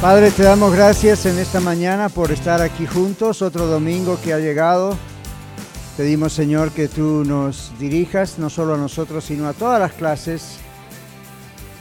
Padre, 0.00 0.30
te 0.30 0.44
damos 0.44 0.72
gracias 0.72 1.26
en 1.26 1.40
esta 1.40 1.58
mañana 1.58 2.08
por 2.08 2.30
estar 2.30 2.62
aquí 2.62 2.86
juntos, 2.86 3.42
otro 3.42 3.66
domingo 3.66 4.16
que 4.22 4.32
ha 4.32 4.38
llegado. 4.38 4.96
Pedimos, 5.96 6.32
Señor, 6.32 6.70
que 6.70 6.86
tú 6.86 7.24
nos 7.24 7.72
dirijas, 7.80 8.38
no 8.38 8.48
solo 8.48 8.74
a 8.74 8.78
nosotros, 8.78 9.24
sino 9.24 9.48
a 9.48 9.54
todas 9.54 9.80
las 9.80 9.92
clases, 9.94 10.58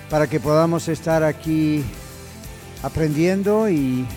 para 0.10 0.26
que 0.26 0.40
podamos 0.40 0.88
estar 0.88 1.24
aquí 1.24 1.84
aprendiendo 2.82 3.70
y 3.70 4.08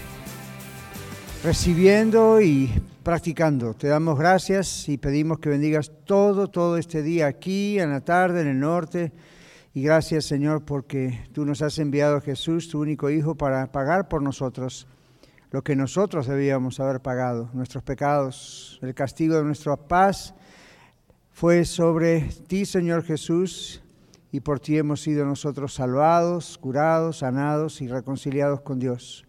recibiendo 1.44 2.40
y 2.40 2.72
practicando. 3.02 3.74
Te 3.74 3.88
damos 3.88 4.18
gracias 4.18 4.88
y 4.88 4.96
pedimos 4.96 5.40
que 5.40 5.50
bendigas 5.50 5.92
todo, 6.06 6.48
todo 6.48 6.78
este 6.78 7.02
día 7.02 7.26
aquí, 7.26 7.78
en 7.78 7.90
la 7.90 8.00
tarde, 8.00 8.40
en 8.40 8.48
el 8.48 8.60
norte 8.60 9.12
y 9.72 9.82
gracias 9.82 10.24
Señor 10.24 10.64
porque 10.64 11.20
tú 11.32 11.44
nos 11.44 11.62
has 11.62 11.78
enviado 11.78 12.16
a 12.16 12.20
Jesús, 12.20 12.68
tu 12.68 12.80
único 12.80 13.10
Hijo, 13.10 13.34
para 13.36 13.70
pagar 13.70 14.08
por 14.08 14.22
nosotros 14.22 14.86
lo 15.50 15.62
que 15.62 15.74
nosotros 15.74 16.26
debíamos 16.26 16.78
haber 16.80 17.00
pagado, 17.00 17.50
nuestros 17.52 17.82
pecados. 17.82 18.78
El 18.82 18.94
castigo 18.94 19.36
de 19.36 19.44
nuestra 19.44 19.76
paz 19.76 20.34
fue 21.30 21.64
sobre 21.64 22.28
ti, 22.46 22.64
Señor 22.64 23.02
Jesús, 23.02 23.82
y 24.30 24.40
por 24.40 24.60
ti 24.60 24.78
hemos 24.78 25.02
sido 25.02 25.24
nosotros 25.24 25.74
salvados, 25.74 26.56
curados, 26.58 27.18
sanados 27.18 27.80
y 27.80 27.88
reconciliados 27.88 28.60
con 28.60 28.78
Dios. 28.78 29.26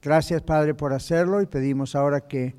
Gracias, 0.00 0.42
Padre, 0.42 0.74
por 0.74 0.92
hacerlo 0.92 1.42
y 1.42 1.46
pedimos 1.46 1.96
ahora 1.96 2.20
que 2.20 2.54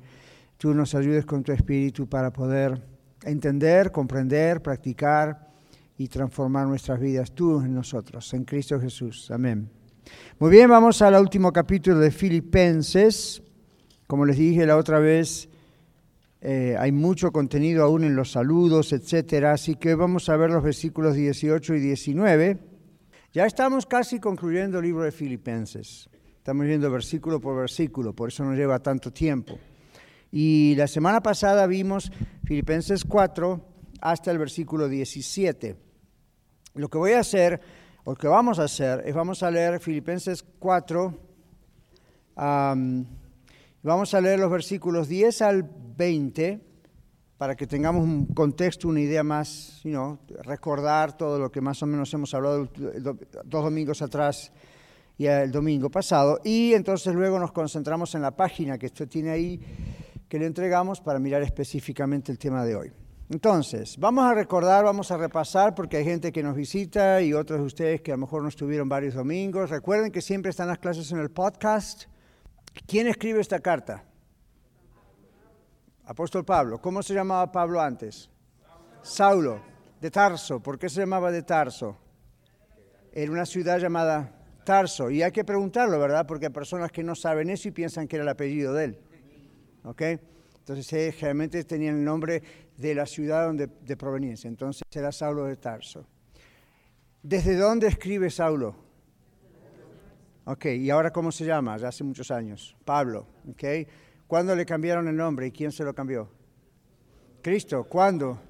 tú 0.58 0.74
nos 0.74 0.94
ayudes 0.94 1.24
con 1.24 1.42
tu 1.42 1.52
Espíritu 1.52 2.06
para 2.08 2.32
poder 2.32 2.82
entender, 3.22 3.92
comprender, 3.92 4.60
practicar 4.60 5.45
y 5.98 6.08
transformar 6.08 6.66
nuestras 6.66 7.00
vidas 7.00 7.32
tú 7.32 7.60
en 7.60 7.74
nosotros, 7.74 8.32
en 8.34 8.44
Cristo 8.44 8.78
Jesús. 8.80 9.30
Amén. 9.30 9.70
Muy 10.38 10.50
bien, 10.50 10.68
vamos 10.68 11.00
al 11.02 11.20
último 11.20 11.52
capítulo 11.52 11.98
de 11.98 12.10
Filipenses. 12.10 13.42
Como 14.06 14.24
les 14.24 14.36
dije 14.36 14.66
la 14.66 14.76
otra 14.76 14.98
vez, 14.98 15.48
eh, 16.40 16.76
hay 16.78 16.92
mucho 16.92 17.32
contenido 17.32 17.82
aún 17.82 18.04
en 18.04 18.14
los 18.14 18.32
saludos, 18.32 18.92
etcétera, 18.92 19.52
así 19.52 19.76
que 19.76 19.94
vamos 19.94 20.28
a 20.28 20.36
ver 20.36 20.50
los 20.50 20.62
versículos 20.62 21.14
18 21.14 21.74
y 21.74 21.80
19. 21.80 22.58
Ya 23.32 23.46
estamos 23.46 23.86
casi 23.86 24.20
concluyendo 24.20 24.78
el 24.78 24.84
libro 24.84 25.02
de 25.02 25.12
Filipenses. 25.12 26.08
Estamos 26.36 26.66
viendo 26.66 26.90
versículo 26.90 27.40
por 27.40 27.56
versículo, 27.56 28.12
por 28.12 28.28
eso 28.28 28.44
nos 28.44 28.56
lleva 28.56 28.78
tanto 28.78 29.12
tiempo. 29.12 29.58
Y 30.30 30.74
la 30.76 30.86
semana 30.86 31.20
pasada 31.20 31.66
vimos 31.66 32.12
Filipenses 32.44 33.04
4 33.04 33.60
hasta 34.00 34.30
el 34.30 34.38
versículo 34.38 34.88
17. 34.88 35.85
Lo 36.76 36.88
que 36.88 36.98
voy 36.98 37.12
a 37.12 37.20
hacer, 37.20 37.60
o 38.04 38.10
lo 38.10 38.16
que 38.16 38.28
vamos 38.28 38.58
a 38.58 38.64
hacer, 38.64 39.02
es 39.06 39.14
vamos 39.14 39.42
a 39.42 39.50
leer 39.50 39.80
Filipenses 39.80 40.44
4, 40.58 41.14
vamos 42.36 44.14
a 44.14 44.20
leer 44.20 44.38
los 44.38 44.50
versículos 44.50 45.08
10 45.08 45.42
al 45.42 45.70
20 45.96 46.60
para 47.38 47.54
que 47.54 47.66
tengamos 47.66 48.04
un 48.04 48.26
contexto, 48.26 48.88
una 48.88 49.00
idea 49.00 49.22
más, 49.22 49.80
you 49.84 50.18
recordar 50.44 51.16
todo 51.16 51.38
lo 51.38 51.50
que 51.50 51.60
más 51.60 51.82
o 51.82 51.86
menos 51.86 52.12
hemos 52.14 52.32
hablado 52.34 52.68
dos 52.94 53.64
domingos 53.64 54.00
atrás 54.02 54.52
y 55.18 55.26
el 55.26 55.50
domingo 55.50 55.90
pasado. 55.90 56.40
Y 56.44 56.72
entonces 56.74 57.14
luego 57.14 57.38
nos 57.38 57.52
concentramos 57.52 58.14
en 58.14 58.22
la 58.22 58.30
página 58.30 58.78
que 58.78 58.86
usted 58.86 59.08
tiene 59.08 59.30
ahí, 59.30 59.60
que 60.28 60.38
le 60.38 60.46
entregamos 60.46 61.00
para 61.00 61.18
mirar 61.18 61.42
específicamente 61.42 62.32
el 62.32 62.38
tema 62.38 62.64
de 62.64 62.76
hoy. 62.76 62.92
Entonces, 63.28 63.96
vamos 63.98 64.24
a 64.24 64.34
recordar, 64.34 64.84
vamos 64.84 65.10
a 65.10 65.16
repasar, 65.16 65.74
porque 65.74 65.96
hay 65.96 66.04
gente 66.04 66.30
que 66.30 66.44
nos 66.44 66.54
visita 66.54 67.20
y 67.20 67.32
otros 67.32 67.58
de 67.58 67.66
ustedes 67.66 68.00
que 68.00 68.12
a 68.12 68.14
lo 68.14 68.20
mejor 68.20 68.42
no 68.42 68.48
estuvieron 68.48 68.88
varios 68.88 69.14
domingos. 69.14 69.70
Recuerden 69.70 70.12
que 70.12 70.22
siempre 70.22 70.50
están 70.50 70.68
las 70.68 70.78
clases 70.78 71.10
en 71.10 71.18
el 71.18 71.30
podcast. 71.30 72.04
¿Quién 72.86 73.08
escribe 73.08 73.40
esta 73.40 73.58
carta? 73.58 74.04
Apóstol 76.04 76.44
Pablo. 76.44 76.80
¿Cómo 76.80 77.02
se 77.02 77.14
llamaba 77.14 77.50
Pablo 77.50 77.80
antes? 77.80 78.30
Saulo, 79.02 79.60
de 80.00 80.10
Tarso. 80.12 80.60
¿Por 80.60 80.78
qué 80.78 80.88
se 80.88 81.00
llamaba 81.00 81.32
de 81.32 81.42
Tarso? 81.42 81.96
Era 83.12 83.32
una 83.32 83.44
ciudad 83.44 83.80
llamada 83.80 84.36
Tarso. 84.64 85.10
Y 85.10 85.24
hay 85.24 85.32
que 85.32 85.44
preguntarlo, 85.44 85.98
¿verdad? 85.98 86.26
Porque 86.28 86.46
hay 86.46 86.52
personas 86.52 86.92
que 86.92 87.02
no 87.02 87.16
saben 87.16 87.50
eso 87.50 87.66
y 87.66 87.72
piensan 87.72 88.06
que 88.06 88.16
era 88.16 88.22
el 88.22 88.28
apellido 88.28 88.72
de 88.72 88.84
él. 88.84 88.98
¿Ok? 89.82 90.02
Entonces, 90.66 90.92
eh, 90.94 91.12
generalmente 91.12 91.62
tenían 91.62 91.98
el 91.98 92.04
nombre 92.04 92.42
de 92.76 92.92
la 92.92 93.06
ciudad 93.06 93.46
donde, 93.46 93.68
de 93.68 93.96
proveniencia. 93.96 94.48
Entonces 94.48 94.82
era 94.90 95.12
Saulo 95.12 95.44
de 95.44 95.56
Tarso. 95.56 96.04
¿Desde 97.22 97.54
dónde 97.54 97.86
escribe 97.86 98.30
Saulo? 98.30 98.74
Ok, 100.44 100.64
¿y 100.64 100.90
ahora 100.90 101.12
cómo 101.12 101.30
se 101.30 101.44
llama? 101.44 101.74
Hace 101.74 102.02
muchos 102.02 102.32
años. 102.32 102.76
Pablo. 102.84 103.28
Ok. 103.48 103.62
¿Cuándo 104.26 104.56
le 104.56 104.66
cambiaron 104.66 105.06
el 105.06 105.14
nombre 105.14 105.46
y 105.46 105.52
quién 105.52 105.70
se 105.70 105.84
lo 105.84 105.94
cambió? 105.94 106.28
Cristo. 107.42 107.84
¿Cuándo? 107.84 108.40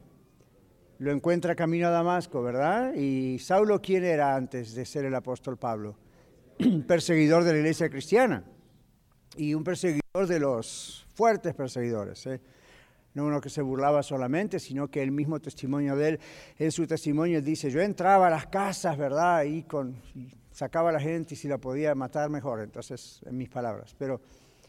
Lo 0.99 1.13
encuentra 1.13 1.55
camino 1.55 1.89
a 1.89 1.91
Damasco, 1.91 2.43
¿verdad? 2.43 2.95
¿Y 2.95 3.39
Saulo 3.41 3.83
quién 3.83 4.05
era 4.05 4.35
antes 4.35 4.75
de 4.75 4.87
ser 4.87 5.05
el 5.05 5.15
apóstol 5.15 5.59
Pablo? 5.59 5.99
perseguidor 6.89 7.45
de 7.45 7.53
la 7.53 7.59
iglesia 7.59 7.91
cristiana 7.91 8.43
y 9.37 9.53
un 9.53 9.63
perseguidor 9.63 10.06
de 10.25 10.41
los 10.41 11.07
fuertes 11.15 11.55
perseguidores. 11.55 12.27
¿eh? 12.27 12.41
no 13.17 13.25
uno 13.25 13.41
que 13.41 13.49
se 13.49 13.63
burlaba 13.63 14.03
solamente, 14.03 14.61
sino 14.61 14.89
que 14.89 15.03
el 15.03 15.11
mismo 15.11 15.41
testimonio 15.41 15.97
de 15.97 16.09
él, 16.11 16.21
en 16.59 16.71
su 16.71 16.87
testimonio 16.87 17.41
dice, 17.41 17.71
yo 17.71 17.81
entraba 17.81 18.27
a 18.27 18.31
las 18.31 18.47
casas, 18.47 18.99
¿verdad? 18.99 19.45
Y, 19.45 19.63
con, 19.63 19.97
sacaba 20.53 20.91
a 20.91 20.93
la 20.93 21.01
gente 21.01 21.33
y 21.33 21.37
si 21.37 21.49
la 21.49 21.57
podía 21.57 21.95
matar 21.95 22.29
mejor, 22.29 22.61
entonces, 22.61 23.21
en 23.25 23.39
mis 23.39 23.49
palabras. 23.49 23.95
Pero 23.99 24.21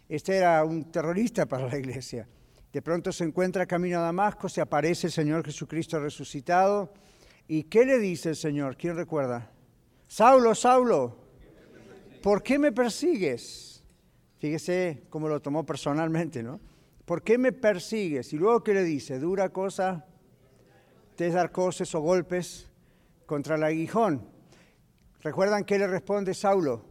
este 0.08 0.38
era 0.38 0.64
un 0.64 0.86
terrorista 0.86 1.46
para 1.46 1.68
la 1.68 1.78
iglesia. 1.78 2.26
De 2.72 2.82
pronto 2.82 3.12
se 3.12 3.26
encuentra 3.26 3.66
camino 3.66 4.00
a 4.00 4.04
Damasco, 4.04 4.48
se 4.48 4.62
aparece 4.62 5.08
el 5.08 5.14
Señor 5.14 5.46
Jesucristo 5.46 6.00
resucitado. 6.00 6.94
¿Y 7.50 7.64
qué 7.64 7.86
le 7.86 8.00
dice 8.00 8.30
el 8.30 8.38
Señor? 8.38 8.78
¿Quién 8.78 8.96
recuerda? 8.96 9.52
Saulo, 10.08 10.56
Saulo, 10.56 11.18
¿por 12.24 12.42
qué 12.42 12.58
me 12.58 12.72
persigues? 12.72 13.67
Fíjese 14.40 15.04
cómo 15.10 15.28
lo 15.28 15.42
tomó 15.42 15.66
personalmente, 15.66 16.44
¿no? 16.44 16.60
¿por 17.08 17.24
qué 17.24 17.38
me 17.38 17.54
persigues? 17.54 18.34
Y 18.34 18.38
luego, 18.38 18.62
¿qué 18.62 18.74
le 18.74 18.84
dice? 18.84 19.18
Dura 19.18 19.50
cosa 19.50 20.06
te 21.16 21.32
dar 21.32 21.52
cosas 21.54 21.96
o 21.96 22.02
golpes 22.02 22.70
contra 23.26 23.56
el 23.56 23.64
aguijón. 23.64 24.30
¿Recuerdan 25.22 25.64
qué 25.64 25.80
le 25.80 25.88
responde 25.88 26.34
Saulo? 26.34 26.84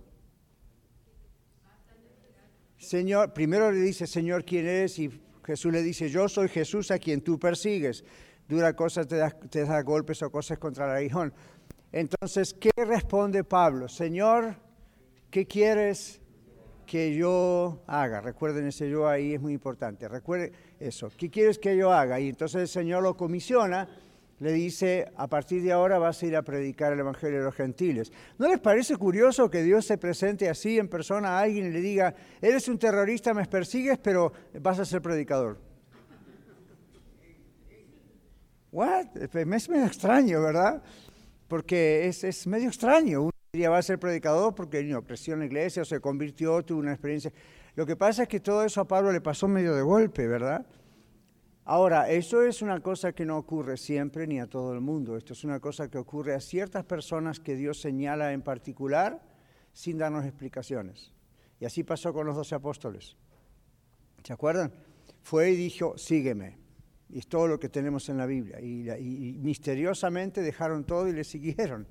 Señor, 2.79 3.35
primero 3.35 3.71
le 3.71 3.81
dice, 3.81 4.07
Señor, 4.07 4.45
¿quién 4.45 4.67
eres? 4.67 4.99
Y 4.99 5.11
Jesús 5.45 5.71
le 5.71 5.83
dice, 5.83 6.09
yo 6.09 6.29
soy 6.29 6.49
Jesús 6.49 6.91
a 6.91 6.99
quien 6.99 7.21
tú 7.21 7.39
persigues. 7.39 8.03
Dura 8.49 8.75
cosa 8.75 9.05
te 9.05 9.17
da, 9.17 9.31
te 9.31 9.65
golpes 9.83 10.23
o 10.23 10.31
cosas 10.31 10.59
contra 10.59 10.87
el 10.87 10.97
aguijón. 10.97 11.33
Entonces, 11.93 12.55
¿qué 12.55 12.71
responde 12.75 13.45
Pablo? 13.45 13.87
Señor, 13.87 14.57
¿qué 15.31 15.47
quieres 15.47 16.23
que 16.87 17.15
yo 17.15 17.83
haga. 17.87 18.21
Recuerden 18.21 18.67
ese 18.67 18.89
yo 18.89 19.09
ahí 19.09 19.35
es 19.35 19.41
muy 19.41 19.53
importante. 19.53 20.09
Recuerden 20.09 20.53
eso. 20.79 21.11
¿Qué 21.17 21.29
quieres 21.29 21.59
que 21.59 21.77
yo 21.77 21.93
haga? 21.93 22.19
Y 22.21 22.29
entonces 22.29 22.63
el 22.63 22.69
Señor 22.69 23.03
lo 23.03 23.17
comisiona, 23.17 23.89
le 24.39 24.53
dice, 24.53 25.11
a 25.17 25.27
partir 25.27 25.63
de 25.63 25.73
ahora 25.73 25.99
vas 25.99 26.23
a 26.23 26.27
ir 26.27 26.37
a 26.37 26.43
predicar 26.43 26.93
el 26.93 27.01
Evangelio 27.01 27.39
de 27.39 27.45
los 27.45 27.55
gentiles. 27.55 28.13
¿No 28.39 28.49
les 28.49 28.61
parece 28.61 28.97
curioso 28.97 29.51
que 29.51 29.63
Dios 29.63 29.85
se 29.85 29.99
presente 29.99 30.49
así 30.49 30.79
en 30.79 30.89
persona 30.89 31.39
a 31.39 31.41
alguien 31.41 31.67
y 31.67 31.71
le 31.71 31.81
diga, 31.81 32.15
eres 32.41 32.69
un 32.69 32.79
terrorista, 32.79 33.35
me 33.35 33.45
persigues, 33.47 33.99
pero 33.99 34.33
vas 34.61 34.79
a 34.79 34.85
ser 34.85 35.03
predicador? 35.03 35.59
What? 38.71 39.17
Es 39.17 39.69
medio 39.69 39.87
extraño, 39.87 40.43
¿verdad? 40.43 40.83
Porque 41.49 42.07
es, 42.07 42.25
es 42.25 42.47
medio 42.47 42.69
extraño 42.69 43.31
va 43.65 43.79
a 43.79 43.83
ser 43.83 43.99
predicador 43.99 44.55
porque 44.55 44.83
no, 44.85 45.03
creció 45.03 45.35
en 45.35 45.41
la 45.41 45.47
iglesia 45.47 45.85
se 45.85 46.01
convirtió, 46.01 46.63
tuvo 46.65 46.81
una 46.81 46.93
experiencia. 46.93 47.33
Lo 47.75 47.87
que 47.87 47.97
pasa 47.97 48.23
es 48.23 48.29
que 48.29 48.41
todo 48.41 48.65
eso 48.65 48.81
a 48.81 48.89
Pablo 48.89 49.13
le 49.13 49.21
pasó 49.21 49.49
medio 49.49 49.75
de 49.75 49.83
golpe, 49.83 50.27
¿verdad? 50.27 50.67
Ahora, 51.65 52.09
eso 52.11 52.43
es 52.43 52.63
una 52.63 52.81
cosa 52.81 53.13
que 53.13 53.27
no 53.27 53.37
ocurre 53.37 53.77
siempre 53.77 54.27
ni 54.27 54.39
a 54.39 54.47
todo 54.47 54.73
el 54.73 54.81
mundo. 54.81 55.17
Esto 55.17 55.33
es 55.33 55.43
una 55.45 55.59
cosa 55.59 55.91
que 55.91 55.99
ocurre 55.99 56.35
a 56.35 56.41
ciertas 56.41 56.85
personas 56.85 57.41
que 57.41 57.57
Dios 57.57 57.81
señala 57.81 58.33
en 58.33 58.43
particular 58.43 59.21
sin 59.73 59.99
darnos 59.99 60.25
explicaciones. 60.25 61.13
Y 61.59 61.65
así 61.65 61.83
pasó 61.83 62.13
con 62.13 62.27
los 62.27 62.37
doce 62.37 62.55
apóstoles. 62.55 63.17
¿Se 64.23 64.33
acuerdan? 64.33 64.73
fue 65.27 65.51
y 65.51 65.57
dijo, 65.57 65.99
sígueme. 65.99 66.57
Y 67.09 67.19
es 67.19 67.27
todo 67.27 67.49
lo 67.49 67.59
que 67.59 67.69
tenemos 67.69 68.09
en 68.09 68.17
la 68.17 68.27
Biblia. 68.27 68.61
Y, 68.61 69.37
misteriosamente 69.41 70.41
dejaron 70.41 70.85
todo 70.85 71.09
y 71.09 71.13
le 71.13 71.25
siguieron. 71.25 71.89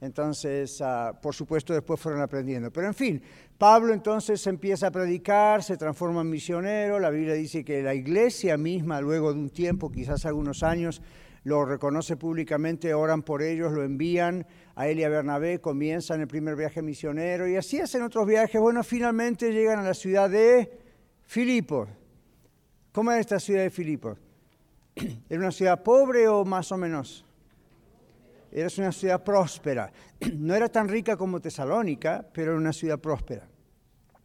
Entonces, 0.00 0.80
ah, 0.80 1.18
por 1.20 1.34
supuesto, 1.34 1.72
después 1.72 1.98
fueron 2.00 2.22
aprendiendo. 2.22 2.70
Pero 2.70 2.86
en 2.86 2.94
fin, 2.94 3.22
Pablo 3.56 3.92
entonces 3.92 4.46
empieza 4.46 4.88
a 4.88 4.90
predicar, 4.90 5.62
se 5.62 5.76
transforma 5.76 6.20
en 6.20 6.30
misionero. 6.30 7.00
La 7.00 7.10
Biblia 7.10 7.34
dice 7.34 7.64
que 7.64 7.82
la 7.82 7.94
iglesia 7.94 8.56
misma, 8.56 9.00
luego 9.00 9.32
de 9.32 9.40
un 9.40 9.50
tiempo, 9.50 9.90
quizás 9.90 10.24
algunos 10.24 10.62
años, 10.62 11.02
lo 11.42 11.64
reconoce 11.64 12.16
públicamente, 12.16 12.94
oran 12.94 13.22
por 13.22 13.42
ellos, 13.42 13.72
lo 13.72 13.82
envían 13.82 14.46
a 14.76 14.86
él 14.86 15.00
y 15.00 15.04
a 15.04 15.08
Bernabé, 15.08 15.60
comienzan 15.60 16.20
el 16.20 16.28
primer 16.28 16.54
viaje 16.54 16.82
misionero 16.82 17.48
y 17.48 17.56
así 17.56 17.80
hacen 17.80 18.02
otros 18.02 18.26
viajes. 18.26 18.60
Bueno, 18.60 18.84
finalmente 18.84 19.52
llegan 19.52 19.80
a 19.80 19.82
la 19.82 19.94
ciudad 19.94 20.30
de 20.30 20.70
Filipos. 21.24 21.88
¿Cómo 22.92 23.10
es 23.12 23.20
esta 23.20 23.40
ciudad 23.40 23.62
de 23.62 23.70
Filipos? 23.70 24.18
¿Era 25.28 25.40
una 25.40 25.52
ciudad 25.52 25.82
pobre 25.82 26.28
o 26.28 26.44
más 26.44 26.70
o 26.70 26.76
menos? 26.76 27.24
Era 28.50 28.68
una 28.78 28.92
ciudad 28.92 29.22
próspera. 29.22 29.92
No 30.36 30.54
era 30.54 30.68
tan 30.68 30.88
rica 30.88 31.16
como 31.16 31.40
Tesalónica, 31.40 32.26
pero 32.32 32.52
era 32.52 32.60
una 32.60 32.72
ciudad 32.72 32.98
próspera, 32.98 33.48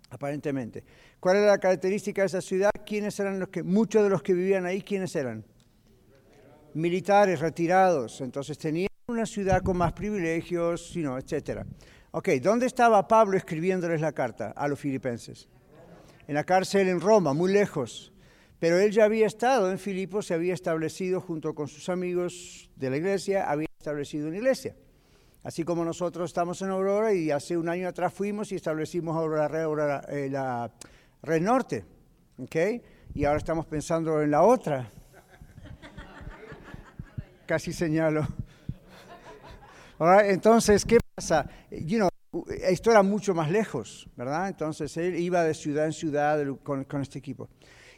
aparentemente. 0.10 0.84
¿Cuál 1.20 1.38
era 1.38 1.48
la 1.48 1.58
característica 1.58 2.22
de 2.22 2.28
esa 2.28 2.42
ciudad? 2.42 2.72
¿Quiénes 2.86 3.20
eran 3.20 3.40
los 3.40 3.50
que, 3.50 3.64
muchos 3.64 4.04
de 4.04 4.10
los 4.10 4.24
que 4.24 4.34
vivían 4.34 4.66
ahí, 4.66 4.82
quiénes 4.82 5.16
eran? 5.16 5.46
militares 6.74 7.40
retirados, 7.40 8.22
entonces 8.22 8.58
tenían 8.58 8.88
una 9.08 9.26
ciudad 9.26 9.62
con 9.62 9.78
más 9.78 9.94
privilegios, 9.94 10.90
sino, 10.92 11.18
etc. 11.18 11.62
Ok, 12.12 12.30
¿dónde 12.42 12.66
estaba 12.66 13.08
Pablo 13.08 13.38
escribiéndoles 13.38 14.02
la 14.02 14.12
carta 14.12 14.52
a 14.56 14.68
los 14.68 14.80
filipenses? 14.80 15.50
En 16.28 16.36
la 16.36 16.44
cárcel 16.44 16.88
en 16.88 17.02
Roma, 17.02 17.34
muy 17.34 17.52
lejos. 17.52 18.14
Pero 18.60 18.80
él 18.80 18.92
ya 18.92 19.04
había 19.04 19.28
estado 19.28 19.70
en 19.70 19.78
Filipos, 19.78 20.28
se 20.28 20.34
había 20.34 20.54
establecido 20.54 21.20
junto 21.20 21.54
con 21.54 21.68
sus 21.68 21.90
amigos 21.90 22.70
de 22.78 22.90
la 22.90 22.98
iglesia, 22.98 23.50
había 23.50 23.68
establecido 23.84 24.30
una 24.30 24.38
iglesia. 24.38 24.74
Así 25.44 25.66
como 25.66 25.84
nosotros 25.84 26.30
estamos 26.30 26.62
en 26.62 26.70
Aurora 26.70 27.14
y 27.14 27.30
hace 27.30 27.58
un 27.58 27.68
año 27.68 27.90
atrás 27.90 28.14
fuimos 28.14 28.50
y 28.54 28.56
establecimos 28.56 29.18
Aurora, 29.18 30.06
eh, 30.08 30.30
la 30.30 30.72
Red 31.22 31.42
Norte. 31.42 31.84
¿okay? 32.38 32.82
Y 33.14 33.26
ahora 33.26 33.40
estamos 33.40 33.66
pensando 33.66 34.22
en 34.22 34.32
la 34.32 34.42
otra, 34.44 34.90
casi 37.46 37.74
señalo. 37.74 38.26
entonces, 40.24 40.86
¿qué 40.86 40.98
pasa? 41.14 41.46
esto 42.62 42.90
era 42.90 43.04
mucho 43.04 43.36
más 43.36 43.52
lejos, 43.52 44.08
¿verdad? 44.16 44.48
Entonces 44.48 44.96
él 44.96 45.20
iba 45.20 45.44
de 45.44 45.54
ciudad 45.54 45.86
en 45.86 45.94
ciudad 45.94 46.40
con, 46.64 47.02
este 47.02 47.20
equipo. 47.20 47.50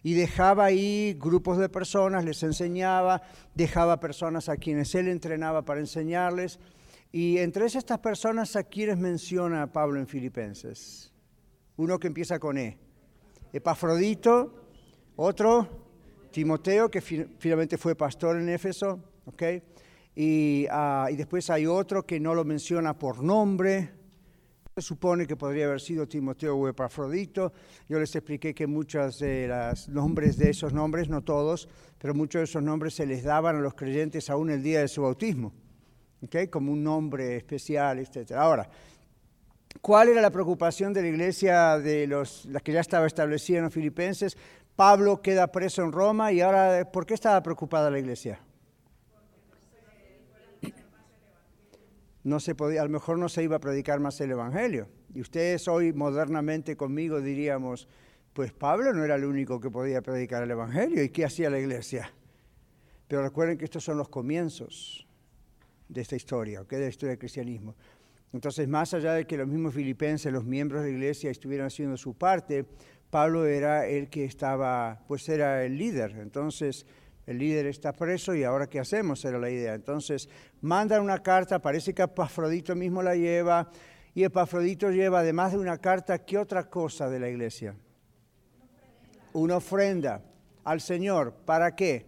Y 0.06 0.14
dejaba 0.14 0.66
ahí 0.66 1.18
grupos 1.20 1.58
de 1.58 1.68
personas, 1.68 2.24
les 2.24 2.44
enseñaba, 2.44 3.24
dejaba 3.56 4.00
personas 4.00 4.50
a 4.50 4.58
quienes 4.58 4.94
él 4.94 5.08
entrenaba 5.08 5.66
para 5.66 5.80
enseñarles. 5.80 6.60
Y 7.12 7.40
entre 7.40 7.66
estas 7.66 7.98
personas, 7.98 8.56
¿a 8.56 8.62
quienes 8.62 9.00
menciona 9.00 9.74
Pablo 9.74 10.00
en 10.00 10.06
Filipenses? 10.06 11.12
Uno 11.78 11.98
que 11.98 12.06
empieza 12.06 12.38
con 12.38 12.60
E. 12.60 12.78
Epafrodito, 13.52 14.68
otro, 15.16 15.68
Timoteo, 16.30 16.92
que 16.92 17.02
finalmente 17.02 17.80
fue 17.80 17.96
pastor 17.96 18.38
en 18.38 18.50
Éfeso, 18.50 19.00
¿okay? 19.26 19.64
Ah, 20.70 21.08
y, 21.10 21.16
después 21.16 21.50
hay 21.50 21.66
otro 21.66 22.06
que 22.06 22.20
no 22.20 22.36
lo 22.36 22.46
menciona 22.46 22.96
por 22.96 23.24
nombre. 23.24 23.90
Se 24.78 24.82
supone 24.82 25.26
que 25.26 25.38
podría 25.38 25.68
haber 25.68 25.80
sido 25.80 26.06
Timoteo 26.06 26.58
o 26.58 26.68
Epafrodito. 26.68 27.54
Yo 27.88 27.98
les 27.98 28.14
expliqué 28.14 28.54
que 28.54 28.68
muchos 28.68 29.20
de 29.20 29.48
los 29.48 29.88
nombres 29.88 30.38
de 30.38 30.50
esos 30.50 30.74
nombres, 30.74 31.08
no 31.08 31.24
todos, 31.24 31.70
pero 31.98 32.14
muchos 32.14 32.42
de 32.42 32.44
esos 32.44 32.62
nombres 32.62 32.94
se 32.94 33.06
les 33.06 33.24
daban 33.24 33.56
a 33.56 33.62
los 33.62 33.74
creyentes 33.74 34.30
aún 34.30 34.50
el 34.50 34.62
día 34.62 34.82
de 34.82 34.90
su 34.90 35.04
bautismo, 35.04 35.54
¿okay? 36.22 36.50
como 36.50 36.74
un 36.74 36.84
nombre 36.84 37.38
especial, 37.38 38.00
etc. 38.00 38.34
Ahora, 38.34 38.70
¿cuál 39.80 40.10
era 40.10 40.20
la 40.20 40.30
preocupación 40.30 40.92
de 40.92 41.04
la 41.04 41.08
iglesia 41.08 41.80
de 41.80 42.06
los, 42.06 42.46
que 42.62 42.74
ya 42.74 42.82
estaba 42.82 43.08
establecida 43.08 43.60
en 43.60 43.64
los 43.64 43.74
filipenses? 43.74 44.36
Pablo 44.76 45.22
queda 45.22 45.54
preso 45.54 45.84
en 45.84 45.94
Roma 45.94 46.34
y 46.34 46.42
ahora, 46.42 46.92
¿por 46.92 47.06
qué 47.06 47.14
estaba 47.14 47.42
preocupada 47.42 47.90
la 47.90 48.00
iglesia? 48.00 48.45
No 52.26 52.40
se 52.40 52.56
podía, 52.56 52.82
a 52.82 52.86
lo 52.86 52.90
mejor 52.90 53.20
no 53.20 53.30
se 53.30 53.44
iba 53.44 53.58
a 53.58 53.60
predicar 53.60 54.00
más 54.00 54.20
el 54.20 54.32
Evangelio. 54.32 54.88
Y 55.14 55.22
ustedes 55.22 55.68
hoy 55.68 55.94
modernamente 55.94 56.76
conmigo 56.76 57.22
diríamos, 57.22 57.88
pues 58.34 58.52
Pablo 58.52 58.94
no 58.94 59.06
era 59.06 59.14
el 59.14 59.26
único 59.26 59.62
que 59.62 59.70
podía 59.70 60.02
predicar 60.02 60.42
el 60.42 60.50
Evangelio. 60.50 61.04
¿Y 61.04 61.10
qué 61.10 61.24
hacía 61.24 61.52
la 61.52 61.60
iglesia? 61.60 62.12
Pero 63.08 63.22
recuerden 63.22 63.60
que 63.60 63.66
estos 63.66 63.84
son 63.84 64.00
los 64.00 64.10
comienzos 64.10 65.08
de 65.88 66.02
esta 66.02 66.16
historia, 66.16 66.62
¿ok? 66.62 66.72
de 66.72 66.80
la 66.80 66.88
historia 66.88 67.12
del 67.12 67.20
cristianismo. 67.20 67.76
Entonces, 68.34 68.68
más 68.68 68.96
allá 68.96 69.14
de 69.14 69.28
que 69.28 69.38
los 69.38 69.48
mismos 69.48 69.76
filipenses, 69.76 70.34
los 70.34 70.44
miembros 70.44 70.82
de 70.82 70.90
la 70.90 70.96
iglesia 70.96 71.30
estuvieran 71.30 71.68
haciendo 71.68 71.96
su 71.96 72.16
parte, 72.16 72.66
Pablo 73.12 73.46
era 73.46 73.86
el 73.86 74.10
que 74.10 74.26
estaba, 74.26 75.04
pues 75.08 75.30
era 75.30 75.64
el 75.64 75.78
líder. 75.78 76.18
Entonces, 76.18 76.88
el 77.26 77.38
líder 77.40 77.66
está 77.66 77.92
preso 77.94 78.36
y 78.36 78.44
ahora 78.44 78.68
qué 78.68 78.80
hacemos, 78.80 79.24
era 79.26 79.40
la 79.40 79.50
idea. 79.50 79.74
Entonces 79.74 80.30
mandan 80.62 81.02
una 81.02 81.22
carta, 81.24 81.60
parece 81.60 81.94
que 81.94 82.04
Epafrodito 82.04 82.76
mismo 82.76 83.02
la 83.02 83.16
lleva, 83.16 83.70
y 84.16 84.24
Epafrodito 84.24 84.90
lleva 84.92 85.20
además 85.20 85.52
de 85.52 85.58
una 85.58 85.78
carta, 85.78 86.20
¿qué 86.20 86.38
otra 86.38 86.70
cosa 86.70 87.10
de 87.10 87.20
la 87.20 87.28
iglesia? 87.28 87.76
Una 89.34 89.58
ofrenda 89.58 90.24
al 90.64 90.80
Señor. 90.80 91.34
¿Para 91.46 91.76
qué? 91.76 92.06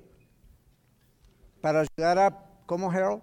Para 1.59 1.81
ayudar 1.81 2.17
a, 2.17 2.45
¿cómo 2.65 2.89
Harold? 2.89 3.21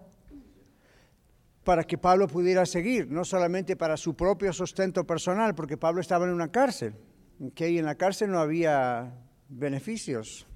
Para 1.65 1.85
que 1.85 1.97
Pablo 1.97 2.29
pudiera 2.29 2.67
seguir, 2.67 3.11
no 3.11 3.25
solamente 3.25 3.75
para 3.75 3.97
su 3.97 4.15
propio 4.15 4.53
sustento 4.53 5.07
personal, 5.07 5.55
porque 5.55 5.79
Pablo 5.79 6.03
estaba 6.03 6.27
en 6.27 6.33
una 6.33 6.53
cárcel, 6.53 6.95
que 7.55 7.79
en 7.79 7.87
la 7.87 7.95
cárcel 7.95 8.31
no 8.31 8.39
había 8.39 9.15
beneficios. 9.49 10.47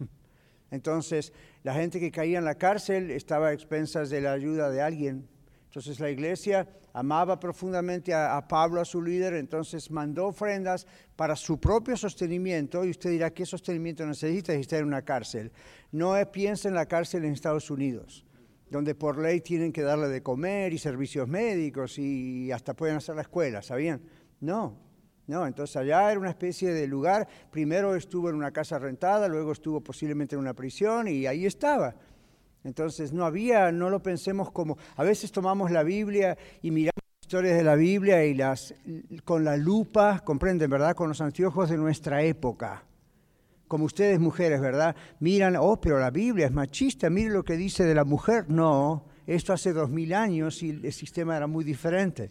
Entonces, 0.71 1.33
la 1.63 1.75
gente 1.75 2.01
que 2.01 2.11
caía 2.11 2.39
en 2.39 2.45
la 2.45 2.57
cárcel 2.57 3.11
estaba 3.11 3.49
a 3.49 3.53
expensas 3.53 4.11
de 4.11 4.21
la 4.21 4.33
ayuda 4.33 4.71
de 4.71 4.83
alguien. 4.83 5.29
Entonces, 5.67 6.01
la 6.01 6.11
iglesia 6.11 6.69
amaba 6.93 7.39
profundamente 7.39 8.13
a, 8.15 8.47
Pablo, 8.49 8.81
a 8.81 8.85
su 8.85 9.03
líder, 9.03 9.35
entonces 9.35 9.91
mandó 9.91 10.27
ofrendas 10.27 10.87
para 11.17 11.37
su 11.37 11.59
propio 11.59 11.97
sostenimiento. 11.97 12.85
Y 12.85 12.91
usted 12.91 13.11
dirá, 13.11 13.31
¿qué 13.31 13.47
sostenimiento 13.47 14.05
necesita 14.05 14.53
si 14.55 14.61
está 14.61 14.79
en 14.79 14.87
una 14.87 15.03
cárcel? 15.03 15.53
No 15.93 16.15
piensa 16.33 16.69
en 16.69 16.75
la 16.75 16.87
cárcel 16.87 17.25
en 17.25 17.33
Estados 17.33 17.71
Unidos 17.71 18.25
donde 18.71 18.95
por 18.95 19.19
ley 19.19 19.41
tienen 19.41 19.73
que 19.73 19.83
darle 19.83 20.09
de 20.09 20.23
comer 20.23 20.73
y 20.73 20.79
servicios 20.79 21.27
médicos 21.27 21.99
y 21.99 22.53
hasta 22.53 22.75
pueden 22.75 22.97
hacer 22.97 23.15
la 23.15 23.23
escuela, 23.23 23.63
¿sabían? 23.63 24.03
No, 24.41 24.77
no, 25.29 25.47
entonces 25.47 25.77
allá 25.77 26.11
era 26.11 26.19
una 26.19 26.31
especie 26.31 26.73
de 26.73 26.87
lugar, 26.87 27.29
primero 27.51 27.95
estuvo 27.95 28.31
en 28.31 28.35
una 28.35 28.51
casa 28.51 28.79
rentada, 28.79 29.29
luego 29.29 29.53
estuvo 29.53 29.83
posiblemente 29.83 30.35
en 30.35 30.41
una 30.41 30.55
prisión 30.55 31.07
y 31.07 31.27
ahí 31.27 31.45
estaba. 31.45 31.95
Entonces 32.65 33.13
no 33.13 33.27
había, 33.27 33.71
no 33.71 33.91
lo 33.91 34.03
pensemos 34.03 34.51
como, 34.51 34.79
a 34.97 35.05
veces 35.05 35.31
tomamos 35.31 35.71
la 35.71 35.83
Biblia 35.83 36.39
y 36.63 36.71
miramos 36.71 37.03
historias 37.21 37.59
de 37.59 37.63
la 37.63 37.75
Biblia 37.75 38.25
y 38.25 38.33
las 38.33 38.75
con 39.27 39.45
la 39.45 39.59
lupa, 39.59 40.21
comprenden, 40.21 40.71
¿verdad? 40.71 40.97
Con 40.97 41.09
los 41.09 41.21
anteojos 41.21 41.69
de 41.69 41.77
nuestra 41.77 42.23
época. 42.23 42.85
Como 43.69 43.85
ustedes 43.85 44.19
mujeres, 44.19 44.63
¿verdad? 44.63 44.97
Miran, 45.21 45.57
oh, 45.57 45.79
pero 45.79 46.01
la 46.01 46.11
Biblia 46.11 46.47
es 46.47 46.53
machista, 46.53 47.11
mire 47.11 47.29
lo 47.29 47.45
que 47.45 47.59
dice 47.59 47.85
de 47.85 47.95
la 47.95 48.05
mujer. 48.05 48.47
No, 48.49 49.05
esto 49.27 49.53
hace 49.53 49.75
dos 49.75 49.91
mil 49.91 50.15
años 50.15 50.63
y 50.63 50.71
el 50.71 50.93
sistema 50.95 51.37
era 51.37 51.47
muy 51.47 51.65
diferente. 51.65 52.31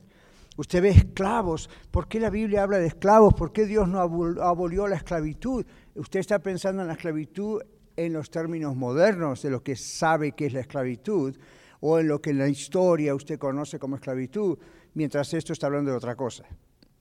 Usted 0.58 0.82
ve 0.82 0.90
esclavos. 0.90 1.70
¿Por 1.92 2.08
qué 2.08 2.20
la 2.20 2.30
Biblia 2.30 2.64
habla 2.64 2.80
de 2.80 2.88
esclavos? 2.88 3.34
¿Por 3.36 3.54
qué 3.54 3.66
Dios 3.66 3.88
no 3.88 4.00
abolió 4.02 4.88
la 4.88 4.98
esclavitud? 4.98 5.66
Usted 5.96 6.20
está 6.20 6.40
pensando 6.40 6.82
en 6.82 6.88
la 6.88 6.96
esclavitud 6.96 7.62
en 7.96 8.14
los 8.14 8.30
términos 8.30 8.76
modernos 8.76 9.42
de 9.42 9.50
lo 9.50 9.64
que 9.64 9.76
sabe 9.76 10.34
que 10.34 10.48
es 10.48 10.54
la 10.54 10.62
esclavitud 10.62 11.38
o 11.80 12.00
en 12.00 12.08
lo 12.08 12.22
que 12.22 12.32
en 12.32 12.40
la 12.40 12.48
historia 12.48 13.14
usted 13.16 13.38
conoce 13.38 13.80
como 13.80 13.96
esclavitud, 13.96 14.58
mientras 14.96 15.34
esto 15.34 15.54
está 15.54 15.68
hablando 15.68 15.92
de 15.92 15.98
otra 15.98 16.16
cosa, 16.16 16.46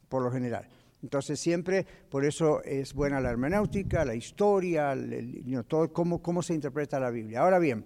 por 0.08 0.22
lo 0.22 0.30
general. 0.30 0.68
Entonces 1.02 1.40
siempre, 1.40 1.86
por 2.10 2.24
eso 2.24 2.62
es 2.62 2.92
buena 2.92 3.20
la 3.20 3.30
hermenéutica, 3.30 4.04
la 4.04 4.14
historia, 4.14 4.94
todo, 5.66 5.92
cómo, 5.92 6.20
cómo 6.22 6.42
se 6.42 6.54
interpreta 6.54 7.00
la 7.00 7.10
Biblia. 7.10 7.40
Ahora 7.40 7.58
bien, 7.58 7.84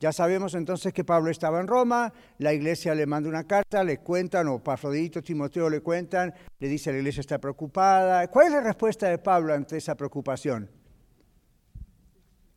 ya 0.00 0.12
sabemos 0.12 0.54
entonces 0.54 0.92
que 0.92 1.02
Pablo 1.02 1.30
estaba 1.30 1.60
en 1.60 1.66
Roma, 1.66 2.12
la 2.38 2.54
iglesia 2.54 2.94
le 2.94 3.06
manda 3.06 3.28
una 3.28 3.44
carta, 3.44 3.82
le 3.82 3.98
cuentan, 3.98 4.46
o 4.46 4.62
Pafrodito, 4.62 5.22
Timoteo 5.22 5.68
le 5.68 5.80
cuentan, 5.80 6.32
le 6.60 6.68
dice 6.68 6.92
la 6.92 6.98
iglesia 6.98 7.20
está 7.20 7.38
preocupada. 7.38 8.28
¿Cuál 8.28 8.46
es 8.46 8.52
la 8.52 8.60
respuesta 8.60 9.08
de 9.08 9.18
Pablo 9.18 9.54
ante 9.54 9.76
esa 9.76 9.96
preocupación? 9.96 10.70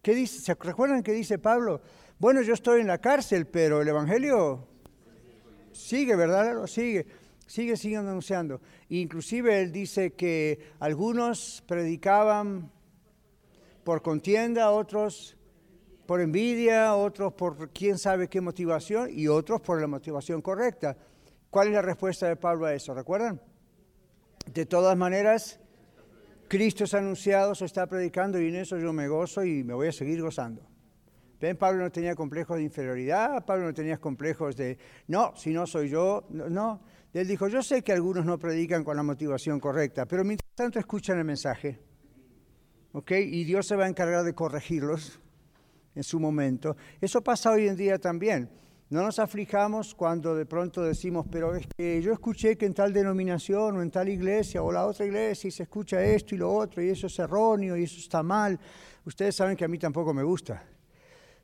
¿Qué 0.04 0.14
dice? 0.14 0.40
¿Se 0.40 0.54
recuerdan 0.54 1.02
que 1.02 1.14
dice 1.14 1.40
Pablo? 1.40 1.82
Bueno, 2.20 2.42
yo 2.44 2.54
estoy 2.54 2.82
en 2.82 2.88
la 2.88 3.00
cárcel, 3.00 3.48
pero 3.48 3.82
el 3.82 3.88
Evangelio 3.88 4.68
sigue, 5.72 6.16
¿verdad? 6.16 6.68
Sigue, 6.68 7.08
sigue, 7.48 7.76
sigue 7.76 7.98
anunciando. 7.98 8.62
Inclusive 8.90 9.62
él 9.62 9.72
dice 9.72 10.14
que 10.14 10.60
algunos 10.80 11.64
predicaban 11.68 12.72
por 13.84 14.04
contienda, 14.04 14.70
otros 14.72 15.38
por 16.12 16.20
envidia, 16.20 16.94
otros 16.94 17.32
por 17.32 17.70
quién 17.70 17.98
sabe 17.98 18.28
qué 18.28 18.42
motivación 18.42 19.08
y 19.10 19.30
otros 19.30 19.62
por 19.62 19.80
la 19.80 19.88
motivación 19.88 20.42
correcta. 20.42 20.98
¿Cuál 21.50 21.70
es 21.70 21.74
la 21.74 21.82
respuesta 21.82 22.28
de 22.28 22.36
Pablo 22.36 22.66
a 22.66 22.74
eso? 22.74 22.94
¿Recuerdan? 22.94 23.40
De 24.54 24.66
todas 24.66 24.98
maneras, 24.98 25.58
Cristo 26.50 26.84
es 26.84 26.94
anunciado, 26.96 27.56
se 27.56 27.64
está 27.64 27.88
predicando 27.88 28.42
y 28.42 28.50
en 28.50 28.56
eso 28.56 28.78
yo 28.78 28.92
me 28.92 29.08
gozo 29.08 29.46
y 29.46 29.64
me 29.64 29.74
voy 29.74 29.88
a 29.88 29.94
seguir 29.94 30.22
gozando. 30.22 30.68
¿Ven? 31.40 31.56
Pablo 31.56 31.84
no 31.84 31.92
tenía 31.94 32.14
complejos 32.14 32.58
de 32.58 32.64
inferioridad, 32.64 33.46
Pablo 33.46 33.68
no 33.68 33.74
tenía 33.74 33.98
complejos 33.98 34.58
de, 34.58 34.78
no, 35.08 35.32
si 35.38 35.52
no 35.52 35.66
soy 35.66 35.88
yo, 35.88 36.26
no. 36.30 36.82
Él 37.14 37.26
dijo, 37.26 37.48
yo 37.48 37.64
sé 37.64 37.84
que 37.84 37.94
algunos 37.94 38.26
no 38.26 38.38
predican 38.38 38.84
con 38.84 38.98
la 38.98 39.04
motivación 39.04 39.62
correcta, 39.62 40.06
pero 40.06 40.26
mientras 40.26 40.52
tanto 40.56 40.78
escuchan 40.78 41.20
el 41.20 41.24
mensaje, 41.24 41.80
¿ok? 42.92 43.12
Y 43.12 43.46
Dios 43.46 43.66
se 43.66 43.78
va 43.78 43.86
a 43.86 43.88
encargar 43.88 44.26
de 44.26 44.34
corregirlos 44.34 45.22
en 45.96 46.04
su 46.04 46.20
momento. 46.20 46.76
Eso 47.00 47.22
pasa 47.22 47.52
hoy 47.52 47.68
en 47.68 47.76
día 47.76 48.00
también. 48.00 48.50
No 48.92 49.04
nos 49.04 49.20
aflijamos 49.20 49.96
cuando 49.96 50.36
de 50.36 50.46
pronto 50.46 50.84
decimos, 50.84 51.26
pero 51.32 51.56
es 51.56 51.66
que 51.78 52.02
yo 52.02 52.12
escuché 52.12 52.58
que 52.58 52.66
en 52.66 52.74
tal 52.74 52.92
denominación 52.92 53.78
o 53.78 53.82
en 53.82 53.90
tal 53.90 54.10
iglesia 54.10 54.62
o 54.62 54.70
la 54.70 54.86
otra 54.86 55.06
iglesia 55.06 55.50
se 55.50 55.64
escucha 55.64 56.04
esto 56.04 56.36
y 56.36 56.38
lo 56.38 56.54
otro 56.54 56.84
y 56.84 56.90
eso 56.90 57.08
es 57.08 57.18
erróneo 57.18 57.78
y 57.78 57.84
eso 57.84 58.00
está 58.00 58.22
mal. 58.22 58.60
Ustedes 59.06 59.34
saben 59.34 59.56
que 59.56 59.64
a 59.64 59.70
mí 59.70 59.78
tampoco 59.78 60.14
me 60.14 60.24
gusta. 60.24 60.62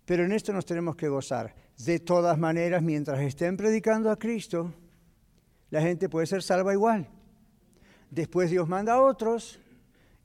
Pero 0.04 0.26
en 0.26 0.34
esto 0.34 0.52
nos 0.52 0.66
tenemos 0.66 0.98
que 0.98 1.08
gozar. 1.08 1.56
De 1.86 2.00
todas 2.00 2.38
maneras, 2.38 2.84
mientras 2.84 3.22
estén 3.22 3.56
predicando 3.56 4.12
a 4.12 4.20
Cristo, 4.20 4.74
la 5.70 5.82
gente 5.82 6.10
puede 6.10 6.28
ser 6.28 6.44
salva 6.44 6.74
igual. 6.74 7.08
Después 8.12 8.50
Dios 8.52 8.68
manda 8.68 8.96
a 8.96 9.02
otros 9.02 9.58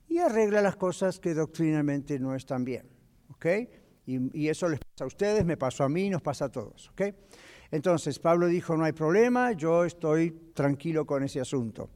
y 0.09 0.19
arregla 0.19 0.61
las 0.61 0.75
cosas 0.75 1.21
que 1.21 1.35
doctrinalmente 1.35 2.19
no 2.19 2.35
están 2.35 2.65
bien. 2.65 2.89
¿Ok? 3.31 3.47
Y, 4.05 4.49
eso 4.49 4.69
les 4.69 4.81
pasa 4.81 5.05
a 5.05 5.07
ustedes, 5.07 5.45
me 5.45 5.57
pasó 5.57 5.85
a 5.85 5.89
mí, 5.89 6.11
nos 6.11 6.23
pasa 6.23 6.47
a 6.47 6.49
todos. 6.49 6.91
Entonces, 7.71 8.19
Pablo 8.19 8.49
dijo, 8.49 8.77
no 8.77 8.85
hay 8.85 8.93
problema, 8.93 9.53
yo 9.53 9.85
estoy 9.85 10.31
tranquilo 10.55 11.07
con 11.07 11.23
ese 11.23 11.41
asunto. 11.41 11.89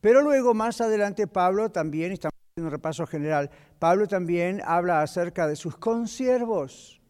Pero 0.00 0.20
luego, 0.20 0.52
más 0.52 0.80
adelante, 0.80 1.26
Pablo 1.26 1.70
también, 1.70 2.12
estamos 2.12 2.34
haciendo 2.34 2.68
un 2.68 2.72
repaso 2.72 3.06
general, 3.06 3.50
Pablo 3.78 4.06
también 4.06 4.60
habla 4.64 5.00
acerca 5.00 5.46
de 5.46 5.56
sus 5.56 5.76
consiervos. 5.76 7.00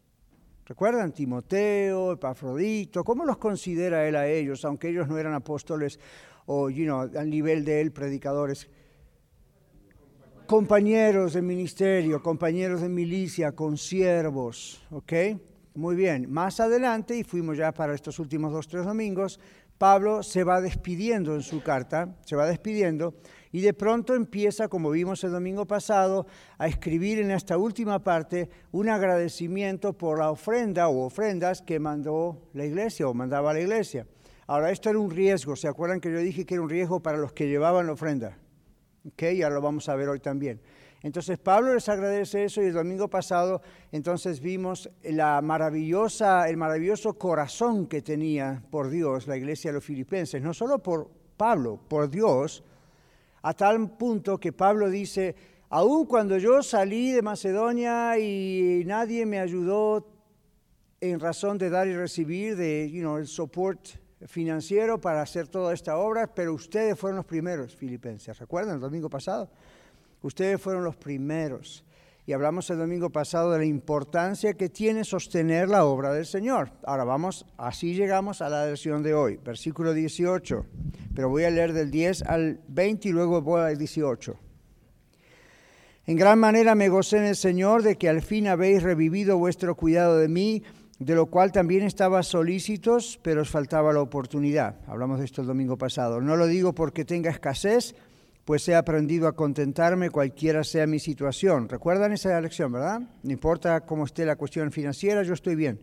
¿Recuerdan? 0.65 1.11
Timoteo, 1.11 2.13
Epafrodito, 2.13 3.03
¿cómo 3.03 3.25
los 3.25 3.37
considera 3.37 4.07
él 4.07 4.15
a 4.15 4.27
ellos, 4.27 4.63
aunque 4.65 4.89
ellos 4.89 5.07
no 5.07 5.17
eran 5.17 5.33
apóstoles 5.33 5.99
o, 6.45 6.69
you 6.69 6.85
know, 6.85 7.01
al 7.01 7.29
nivel 7.29 7.65
de 7.65 7.81
él, 7.81 7.91
predicadores? 7.91 8.69
Compañeros 10.47 11.33
de 11.33 11.41
ministerio, 11.41 12.21
compañeros 12.21 12.81
de 12.81 12.89
milicia, 12.89 13.53
consiervos, 13.53 14.85
¿ok? 14.91 15.13
Muy 15.73 15.95
bien, 15.95 16.31
más 16.31 16.59
adelante, 16.59 17.17
y 17.17 17.23
fuimos 17.23 17.57
ya 17.57 17.71
para 17.71 17.95
estos 17.95 18.19
últimos 18.19 18.53
dos, 18.53 18.67
tres 18.67 18.85
domingos, 18.85 19.39
Pablo 19.79 20.21
se 20.21 20.43
va 20.43 20.61
despidiendo 20.61 21.33
en 21.33 21.41
su 21.41 21.63
carta, 21.63 22.15
se 22.25 22.35
va 22.35 22.45
despidiendo, 22.45 23.15
y 23.51 23.61
de 23.61 23.73
pronto 23.73 24.13
empieza, 24.13 24.67
como 24.67 24.91
vimos 24.91 25.23
el 25.23 25.31
domingo 25.31 25.65
pasado, 25.65 26.27
a 26.59 26.67
escribir 26.67 27.17
en 27.17 27.31
esta 27.31 27.57
última 27.57 28.03
parte 28.03 28.47
un 28.71 28.87
agradecimiento 28.89 29.93
por 29.93 30.19
la 30.19 30.29
ofrenda 30.29 30.89
o 30.89 31.05
ofrendas 31.05 31.63
que 31.63 31.79
mandó 31.79 32.49
la 32.53 32.65
iglesia 32.65 33.07
o 33.07 33.15
mandaba 33.15 33.51
la 33.51 33.61
iglesia. 33.61 34.05
Ahora, 34.45 34.69
esto 34.69 34.91
era 34.91 34.99
un 34.99 35.09
riesgo, 35.09 35.55
¿se 35.55 35.67
acuerdan 35.67 35.99
que 35.99 36.11
yo 36.11 36.19
dije 36.19 36.45
que 36.45 36.53
era 36.53 36.61
un 36.61 36.69
riesgo 36.69 36.99
para 36.99 37.17
los 37.17 37.33
que 37.33 37.47
llevaban 37.47 37.87
la 37.87 37.93
ofrenda? 37.93 38.37
Ok, 39.07 39.23
ya 39.37 39.49
lo 39.49 39.61
vamos 39.61 39.87
a 39.87 39.95
ver 39.95 40.09
hoy 40.09 40.19
también. 40.19 40.59
Entonces 41.03 41.37
Pablo 41.37 41.75
les 41.75 41.87
agradece 41.87 42.45
eso 42.45 42.63
y 42.63 42.65
el 42.65 42.73
domingo 42.73 43.07
pasado 43.07 43.61
entonces 43.91 44.39
vimos 44.39 44.89
la 45.03 45.39
maravillosa, 45.41 46.49
el 46.49 46.57
maravilloso 46.57 47.13
corazón 47.13 47.85
que 47.85 48.01
tenía 48.01 48.63
por 48.71 48.89
Dios 48.89 49.27
la 49.27 49.37
iglesia 49.37 49.69
de 49.69 49.75
los 49.75 49.85
filipenses, 49.85 50.41
no 50.41 50.51
solo 50.51 50.79
por 50.79 51.11
Pablo, 51.37 51.79
por 51.87 52.09
Dios, 52.09 52.63
a 53.43 53.53
tal 53.53 53.91
punto 53.91 54.39
que 54.39 54.51
Pablo 54.51 54.89
dice, 54.89 55.35
aun 55.69 56.07
cuando 56.07 56.39
yo 56.39 56.63
salí 56.63 57.11
de 57.11 57.21
Macedonia 57.21 58.17
y 58.17 58.81
nadie 58.87 59.27
me 59.27 59.39
ayudó 59.39 60.07
en 60.99 61.19
razón 61.19 61.59
de 61.59 61.69
dar 61.69 61.87
y 61.87 61.95
recibir 61.95 62.55
de, 62.55 62.89
you 62.89 63.01
know, 63.01 63.17
el 63.17 63.27
soporte 63.27 63.99
financiero 64.27 64.99
para 64.99 65.21
hacer 65.21 65.47
toda 65.47 65.73
esta 65.73 65.97
obra, 65.97 66.27
pero 66.27 66.53
ustedes 66.53 66.97
fueron 66.97 67.17
los 67.17 67.25
primeros, 67.25 67.75
filipenses. 67.75 68.37
¿Recuerdan 68.39 68.75
el 68.75 68.81
domingo 68.81 69.09
pasado? 69.09 69.49
Ustedes 70.21 70.59
fueron 70.59 70.83
los 70.83 70.95
primeros. 70.95 71.83
Y 72.27 72.33
hablamos 72.33 72.67
el 72.71 72.79
domingo 72.79 73.11
pasado 73.11 73.51
de 73.51 73.59
la 73.59 73.65
importancia 73.65 74.55
que 74.55 74.69
tiene 74.69 75.03
sostener 75.03 75.69
la 75.69 75.85
obra 75.85 76.11
del 76.11 76.25
Señor. 76.25 76.71
Ahora 76.83 77.03
vamos, 77.03 77.45
así 77.55 77.93
llegamos 77.93 78.41
a 78.41 78.49
la 78.49 78.65
lección 78.65 79.03
de 79.03 79.13
hoy, 79.13 79.37
versículo 79.37 79.93
18. 79.93 80.65
Pero 81.13 81.29
voy 81.29 81.43
a 81.43 81.51
leer 81.51 81.73
del 81.73 81.91
10 81.91 82.23
al 82.23 82.59
20 82.67 83.09
y 83.09 83.11
luego 83.11 83.41
voy 83.43 83.61
al 83.61 83.77
18. 83.77 84.39
En 86.07 86.17
gran 86.17 86.39
manera 86.39 86.73
me 86.73 86.89
gocé 86.89 87.17
en 87.17 87.25
el 87.25 87.35
Señor 87.35 87.83
de 87.83 87.95
que 87.95 88.09
al 88.09 88.21
fin 88.21 88.47
habéis 88.47 88.81
revivido 88.81 89.37
vuestro 89.37 89.75
cuidado 89.75 90.17
de 90.17 90.27
mí, 90.27 90.63
de 91.05 91.13
lo 91.13 91.27
cual 91.27 91.51
también 91.51 91.83
estaba 91.83 92.23
solícitos, 92.23 93.19
pero 93.21 93.43
os 93.43 93.49
faltaba 93.51 93.93
la 93.93 94.01
oportunidad. 94.01 94.77
Hablamos 94.87 95.19
de 95.19 95.25
esto 95.25 95.41
el 95.41 95.47
domingo 95.47 95.77
pasado. 95.77 96.19
No 96.19 96.35
lo 96.35 96.47
digo 96.47 96.73
porque 96.73 97.05
tenga 97.05 97.29
escasez, 97.29 97.93
pues 98.43 98.67
he 98.67 98.73
aprendido 98.73 99.27
a 99.27 99.35
contentarme 99.35 100.09
cualquiera 100.09 100.63
sea 100.63 100.87
mi 100.87 100.97
situación. 100.97 101.69
¿Recuerdan 101.69 102.13
esa 102.13 102.41
lección, 102.41 102.71
verdad? 102.71 103.01
No 103.21 103.31
importa 103.31 103.81
cómo 103.81 104.05
esté 104.05 104.25
la 104.25 104.35
cuestión 104.35 104.71
financiera, 104.71 105.21
yo 105.21 105.35
estoy 105.35 105.53
bien. 105.53 105.79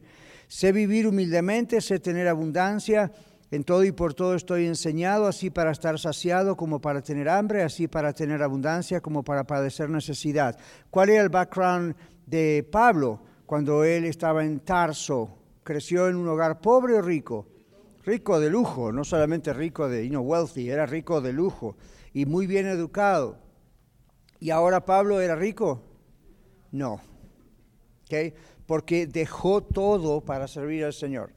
Sé 0.49 0.73
vivir 0.73 1.07
humildemente, 1.07 1.81
sé 1.81 2.01
tener 2.01 2.27
abundancia, 2.27 3.13
en 3.53 3.63
todo 3.63 3.85
y 3.85 3.93
por 3.93 4.15
todo 4.15 4.35
estoy 4.35 4.67
enseñado, 4.67 5.29
así 5.29 5.51
para 5.51 5.71
estar 5.71 6.01
saciado 6.01 6.57
como 6.57 6.81
para 6.81 7.01
tener 7.01 7.29
hambre, 7.29 7.63
así 7.63 7.87
para 7.87 8.13
tener 8.13 8.43
abundancia 8.43 9.01
como 9.01 9.23
para 9.23 9.45
padecer 9.45 9.89
necesidad. 9.89 10.59
¿Cuál 10.91 11.11
era 11.11 11.23
el 11.23 11.29
background 11.29 11.95
de 12.27 12.67
Pablo 12.73 13.21
cuando 13.53 13.85
él 13.85 14.07
estaba 14.07 14.47
en 14.47 14.61
Tarso? 14.61 15.29
¿Creció 15.63 16.09
en 16.09 16.17
un 16.17 16.27
hogar 16.27 16.63
pobre 16.63 16.95
o 16.95 17.03
rico? 17.03 17.49
Rico 18.03 18.41
de 18.41 18.49
lujo, 18.49 18.93
no 18.93 19.05
solamente 19.05 19.53
rico 19.53 19.91
de, 19.91 20.07
you 20.07 20.09
know, 20.09 20.23
wealthy, 20.23 20.71
era 20.71 20.87
rico 20.87 21.21
de 21.21 21.35
lujo 21.35 21.77
y 22.15 22.25
muy 22.25 22.47
bien 22.47 22.65
educado. 22.65 23.37
¿Y 24.41 24.49
ahora 24.49 24.87
Pablo 24.87 25.21
era 25.21 25.37
rico? 25.37 25.83
No. 26.71 26.99
¿Okay? 28.07 28.33
Porque 28.65 29.07
dejó 29.07 29.63
todo 29.63 30.23
para 30.23 30.49
servir 30.49 30.87
al 30.87 30.95
Señor. 30.95 31.35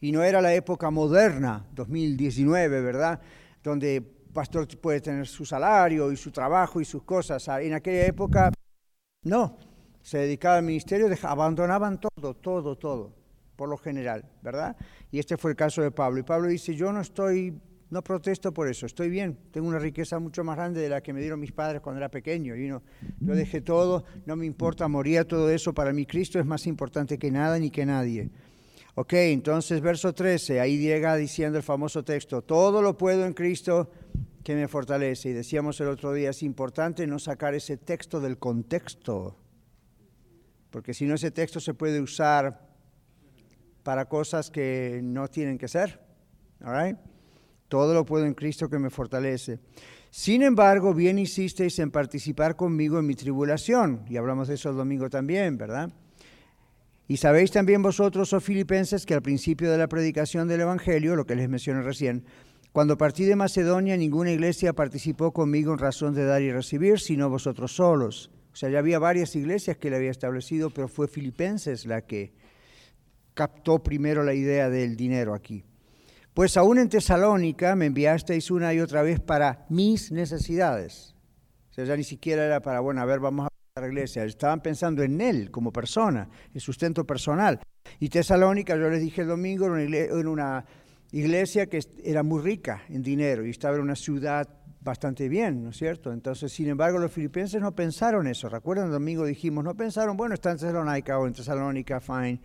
Y 0.00 0.12
no 0.12 0.22
era 0.22 0.40
la 0.40 0.54
época 0.54 0.92
moderna, 0.92 1.66
2019, 1.72 2.80
¿verdad? 2.82 3.20
Donde 3.64 4.00
pastor 4.32 4.68
puede 4.80 5.00
tener 5.00 5.26
su 5.26 5.44
salario 5.44 6.12
y 6.12 6.16
su 6.16 6.30
trabajo 6.30 6.80
y 6.80 6.84
sus 6.84 7.02
cosas. 7.02 7.48
En 7.48 7.74
aquella 7.74 8.06
época, 8.06 8.52
no. 9.24 9.71
Se 10.02 10.18
dedicaba 10.18 10.56
al 10.56 10.64
ministerio, 10.64 11.08
abandonaban 11.22 12.00
todo, 12.00 12.34
todo, 12.34 12.76
todo, 12.76 13.12
por 13.56 13.68
lo 13.68 13.76
general, 13.76 14.24
¿verdad? 14.42 14.76
Y 15.10 15.18
este 15.18 15.36
fue 15.36 15.52
el 15.52 15.56
caso 15.56 15.82
de 15.82 15.90
Pablo. 15.90 16.20
Y 16.20 16.22
Pablo 16.22 16.48
dice, 16.48 16.74
yo 16.74 16.92
no 16.92 17.00
estoy 17.00 17.54
no 17.92 18.02
protesto 18.02 18.54
por 18.54 18.68
eso, 18.68 18.86
estoy 18.86 19.10
bien, 19.10 19.36
tengo 19.50 19.68
una 19.68 19.78
riqueza 19.78 20.18
mucho 20.18 20.42
más 20.42 20.56
grande 20.56 20.80
de 20.80 20.88
la 20.88 21.02
que 21.02 21.12
me 21.12 21.20
dieron 21.20 21.38
mis 21.38 21.52
padres 21.52 21.82
cuando 21.82 21.98
era 21.98 22.08
pequeño. 22.08 22.56
Y 22.56 22.66
no, 22.66 22.82
yo 23.20 23.34
dejé 23.34 23.60
todo, 23.60 24.04
no 24.24 24.34
me 24.34 24.46
importa, 24.46 24.88
moría 24.88 25.28
todo 25.28 25.50
eso, 25.50 25.74
para 25.74 25.92
mí 25.92 26.06
Cristo 26.06 26.40
es 26.40 26.46
más 26.46 26.66
importante 26.66 27.18
que 27.18 27.30
nada 27.30 27.58
ni 27.58 27.70
que 27.70 27.84
nadie. 27.84 28.30
Ok, 28.94 29.12
entonces 29.12 29.82
verso 29.82 30.14
13, 30.14 30.58
ahí 30.60 30.78
llega 30.78 31.16
diciendo 31.16 31.58
el 31.58 31.64
famoso 31.64 32.02
texto, 32.02 32.40
todo 32.40 32.80
lo 32.80 32.96
puedo 32.96 33.26
en 33.26 33.34
Cristo 33.34 33.90
que 34.42 34.54
me 34.54 34.68
fortalece. 34.68 35.28
Y 35.28 35.32
decíamos 35.34 35.78
el 35.82 35.88
otro 35.88 36.14
día, 36.14 36.30
es 36.30 36.42
importante 36.42 37.06
no 37.06 37.18
sacar 37.18 37.54
ese 37.54 37.76
texto 37.76 38.20
del 38.20 38.38
contexto, 38.38 39.36
porque 40.72 40.94
si 40.94 41.04
no 41.04 41.14
ese 41.14 41.30
texto 41.30 41.60
se 41.60 41.74
puede 41.74 42.00
usar 42.00 42.66
para 43.84 44.06
cosas 44.06 44.50
que 44.50 45.00
no 45.04 45.28
tienen 45.28 45.58
que 45.58 45.68
ser. 45.68 46.00
All? 46.64 46.98
Todo 47.68 47.94
lo 47.94 48.04
puedo 48.04 48.24
en 48.26 48.34
Cristo 48.34 48.68
que 48.68 48.78
me 48.78 48.90
fortalece. 48.90 49.60
Sin 50.10 50.42
embargo, 50.42 50.92
bien 50.94 51.18
insisteis 51.18 51.78
en 51.78 51.90
participar 51.90 52.56
conmigo 52.56 52.98
en 52.98 53.06
mi 53.06 53.14
tribulación. 53.14 54.04
Y 54.08 54.16
hablamos 54.16 54.48
de 54.48 54.54
eso 54.54 54.70
el 54.70 54.76
domingo 54.76 55.08
también, 55.08 55.56
¿verdad? 55.56 55.90
Y 57.08 57.18
sabéis 57.18 57.50
también 57.50 57.82
vosotros, 57.82 58.32
oh 58.32 58.40
filipenses, 58.40 59.04
que 59.04 59.14
al 59.14 59.22
principio 59.22 59.70
de 59.70 59.78
la 59.78 59.88
predicación 59.88 60.48
del 60.48 60.62
Evangelio, 60.62 61.16
lo 61.16 61.26
que 61.26 61.34
les 61.34 61.48
mencioné 61.48 61.82
recién, 61.82 62.24
cuando 62.72 62.96
partí 62.96 63.24
de 63.24 63.36
Macedonia, 63.36 63.96
ninguna 63.96 64.32
iglesia 64.32 64.72
participó 64.72 65.32
conmigo 65.32 65.72
en 65.72 65.78
razón 65.78 66.14
de 66.14 66.24
dar 66.24 66.40
y 66.40 66.50
recibir, 66.50 67.00
sino 67.00 67.28
vosotros 67.28 67.74
solos. 67.74 68.30
O 68.52 68.56
sea, 68.56 68.68
ya 68.68 68.78
había 68.78 68.98
varias 68.98 69.34
iglesias 69.34 69.78
que 69.78 69.90
le 69.90 69.96
había 69.96 70.10
establecido, 70.10 70.70
pero 70.70 70.88
fue 70.88 71.08
Filipenses 71.08 71.86
la 71.86 72.02
que 72.02 72.34
captó 73.34 73.82
primero 73.82 74.22
la 74.22 74.34
idea 74.34 74.68
del 74.68 74.96
dinero 74.96 75.34
aquí. 75.34 75.64
Pues 76.34 76.56
aún 76.56 76.78
en 76.78 76.88
Tesalónica 76.88 77.76
me 77.76 77.86
enviasteis 77.86 78.50
una 78.50 78.72
y 78.72 78.80
otra 78.80 79.02
vez 79.02 79.20
para 79.20 79.66
mis 79.68 80.12
necesidades. 80.12 81.14
O 81.70 81.74
sea, 81.74 81.84
ya 81.84 81.96
ni 81.96 82.04
siquiera 82.04 82.44
era 82.44 82.60
para, 82.60 82.80
bueno, 82.80 83.00
a 83.00 83.06
ver, 83.06 83.20
vamos 83.20 83.48
a 83.74 83.80
la 83.80 83.86
iglesia, 83.86 84.24
estaban 84.24 84.60
pensando 84.60 85.02
en 85.02 85.20
él 85.20 85.50
como 85.50 85.72
persona, 85.72 86.28
en 86.52 86.60
sustento 86.60 87.06
personal. 87.06 87.60
Y 87.98 88.10
Tesalónica, 88.10 88.76
yo 88.76 88.90
les 88.90 89.00
dije 89.00 89.22
el 89.22 89.28
domingo, 89.28 89.74
era 89.76 90.28
una 90.28 90.64
iglesia 91.12 91.66
que 91.66 91.80
era 92.04 92.22
muy 92.22 92.42
rica 92.42 92.82
en 92.88 93.02
dinero 93.02 93.46
y 93.46 93.50
estaba 93.50 93.76
en 93.76 93.82
una 93.82 93.96
ciudad 93.96 94.48
bastante 94.82 95.28
bien, 95.28 95.62
¿no 95.62 95.70
es 95.70 95.76
cierto? 95.76 96.12
Entonces, 96.12 96.52
sin 96.52 96.68
embargo, 96.68 96.98
los 96.98 97.12
filipenses 97.12 97.60
no 97.60 97.74
pensaron 97.74 98.26
eso. 98.26 98.48
¿Recuerdan? 98.48 98.90
Domingo 98.90 99.24
dijimos, 99.24 99.64
no 99.64 99.76
pensaron, 99.76 100.16
bueno, 100.16 100.34
está 100.34 100.50
en 100.50 100.58
Tesalónica 100.58 101.18
o 101.18 101.26
en 101.26 101.32
Tesalónica, 101.32 102.00
fine, 102.00 102.40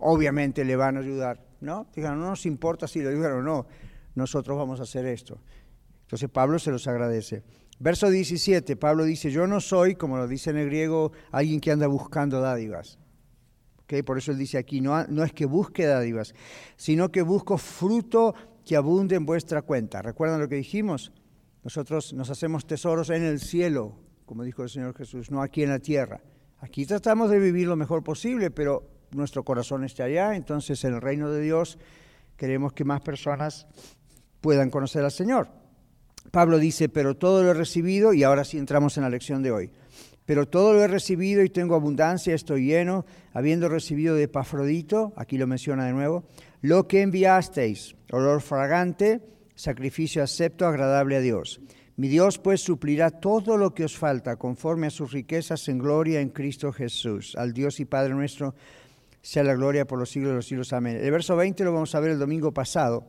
obviamente 0.00 0.64
le 0.64 0.76
van 0.76 0.96
a 0.96 1.00
ayudar, 1.00 1.44
¿no? 1.60 1.86
Dijeron, 1.94 2.20
no 2.20 2.30
nos 2.30 2.44
importa 2.46 2.88
si 2.88 3.00
le 3.00 3.10
ayudan 3.10 3.32
o 3.32 3.42
no, 3.42 3.66
nosotros 4.14 4.58
vamos 4.58 4.80
a 4.80 4.82
hacer 4.82 5.06
esto. 5.06 5.40
Entonces 6.02 6.28
Pablo 6.28 6.58
se 6.58 6.70
los 6.70 6.86
agradece. 6.86 7.42
Verso 7.78 8.08
17, 8.08 8.76
Pablo 8.76 9.04
dice, 9.04 9.30
yo 9.30 9.46
no 9.46 9.60
soy, 9.60 9.94
como 9.94 10.16
lo 10.16 10.26
dice 10.26 10.50
en 10.50 10.56
el 10.56 10.66
griego, 10.66 11.12
alguien 11.30 11.60
que 11.60 11.70
anda 11.70 11.86
buscando 11.86 12.40
dádivas. 12.40 12.98
¿Okay? 13.82 14.02
Por 14.02 14.18
eso 14.18 14.32
él 14.32 14.38
dice 14.38 14.58
aquí, 14.58 14.80
no, 14.80 15.04
no 15.06 15.22
es 15.22 15.32
que 15.32 15.46
busque 15.46 15.86
dádivas, 15.86 16.34
sino 16.76 17.12
que 17.12 17.22
busco 17.22 17.58
fruto 17.58 18.34
que 18.64 18.76
abunde 18.76 19.14
en 19.14 19.26
vuestra 19.26 19.62
cuenta. 19.62 20.02
¿Recuerdan 20.02 20.40
lo 20.40 20.48
que 20.48 20.56
dijimos? 20.56 21.12
Nosotros 21.66 22.12
nos 22.12 22.30
hacemos 22.30 22.64
tesoros 22.64 23.10
en 23.10 23.24
el 23.24 23.40
cielo, 23.40 23.96
como 24.24 24.44
dijo 24.44 24.62
el 24.62 24.68
Señor 24.68 24.96
Jesús, 24.96 25.32
no 25.32 25.42
aquí 25.42 25.64
en 25.64 25.70
la 25.70 25.80
tierra. 25.80 26.20
Aquí 26.60 26.86
tratamos 26.86 27.28
de 27.28 27.40
vivir 27.40 27.66
lo 27.66 27.74
mejor 27.74 28.04
posible, 28.04 28.52
pero 28.52 28.88
nuestro 29.10 29.42
corazón 29.42 29.82
está 29.82 30.04
allá, 30.04 30.36
entonces 30.36 30.84
en 30.84 30.94
el 30.94 31.00
reino 31.00 31.28
de 31.28 31.42
Dios 31.42 31.76
queremos 32.36 32.72
que 32.72 32.84
más 32.84 33.00
personas 33.00 33.66
puedan 34.40 34.70
conocer 34.70 35.02
al 35.02 35.10
Señor. 35.10 35.48
Pablo 36.30 36.60
dice, 36.60 36.88
pero 36.88 37.16
todo 37.16 37.42
lo 37.42 37.50
he 37.50 37.54
recibido, 37.54 38.12
y 38.12 38.22
ahora 38.22 38.44
sí 38.44 38.58
entramos 38.58 38.96
en 38.96 39.02
la 39.02 39.10
lección 39.10 39.42
de 39.42 39.50
hoy. 39.50 39.72
Pero 40.24 40.46
todo 40.46 40.72
lo 40.72 40.84
he 40.84 40.86
recibido 40.86 41.42
y 41.42 41.50
tengo 41.50 41.74
abundancia, 41.74 42.32
estoy 42.32 42.66
lleno, 42.66 43.06
habiendo 43.32 43.68
recibido 43.68 44.14
de 44.14 44.22
Epafrodito, 44.22 45.14
aquí 45.16 45.36
lo 45.36 45.48
menciona 45.48 45.86
de 45.86 45.94
nuevo, 45.94 46.22
lo 46.60 46.86
que 46.86 47.02
enviasteis, 47.02 47.96
olor 48.12 48.40
fragante, 48.40 49.20
sacrificio 49.56 50.22
acepto, 50.22 50.66
agradable 50.66 51.16
a 51.16 51.20
Dios. 51.20 51.60
Mi 51.96 52.06
Dios 52.06 52.38
pues 52.38 52.60
suplirá 52.60 53.10
todo 53.10 53.56
lo 53.56 53.74
que 53.74 53.84
os 53.84 53.96
falta 53.96 54.36
conforme 54.36 54.86
a 54.86 54.90
sus 54.90 55.12
riquezas 55.12 55.66
en 55.68 55.78
gloria 55.78 56.20
en 56.20 56.28
Cristo 56.28 56.72
Jesús. 56.72 57.34
Al 57.36 57.52
Dios 57.52 57.80
y 57.80 57.84
Padre 57.84 58.14
nuestro 58.14 58.54
sea 59.20 59.42
la 59.42 59.54
gloria 59.54 59.86
por 59.86 59.98
los 59.98 60.10
siglos 60.10 60.30
de 60.30 60.36
los 60.36 60.46
siglos. 60.46 60.72
Amén. 60.72 60.98
El 61.02 61.10
verso 61.10 61.34
20 61.34 61.64
lo 61.64 61.72
vamos 61.72 61.92
a 61.96 62.00
ver 62.00 62.12
el 62.12 62.18
domingo 62.20 62.52
pasado, 62.52 63.04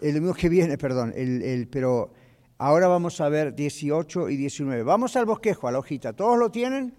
el 0.00 0.14
domingo 0.14 0.34
que 0.34 0.48
viene, 0.48 0.78
perdón, 0.78 1.12
el, 1.16 1.66
pero 1.68 2.12
Ahora 2.60 2.88
vamos 2.88 3.20
a 3.20 3.28
ver 3.28 3.54
18 3.54 4.30
y 4.30 4.36
19. 4.36 4.82
Vamos 4.82 5.14
al 5.14 5.26
bosquejo, 5.26 5.68
a 5.68 5.72
la 5.72 5.78
hojita. 5.78 6.12
¿Todos 6.12 6.36
lo 6.36 6.50
tienen? 6.50 6.92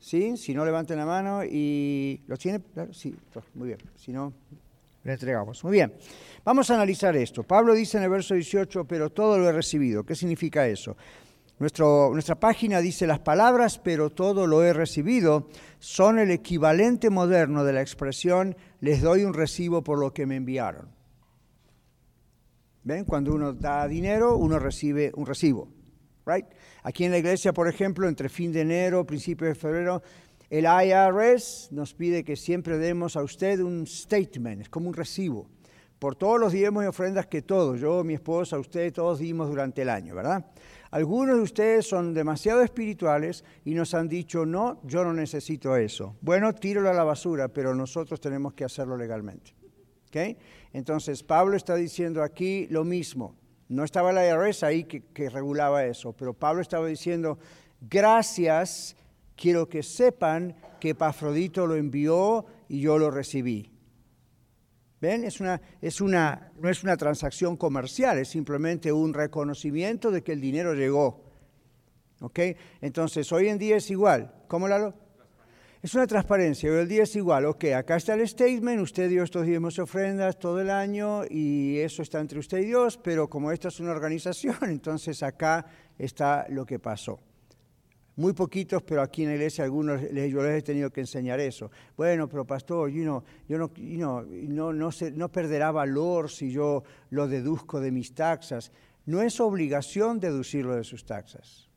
¿Sí? 0.00 0.36
Si 0.36 0.54
no, 0.54 0.64
levanten 0.64 0.98
la 0.98 1.06
mano 1.06 1.44
y... 1.44 2.20
¿Lo 2.26 2.36
tienen? 2.36 2.64
Sí, 2.90 3.14
muy 3.54 3.68
bien. 3.68 3.78
Si 3.94 4.10
no, 4.10 4.32
le 5.04 5.12
entregamos. 5.12 5.62
Muy 5.64 5.72
bien. 5.72 5.92
Vamos 6.44 6.70
a 6.70 6.74
analizar 6.74 7.16
esto. 7.16 7.42
Pablo 7.42 7.74
dice 7.74 7.98
en 7.98 8.04
el 8.04 8.10
verso 8.10 8.34
18, 8.34 8.84
pero 8.84 9.10
todo 9.10 9.38
lo 9.38 9.48
he 9.48 9.52
recibido. 9.52 10.04
¿Qué 10.04 10.14
significa 10.14 10.66
eso? 10.66 10.96
Nuestro, 11.58 12.10
nuestra 12.12 12.40
página 12.40 12.80
dice 12.80 13.06
las 13.06 13.18
palabras, 13.18 13.78
pero 13.78 14.08
todo 14.08 14.46
lo 14.46 14.64
he 14.64 14.72
recibido, 14.72 15.48
son 15.78 16.18
el 16.18 16.30
equivalente 16.30 17.10
moderno 17.10 17.64
de 17.64 17.74
la 17.74 17.82
expresión, 17.82 18.56
les 18.80 19.02
doy 19.02 19.24
un 19.24 19.34
recibo 19.34 19.84
por 19.84 19.98
lo 19.98 20.14
que 20.14 20.24
me 20.24 20.36
enviaron. 20.36 20.88
¿Ven? 22.82 23.04
Cuando 23.04 23.34
uno 23.34 23.52
da 23.52 23.86
dinero, 23.86 24.36
uno 24.36 24.58
recibe 24.58 25.12
un 25.14 25.26
recibo. 25.26 25.68
Right? 26.24 26.46
Aquí 26.82 27.04
en 27.04 27.10
la 27.10 27.18
iglesia, 27.18 27.52
por 27.52 27.68
ejemplo, 27.68 28.08
entre 28.08 28.30
fin 28.30 28.52
de 28.52 28.62
enero, 28.62 29.04
principio 29.04 29.46
de 29.46 29.54
febrero, 29.54 30.02
el 30.50 30.66
IRS 30.66 31.68
nos 31.70 31.94
pide 31.94 32.24
que 32.24 32.36
siempre 32.36 32.76
demos 32.76 33.16
a 33.16 33.22
usted 33.22 33.60
un 33.60 33.86
statement, 33.86 34.62
es 34.62 34.68
como 34.68 34.88
un 34.88 34.94
recibo, 34.94 35.48
por 35.98 36.16
todos 36.16 36.40
los 36.40 36.52
diezmos 36.52 36.84
y 36.84 36.86
ofrendas 36.86 37.26
que 37.26 37.42
todos, 37.42 37.80
yo, 37.80 38.02
mi 38.04 38.14
esposa, 38.14 38.58
usted, 38.58 38.92
todos 38.92 39.18
dimos 39.18 39.48
durante 39.48 39.82
el 39.82 39.88
año, 39.88 40.14
¿verdad? 40.14 40.46
Algunos 40.90 41.36
de 41.36 41.42
ustedes 41.42 41.86
son 41.86 42.14
demasiado 42.14 42.62
espirituales 42.62 43.44
y 43.64 43.74
nos 43.74 43.94
han 43.94 44.08
dicho, 44.08 44.44
no, 44.44 44.80
yo 44.82 45.04
no 45.04 45.12
necesito 45.12 45.76
eso. 45.76 46.16
Bueno, 46.20 46.52
tíralo 46.52 46.90
a 46.90 46.94
la 46.94 47.04
basura, 47.04 47.48
pero 47.48 47.74
nosotros 47.74 48.20
tenemos 48.20 48.54
que 48.54 48.64
hacerlo 48.64 48.96
legalmente. 48.96 49.54
¿Okay? 50.08 50.36
Entonces, 50.72 51.22
Pablo 51.22 51.56
está 51.56 51.76
diciendo 51.76 52.24
aquí 52.24 52.66
lo 52.70 52.82
mismo. 52.82 53.36
No 53.68 53.84
estaba 53.84 54.12
la 54.12 54.26
IRS 54.26 54.64
ahí 54.64 54.82
que, 54.82 55.30
regulaba 55.30 55.84
eso, 55.84 56.12
pero 56.12 56.34
Pablo 56.34 56.60
estaba 56.60 56.88
diciendo, 56.88 57.38
gracias, 57.80 58.96
quiero 59.40 59.68
que 59.68 59.82
sepan 59.82 60.54
que 60.78 60.94
Pafrodito 60.94 61.66
lo 61.66 61.74
envió 61.74 62.44
y 62.68 62.80
yo 62.80 62.98
lo 62.98 63.10
recibí. 63.10 63.72
¿Ven? 65.00 65.24
Es 65.24 65.40
una, 65.40 65.60
es 65.80 66.02
una, 66.02 66.52
no 66.60 66.68
es 66.68 66.84
una 66.84 66.96
transacción 66.98 67.56
comercial, 67.56 68.18
es 68.18 68.28
simplemente 68.28 68.92
un 68.92 69.14
reconocimiento 69.14 70.10
de 70.10 70.22
que 70.22 70.32
el 70.32 70.42
dinero 70.42 70.74
llegó. 70.74 71.24
¿Ok? 72.20 72.38
Entonces, 72.82 73.32
hoy 73.32 73.48
en 73.48 73.56
día 73.56 73.78
es 73.78 73.90
igual. 73.90 74.30
¿Cómo, 74.46 74.68
Lalo? 74.68 74.94
Es 75.82 75.94
una 75.94 76.06
transparencia, 76.06 76.68
el 76.78 76.86
día 76.86 77.04
es 77.04 77.16
igual, 77.16 77.46
ok, 77.46 77.64
acá 77.74 77.96
está 77.96 78.12
el 78.12 78.28
statement, 78.28 78.82
usted 78.82 79.08
dio 79.08 79.22
estos 79.22 79.46
diezmos 79.46 79.78
ofrendas 79.78 80.38
todo 80.38 80.60
el 80.60 80.68
año 80.68 81.22
y 81.30 81.78
eso 81.78 82.02
está 82.02 82.20
entre 82.20 82.38
usted 82.38 82.58
y 82.58 82.66
Dios, 82.66 82.98
pero 83.02 83.30
como 83.30 83.50
esta 83.50 83.68
es 83.68 83.80
una 83.80 83.92
organización, 83.92 84.56
entonces 84.64 85.22
acá 85.22 85.64
está 85.96 86.44
lo 86.50 86.66
que 86.66 86.78
pasó. 86.78 87.18
Muy 88.16 88.32
poquitos, 88.32 88.82
pero 88.82 89.02
aquí 89.02 89.22
en 89.22 89.28
la 89.28 89.34
iglesia 89.34 89.64
algunos 89.64 90.00
yo 90.02 90.42
les 90.42 90.58
he 90.58 90.62
tenido 90.62 90.90
que 90.90 91.00
enseñar 91.00 91.40
eso. 91.40 91.70
Bueno, 91.96 92.28
pero 92.28 92.44
pastor, 92.44 92.90
yo 92.90 93.04
no, 93.04 93.24
no, 93.48 94.72
no, 94.72 94.90
no 95.14 95.32
perderá 95.32 95.70
valor 95.70 96.30
si 96.30 96.50
yo 96.50 96.82
lo 97.10 97.28
deduzco 97.28 97.80
de 97.80 97.92
mis 97.92 98.14
taxas. 98.14 98.72
No 99.06 99.22
es 99.22 99.40
obligación 99.40 100.20
deducirlo 100.20 100.76
de 100.76 100.84
sus 100.84 101.04
taxas. 101.04 101.70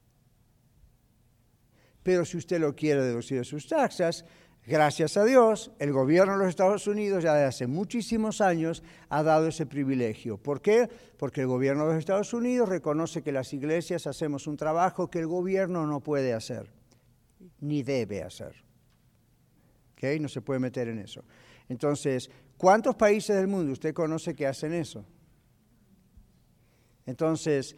Pero 2.04 2.26
si 2.26 2.38
usted 2.38 2.60
lo 2.60 2.76
quiere 2.76 3.02
deducir 3.02 3.38
de 3.38 3.46
sus 3.46 3.66
taxas, 3.68 4.26
gracias 4.66 5.18
a 5.18 5.26
Dios, 5.26 5.72
el 5.80 5.92
gobierno 5.92 6.34
de 6.34 6.40
los 6.40 6.48
Estados 6.48 6.88
Unidos 6.88 7.24
ya 7.24 7.34
desde 7.34 7.48
hace 7.48 7.68
muchísimos 7.68 8.42
años 8.42 8.84
ha 9.10 9.24
dado 9.24 9.48
ese 9.48 9.66
privilegio. 9.66 10.38
¿Por 10.38 10.62
qué? 10.62 10.90
Porque 11.18 11.42
el 11.42 11.48
gobierno 11.48 11.84
de 11.84 11.94
los 11.94 12.00
Estados 12.00 12.34
Unidos 12.34 12.70
reconoce 12.70 13.22
que 13.22 13.32
las 13.32 13.54
iglesias 13.54 14.08
hacemos 14.08 14.48
un 14.48 14.58
trabajo 14.58 15.10
que 15.10 15.20
el 15.20 15.28
gobierno 15.28 15.86
no 15.86 16.00
puede 16.00 16.34
hacer, 16.34 16.72
ni 17.60 17.84
debe 17.84 18.24
hacer. 18.24 18.64
¿Okay? 19.94 20.20
No 20.20 20.28
se 20.28 20.42
puede 20.42 20.60
meter 20.60 20.88
en 20.88 21.00
eso. 21.00 21.24
Entonces, 21.70 22.30
¿cuántos 22.58 22.96
países 22.96 23.36
del 23.36 23.48
mundo 23.48 23.72
usted 23.72 23.94
conoce 23.94 24.36
que 24.36 24.48
hacen 24.48 24.74
eso? 24.74 25.06
Entonces, 27.06 27.76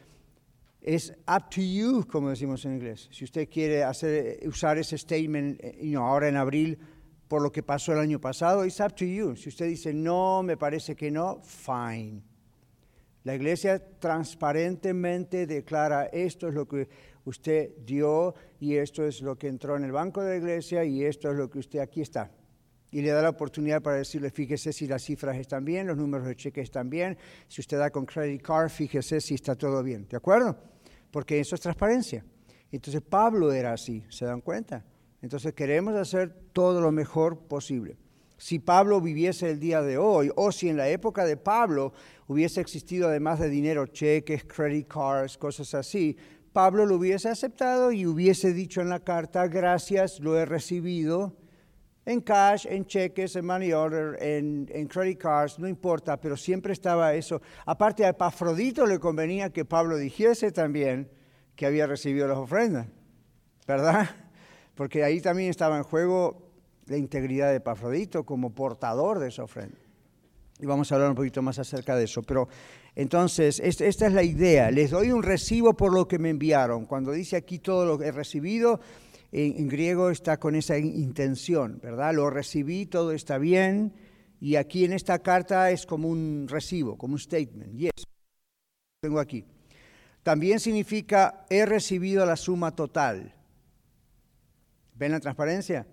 es 0.85 1.11
up 1.27 1.49
to 1.49 1.61
you, 1.61 2.05
como 2.05 2.29
decimos 2.29 2.63
en 2.65 2.73
inglés. 2.73 3.09
Si 3.11 3.23
usted 3.23 3.49
quiere 3.49 3.83
hacer, 3.83 4.47
usar 4.47 4.77
ese 4.77 4.99
statement 4.99 5.59
you 5.81 5.99
ahora 5.99 6.29
en 6.29 6.37
abril 6.37 6.77
por 7.27 7.41
lo 7.41 7.51
que 7.51 7.63
pasó 7.63 7.93
el 7.93 7.99
año 7.99 8.21
pasado, 8.21 8.63
es 8.63 8.79
up 8.79 8.93
to 8.93 9.03
you. 9.03 9.35
Si 9.35 9.49
usted 9.49 9.65
dice 9.65 9.91
no, 9.95 10.43
me 10.43 10.57
parece 10.57 10.95
que 10.95 11.09
no, 11.09 11.41
fine. 11.41 12.21
La 13.23 13.33
iglesia 13.33 13.81
transparentemente 13.97 15.47
declara 15.47 16.05
esto 16.05 16.49
es 16.49 16.53
lo 16.53 16.67
que 16.67 16.87
usted 17.23 17.71
dio 17.83 18.35
y 18.59 18.75
esto 18.75 19.03
es 19.03 19.21
lo 19.21 19.35
que 19.39 19.47
entró 19.47 19.77
en 19.77 19.85
el 19.85 19.91
banco 19.91 20.21
de 20.21 20.29
la 20.29 20.35
iglesia 20.37 20.85
y 20.85 21.03
esto 21.03 21.31
es 21.31 21.35
lo 21.35 21.49
que 21.49 21.57
usted 21.57 21.79
aquí 21.79 22.01
está. 22.01 22.31
Y 22.91 23.01
le 23.01 23.09
da 23.09 23.23
la 23.23 23.29
oportunidad 23.29 23.81
para 23.81 23.97
decirle, 23.97 24.29
fíjese 24.29 24.71
si 24.71 24.85
las 24.85 25.03
cifras 25.03 25.35
están 25.37 25.65
bien, 25.65 25.87
los 25.87 25.97
números 25.97 26.27
de 26.27 26.35
cheque 26.35 26.61
están 26.61 26.91
bien, 26.91 27.17
si 27.47 27.61
usted 27.61 27.79
da 27.79 27.89
con 27.89 28.05
credit 28.05 28.43
card, 28.43 28.69
fíjese 28.69 29.19
si 29.19 29.33
está 29.33 29.55
todo 29.55 29.81
bien. 29.81 30.07
¿De 30.07 30.17
acuerdo? 30.17 30.74
Porque 31.15 31.39
eso 31.39 31.55
es 31.55 31.61
transparencia. 31.61 32.25
Entonces 32.73 33.01
Pablo 33.01 33.53
era 33.53 33.71
así, 33.71 34.03
¿se 34.09 34.25
dan 34.25 34.41
cuenta? 34.41 34.83
Entonces 35.21 35.53
queremos 35.53 35.95
hacer 35.95 36.35
todo 36.51 36.81
lo 36.81 36.91
mejor 36.91 37.47
posible. 37.47 37.95
Si 38.35 38.59
Pablo 38.59 38.99
viviese 38.99 39.49
el 39.49 39.61
día 39.61 39.81
de 39.81 39.97
hoy, 39.97 40.29
o 40.35 40.51
si 40.51 40.67
en 40.67 40.75
la 40.75 40.89
época 40.89 41.23
de 41.23 41.37
Pablo 41.37 41.93
hubiese 42.27 42.59
existido 42.59 43.07
además 43.07 43.39
de 43.39 43.47
dinero, 43.47 43.87
cheques, 43.87 44.43
credit 44.43 44.89
cards, 44.89 45.37
cosas 45.37 45.73
así, 45.73 46.17
Pablo 46.51 46.85
lo 46.85 46.97
hubiese 46.97 47.29
aceptado 47.29 47.93
y 47.93 48.05
hubiese 48.05 48.51
dicho 48.51 48.81
en 48.81 48.89
la 48.89 48.99
carta, 48.99 49.47
gracias, 49.47 50.19
lo 50.19 50.37
he 50.37 50.43
recibido, 50.43 51.37
en 52.05 52.21
cash, 52.21 52.67
en 52.69 52.85
cheques, 52.85 53.35
en 53.35 53.45
money 53.45 53.73
order, 53.73 54.21
en, 54.21 54.87
credit 54.87 55.17
cards, 55.17 55.57
no 55.59 55.67
importa, 55.67 56.19
pero 56.19 56.37
siempre 56.37 56.73
estaba 56.73 57.13
eso. 57.15 57.41
Aparte 57.65 58.05
a 58.05 58.09
Epafrodito 58.09 58.85
le 58.85 58.99
convenía 58.99 59.49
que 59.49 59.65
Pablo 59.65 59.97
dijese 59.97 60.51
también 60.51 61.09
que 61.55 61.65
había 61.65 61.87
recibido 61.87 62.27
las 62.27 62.37
ofrendas, 62.37 62.87
¿verdad? 63.67 64.09
Porque 64.75 65.03
ahí 65.03 65.21
también 65.21 65.49
estaba 65.49 65.77
en 65.77 65.83
juego 65.83 66.51
la 66.85 66.97
integridad 66.97 67.49
de 67.49 67.57
Epafrodito 67.57 68.25
como 68.25 68.53
portador 68.53 69.19
de 69.19 69.29
esa 69.29 69.43
ofrenda. 69.43 69.77
Y 70.59 70.65
vamos 70.65 70.91
a 70.91 70.95
hablar 70.95 71.09
un 71.09 71.15
poquito 71.15 71.41
más 71.41 71.59
acerca 71.59 71.95
de 71.95 72.05
eso. 72.05 72.21
Pero 72.23 72.47
entonces, 72.95 73.59
esta 73.59 74.07
es 74.07 74.13
la 74.13 74.23
idea. 74.23 74.71
Les 74.71 74.91
doy 74.91 75.11
un 75.11 75.21
recibo 75.21 75.73
por 75.73 75.93
lo 75.93 76.07
que 76.07 76.17
me 76.17 76.29
enviaron. 76.29 76.85
Cuando 76.85 77.11
dice 77.11 77.35
aquí 77.35 77.59
todo 77.59 77.85
lo 77.85 77.97
que 77.97 78.05
he 78.05 78.11
recibido, 78.11 78.79
en, 79.31 79.67
griego 79.67 80.09
está 80.09 80.37
con 80.37 80.55
esa 80.55 80.77
intención, 80.77 81.79
¿verdad? 81.81 82.13
Lo 82.13 82.29
recibí, 82.29 82.85
todo 82.85 83.11
está 83.11 83.37
bien, 83.37 83.93
y 84.39 84.55
aquí 84.55 84.85
en 84.85 84.93
esta 84.93 85.19
carta 85.19 85.71
es 85.71 85.85
como 85.85 86.07
un 86.09 86.47
recibo, 86.47 86.97
como 86.97 87.13
un 87.13 87.19
statement. 87.19 87.75
Yes, 87.75 87.91
tengo 89.01 89.19
aquí. 89.19 89.45
También 90.23 90.59
significa 90.59 91.45
he 91.49 91.65
recibido 91.65 92.25
la 92.25 92.35
suma 92.35 92.75
total. 92.75 93.33
¿Ven 94.95 95.11
la 95.11 95.19
transparencia? 95.19 95.85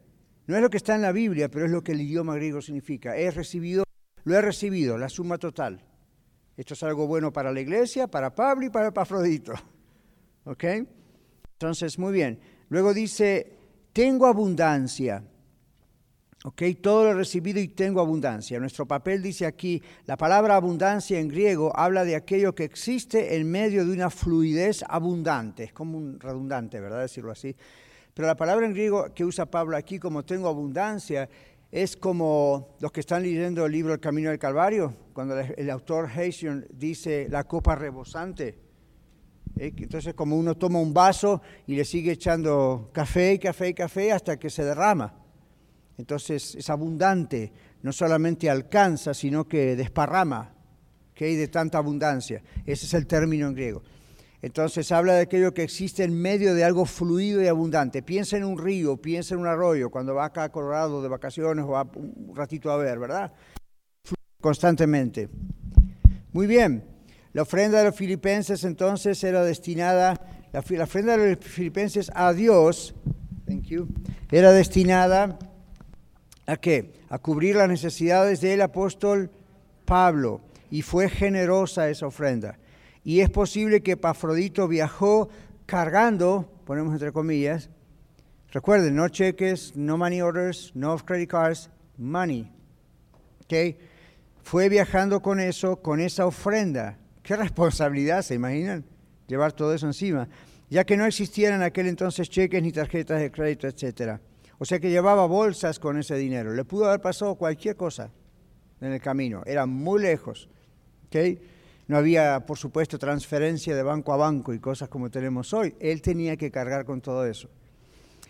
No 0.46 0.56
es 0.56 0.62
lo 0.62 0.70
que 0.70 0.76
está 0.76 0.94
en 0.94 1.02
la 1.02 1.12
Biblia, 1.12 1.48
pero 1.48 1.66
es 1.66 1.70
lo 1.70 1.82
que 1.82 1.92
el 1.92 2.00
idioma 2.00 2.34
griego 2.36 2.60
significa. 2.60 3.16
He 3.16 3.30
recibido, 3.30 3.84
lo 4.24 4.34
he 4.34 4.40
recibido, 4.40 4.96
la 4.98 5.08
suma 5.08 5.38
total. 5.38 5.84
Esto 6.56 6.74
es 6.74 6.82
algo 6.82 7.06
bueno 7.06 7.32
para 7.32 7.52
la 7.52 7.60
iglesia, 7.60 8.06
para 8.06 8.34
Pablo 8.34 8.66
y 8.66 8.70
para 8.70 8.88
Epafrodito. 8.88 9.52
¿Ok? 10.44 10.64
Entonces, 11.54 11.98
muy 11.98 12.12
bien. 12.12 12.40
Luego 12.72 12.94
dice, 12.94 13.52
tengo 13.92 14.26
abundancia. 14.26 15.22
¿Ok? 16.44 16.62
Todo 16.80 17.04
lo 17.04 17.12
recibido 17.12 17.60
y 17.60 17.68
tengo 17.68 18.00
abundancia. 18.00 18.58
Nuestro 18.58 18.86
papel 18.86 19.20
dice 19.20 19.44
aquí, 19.44 19.82
la 20.06 20.16
palabra 20.16 20.56
abundancia 20.56 21.20
en 21.20 21.28
griego 21.28 21.70
habla 21.76 22.02
de 22.02 22.16
aquello 22.16 22.54
que 22.54 22.64
existe 22.64 23.36
en 23.36 23.50
medio 23.50 23.84
de 23.84 23.92
una 23.92 24.08
fluidez 24.08 24.82
abundante. 24.88 25.64
Es 25.64 25.74
como 25.74 25.98
un 25.98 26.18
redundante, 26.18 26.80
¿verdad? 26.80 27.02
Decirlo 27.02 27.32
así. 27.32 27.54
Pero 28.14 28.26
la 28.26 28.36
palabra 28.36 28.64
en 28.64 28.72
griego 28.72 29.12
que 29.12 29.26
usa 29.26 29.44
Pablo 29.44 29.76
aquí 29.76 29.98
como 29.98 30.24
tengo 30.24 30.48
abundancia 30.48 31.28
es 31.70 31.94
como 31.94 32.78
los 32.80 32.90
que 32.90 33.00
están 33.00 33.22
leyendo 33.22 33.66
el 33.66 33.72
libro 33.72 33.92
El 33.92 34.00
Camino 34.00 34.30
del 34.30 34.38
Calvario, 34.38 34.94
cuando 35.12 35.38
el 35.38 35.68
autor 35.68 36.08
Hesiod 36.10 36.64
dice 36.70 37.26
la 37.28 37.44
copa 37.44 37.74
rebosante. 37.74 38.71
¿Eh? 39.56 39.72
Entonces, 39.76 40.14
como 40.14 40.36
uno 40.36 40.56
toma 40.56 40.80
un 40.80 40.92
vaso 40.92 41.42
y 41.66 41.76
le 41.76 41.84
sigue 41.84 42.12
echando 42.12 42.90
café 42.92 43.34
y 43.34 43.38
café 43.38 43.68
y 43.68 43.74
café 43.74 44.12
hasta 44.12 44.38
que 44.38 44.50
se 44.50 44.64
derrama. 44.64 45.14
Entonces, 45.98 46.54
es 46.54 46.70
abundante, 46.70 47.52
no 47.82 47.92
solamente 47.92 48.48
alcanza, 48.48 49.14
sino 49.14 49.46
que 49.46 49.76
desparrama, 49.76 50.54
que 51.14 51.26
hay 51.26 51.36
de 51.36 51.48
tanta 51.48 51.78
abundancia. 51.78 52.42
Ese 52.64 52.86
es 52.86 52.94
el 52.94 53.06
término 53.06 53.48
en 53.48 53.54
griego. 53.54 53.82
Entonces 54.42 54.90
habla 54.90 55.14
de 55.14 55.20
aquello 55.22 55.54
que 55.54 55.62
existe 55.62 56.02
en 56.02 56.20
medio 56.20 56.52
de 56.54 56.64
algo 56.64 56.84
fluido 56.84 57.40
y 57.40 57.46
abundante. 57.46 58.02
Piensa 58.02 58.36
en 58.36 58.42
un 58.42 58.58
río, 58.58 58.96
piensa 58.96 59.34
en 59.34 59.40
un 59.40 59.46
arroyo, 59.46 59.88
cuando 59.88 60.16
va 60.16 60.24
acá 60.24 60.44
a 60.44 60.48
Colorado 60.50 61.00
de 61.00 61.08
vacaciones 61.08 61.64
o 61.64 61.68
va 61.68 61.88
un 61.94 62.34
ratito 62.34 62.68
a 62.72 62.76
ver, 62.76 62.98
¿verdad? 62.98 63.32
Constantemente. 64.40 65.28
Muy 66.32 66.48
bien. 66.48 66.91
La 67.32 67.42
ofrenda 67.42 67.78
de 67.78 67.84
los 67.84 67.96
filipenses 67.96 68.64
entonces 68.64 69.22
era 69.24 69.42
destinada, 69.42 70.20
la, 70.52 70.60
ofrenda 70.60 71.16
de 71.16 71.36
los 71.36 71.44
filipenses 71.44 72.10
a 72.14 72.32
Dios, 72.32 72.94
thank 73.46 73.64
you, 73.64 73.88
era 74.30 74.52
destinada 74.52 75.38
a 76.46 76.56
qué? 76.56 76.92
A 77.08 77.18
cubrir 77.18 77.56
las 77.56 77.68
necesidades 77.68 78.40
del 78.40 78.60
apóstol 78.60 79.30
Pablo. 79.84 80.40
Y 80.70 80.82
fue 80.82 81.08
generosa 81.08 81.88
esa 81.88 82.06
ofrenda. 82.06 82.58
Y 83.04 83.20
es 83.20 83.30
posible 83.30 83.82
que 83.82 83.96
Pafrodito 83.96 84.68
viajó 84.68 85.28
cargando, 85.66 86.50
ponemos 86.64 86.92
entre 86.92 87.12
comillas, 87.12 87.68
recuerden, 88.50 88.94
no 88.94 89.08
cheques, 89.08 89.76
no 89.76 89.98
money 89.98 90.22
orders, 90.22 90.72
no 90.74 90.96
credit 90.98 91.30
cards, 91.30 91.70
money. 91.98 92.50
¿Okay? 93.44 93.76
Fue 94.42 94.68
viajando 94.68 95.20
con 95.20 95.40
eso, 95.40 95.76
con 95.76 96.00
esa 96.00 96.26
ofrenda. 96.26 96.98
Qué 97.22 97.36
responsabilidad, 97.36 98.22
¿se 98.22 98.34
imaginan? 98.34 98.84
Llevar 99.28 99.52
todo 99.52 99.74
eso 99.74 99.86
encima. 99.86 100.28
Ya 100.68 100.84
que 100.84 100.96
no 100.96 101.06
existían 101.06 101.54
en 101.54 101.62
aquel 101.62 101.86
entonces 101.86 102.28
cheques 102.28 102.62
ni 102.62 102.72
tarjetas 102.72 103.20
de 103.20 103.30
crédito, 103.30 103.68
etc. 103.68 104.18
O 104.58 104.64
sea 104.64 104.80
que 104.80 104.90
llevaba 104.90 105.26
bolsas 105.26 105.78
con 105.78 105.98
ese 105.98 106.16
dinero. 106.16 106.52
Le 106.54 106.64
pudo 106.64 106.86
haber 106.86 107.00
pasado 107.00 107.34
cualquier 107.34 107.76
cosa 107.76 108.10
en 108.80 108.92
el 108.92 109.00
camino. 109.00 109.42
Era 109.46 109.66
muy 109.66 110.02
lejos. 110.02 110.48
¿okay? 111.06 111.38
No 111.88 111.96
había, 111.96 112.40
por 112.46 112.58
supuesto, 112.58 112.98
transferencia 112.98 113.76
de 113.76 113.82
banco 113.82 114.12
a 114.12 114.16
banco 114.16 114.52
y 114.54 114.58
cosas 114.58 114.88
como 114.88 115.10
tenemos 115.10 115.52
hoy. 115.52 115.74
Él 115.78 116.00
tenía 116.00 116.36
que 116.36 116.50
cargar 116.50 116.84
con 116.84 117.00
todo 117.00 117.26
eso. 117.26 117.48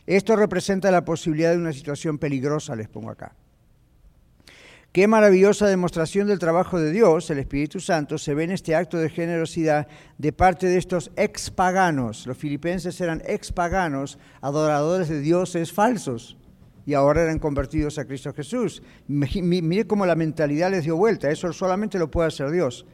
Esto 0.06 0.34
representa 0.36 0.90
la 0.90 1.04
posibilidad 1.04 1.52
de 1.52 1.58
una 1.58 1.72
situación 1.72 2.18
peligrosa, 2.18 2.74
les 2.74 2.88
pongo 2.88 3.10
acá. 3.10 3.36
Qué 4.92 5.08
maravillosa 5.08 5.68
demostración 5.68 6.28
del 6.28 6.38
trabajo 6.38 6.78
de 6.78 6.92
Dios, 6.92 7.30
el 7.30 7.38
Espíritu 7.38 7.80
Santo, 7.80 8.18
se 8.18 8.34
ve 8.34 8.44
en 8.44 8.50
este 8.50 8.74
acto 8.74 8.98
de 8.98 9.08
generosidad 9.08 9.88
de 10.18 10.32
parte 10.34 10.66
de 10.66 10.76
estos 10.76 11.10
ex 11.16 11.50
paganos. 11.50 12.26
Los 12.26 12.36
filipenses 12.36 13.00
eran 13.00 13.22
ex 13.24 13.52
paganos, 13.52 14.18
adoradores 14.42 15.08
de 15.08 15.20
dioses 15.20 15.72
falsos, 15.72 16.36
y 16.84 16.92
ahora 16.92 17.22
eran 17.22 17.38
convertidos 17.38 17.96
a 17.96 18.04
Cristo 18.04 18.34
Jesús. 18.34 18.82
Mire 19.08 19.86
cómo 19.86 20.04
la 20.04 20.14
mentalidad 20.14 20.70
les 20.70 20.84
dio 20.84 20.94
vuelta, 20.94 21.30
eso 21.30 21.50
solamente 21.54 21.98
lo 21.98 22.10
puede 22.10 22.28
hacer 22.28 22.50
Dios. 22.50 22.84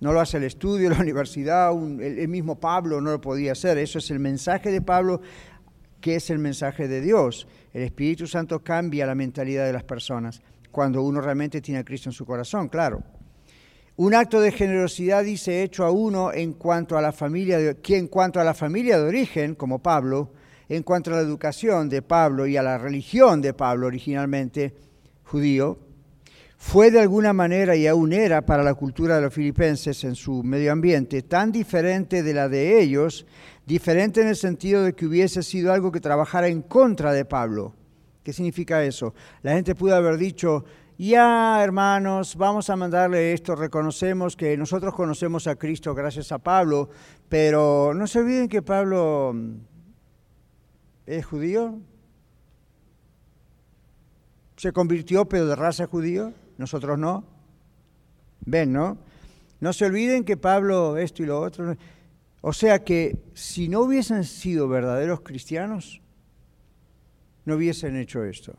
No 0.00 0.12
lo 0.12 0.20
hace 0.20 0.38
el 0.38 0.44
estudio, 0.44 0.90
la 0.90 0.98
universidad, 0.98 1.70
el, 1.70 2.26
mismo 2.26 2.58
Pablo 2.58 3.00
no 3.00 3.12
lo 3.12 3.20
podía 3.20 3.52
hacer. 3.52 3.78
Eso 3.78 4.00
es 4.00 4.10
el 4.10 4.18
mensaje 4.18 4.72
de 4.72 4.82
Pablo, 4.82 5.20
que 6.00 6.16
es 6.16 6.28
el 6.28 6.40
mensaje 6.40 6.88
de 6.88 7.00
Dios. 7.00 7.46
El 7.72 7.82
Espíritu 7.82 8.26
Santo 8.26 8.64
cambia 8.64 9.06
la 9.06 9.14
mentalidad 9.14 9.64
de 9.64 9.72
las 9.72 9.84
personas 9.84 10.42
cuando 10.76 11.00
uno 11.00 11.22
realmente 11.22 11.62
tiene 11.62 11.80
a 11.80 11.84
Cristo 11.84 12.10
en 12.10 12.12
su 12.12 12.26
corazón, 12.26 12.68
claro. 12.68 13.02
Un 13.96 14.14
acto 14.14 14.42
de 14.42 14.52
generosidad 14.52 15.24
dice 15.24 15.62
hecho 15.62 15.86
a 15.86 15.90
uno 15.90 16.34
en 16.34 16.52
cuanto 16.52 16.98
a 16.98 17.00
la 17.00 17.12
familia 17.12 17.56
de, 17.56 17.78
que 17.78 18.06
cuanto 18.10 18.40
a 18.40 18.44
la 18.44 18.52
familia 18.52 18.98
de 18.98 19.08
origen, 19.08 19.54
como 19.54 19.78
Pablo, 19.78 20.34
en 20.68 20.82
cuanto 20.82 21.10
a 21.10 21.14
la 21.16 21.22
educación 21.22 21.88
de 21.88 22.02
Pablo 22.02 22.46
y 22.46 22.58
a 22.58 22.62
la 22.62 22.76
religión 22.76 23.40
de 23.40 23.54
Pablo 23.54 23.86
originalmente 23.86 24.74
judío, 25.24 25.78
fue 26.58 26.90
de 26.90 27.00
alguna 27.00 27.32
manera 27.32 27.74
y 27.74 27.86
aún 27.86 28.12
era 28.12 28.44
para 28.44 28.62
la 28.62 28.74
cultura 28.74 29.16
de 29.16 29.22
los 29.22 29.32
filipenses 29.32 30.04
en 30.04 30.14
su 30.14 30.42
medio 30.42 30.72
ambiente 30.72 31.22
tan 31.22 31.52
diferente 31.52 32.22
de 32.22 32.34
la 32.34 32.50
de 32.50 32.82
ellos, 32.82 33.24
diferente 33.64 34.20
en 34.20 34.28
el 34.28 34.36
sentido 34.36 34.82
de 34.82 34.92
que 34.92 35.06
hubiese 35.06 35.42
sido 35.42 35.72
algo 35.72 35.90
que 35.90 36.00
trabajara 36.00 36.48
en 36.48 36.60
contra 36.60 37.14
de 37.14 37.24
Pablo. 37.24 37.74
¿Qué 38.26 38.32
significa 38.32 38.82
eso? 38.82 39.14
La 39.42 39.52
gente 39.52 39.76
pudo 39.76 39.94
haber 39.94 40.16
dicho, 40.16 40.64
ya 40.98 41.62
hermanos, 41.62 42.34
vamos 42.34 42.68
a 42.68 42.74
mandarle 42.74 43.32
esto, 43.32 43.54
reconocemos 43.54 44.34
que 44.34 44.56
nosotros 44.56 44.94
conocemos 44.94 45.46
a 45.46 45.54
Cristo 45.54 45.94
gracias 45.94 46.32
a 46.32 46.38
Pablo, 46.38 46.90
pero 47.28 47.94
no 47.94 48.04
se 48.08 48.18
olviden 48.18 48.48
que 48.48 48.62
Pablo 48.62 49.32
es 51.06 51.24
judío, 51.24 51.78
se 54.56 54.72
convirtió 54.72 55.28
pero 55.28 55.46
de 55.46 55.54
raza 55.54 55.86
judía 55.86 56.32
nosotros 56.58 56.98
no. 56.98 57.22
Ven, 58.40 58.72
¿no? 58.72 58.98
No 59.60 59.72
se 59.72 59.84
olviden 59.84 60.24
que 60.24 60.36
Pablo 60.36 60.96
esto 60.96 61.22
y 61.22 61.26
lo 61.26 61.40
otro. 61.40 61.76
O 62.40 62.52
sea 62.52 62.82
que 62.82 63.22
si 63.34 63.68
no 63.68 63.82
hubiesen 63.82 64.24
sido 64.24 64.66
verdaderos 64.66 65.20
cristianos, 65.20 66.02
no 67.46 67.54
hubiesen 67.54 67.96
hecho 67.96 68.22
esto. 68.22 68.54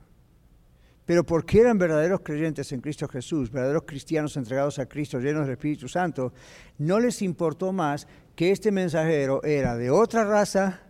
Pero 1.05 1.23
porque 1.23 1.61
eran 1.61 1.77
verdaderos 1.77 2.21
creyentes 2.21 2.71
en 2.71 2.81
Cristo 2.81 3.07
Jesús, 3.07 3.51
verdaderos 3.51 3.83
cristianos 3.85 4.35
entregados 4.35 4.79
a 4.79 4.87
Cristo, 4.87 5.19
llenos 5.19 5.43
del 5.43 5.53
Espíritu 5.53 5.87
Santo, 5.87 6.33
no 6.79 6.99
les 6.99 7.21
importó 7.21 7.71
más 7.71 8.07
que 8.35 8.51
este 8.51 8.71
mensajero 8.71 9.43
era 9.43 9.77
de 9.77 9.89
otra 9.89 10.25
raza, 10.25 10.81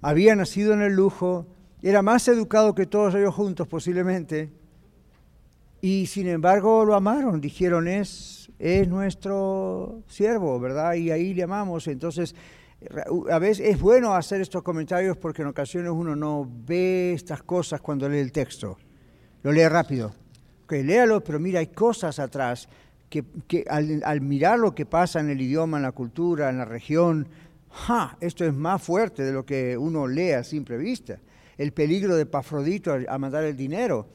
había 0.00 0.34
nacido 0.34 0.74
en 0.74 0.82
el 0.82 0.94
lujo, 0.94 1.46
era 1.80 2.02
más 2.02 2.26
educado 2.28 2.74
que 2.74 2.86
todos 2.86 3.14
ellos 3.14 3.34
juntos 3.34 3.68
posiblemente, 3.68 4.50
y 5.80 6.06
sin 6.06 6.28
embargo 6.28 6.84
lo 6.84 6.94
amaron, 6.94 7.40
dijeron, 7.40 7.88
es, 7.88 8.50
es 8.58 8.86
nuestro 8.88 10.02
siervo, 10.06 10.60
¿verdad? 10.60 10.94
Y 10.94 11.10
ahí 11.10 11.34
le 11.34 11.42
amamos. 11.42 11.88
Entonces, 11.88 12.36
a 13.30 13.38
veces 13.38 13.68
es 13.68 13.80
bueno 13.80 14.14
hacer 14.14 14.40
estos 14.40 14.62
comentarios 14.62 15.16
porque 15.16 15.42
en 15.42 15.48
ocasiones 15.48 15.90
uno 15.92 16.16
no 16.16 16.48
ve 16.66 17.12
estas 17.12 17.42
cosas 17.42 17.80
cuando 17.80 18.08
lee 18.08 18.18
el 18.18 18.32
texto. 18.32 18.78
Lo 19.42 19.52
lee 19.52 19.66
rápido. 19.68 20.12
Ok, 20.64 20.72
léalo, 20.84 21.22
pero 21.22 21.38
mira, 21.38 21.60
hay 21.60 21.68
cosas 21.68 22.18
atrás 22.18 22.68
que, 23.08 23.64
al, 23.68 24.20
mirar 24.20 24.58
lo 24.58 24.74
que 24.74 24.86
pasa 24.86 25.20
en 25.20 25.30
el 25.30 25.40
idioma, 25.40 25.76
en 25.76 25.82
la 25.82 25.92
cultura, 25.92 26.48
en 26.48 26.58
la 26.58 26.64
región, 26.64 27.28
esto 28.20 28.44
es 28.44 28.54
más 28.54 28.82
fuerte 28.82 29.22
de 29.22 29.32
lo 29.32 29.44
que 29.44 29.76
uno 29.76 30.06
lee 30.06 30.32
a 30.32 30.44
simple 30.44 30.76
vista. 30.76 31.18
El 31.58 31.72
peligro 31.72 32.16
de 32.16 32.26
Pafrodito 32.26 32.96
a 33.06 33.18
mandar 33.18 33.44
el 33.44 33.56
dinero 33.56 34.06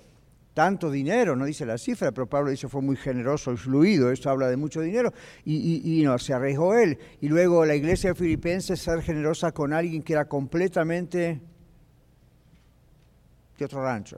tanto 0.58 0.90
dinero, 0.90 1.36
no 1.36 1.46
dice 1.46 1.68
la 1.68 1.78
cifra, 1.78 2.12
pero 2.12 2.26
Pablo 2.26 2.50
dice 2.50 2.68
fue 2.68 2.82
muy 2.82 2.96
generoso 2.96 3.54
y 3.54 3.58
fluido, 3.58 4.12
esto 4.12 4.32
habla 4.32 4.48
de 4.48 4.58
mucho 4.58 4.82
dinero, 4.82 5.14
y, 5.46 6.02
no, 6.04 6.18
se 6.18 6.34
arriesgó 6.34 6.74
él. 6.74 6.98
Y 7.22 7.28
luego 7.28 7.64
la 7.64 7.76
iglesia 7.76 8.16
filipense 8.16 8.76
ser 8.76 9.04
generosa 9.04 9.52
con 9.52 9.72
alguien 9.72 10.02
que 10.02 10.14
era 10.14 10.28
completamente 10.28 11.40
de 13.56 13.66
otro 13.66 13.84
rancho, 13.84 14.18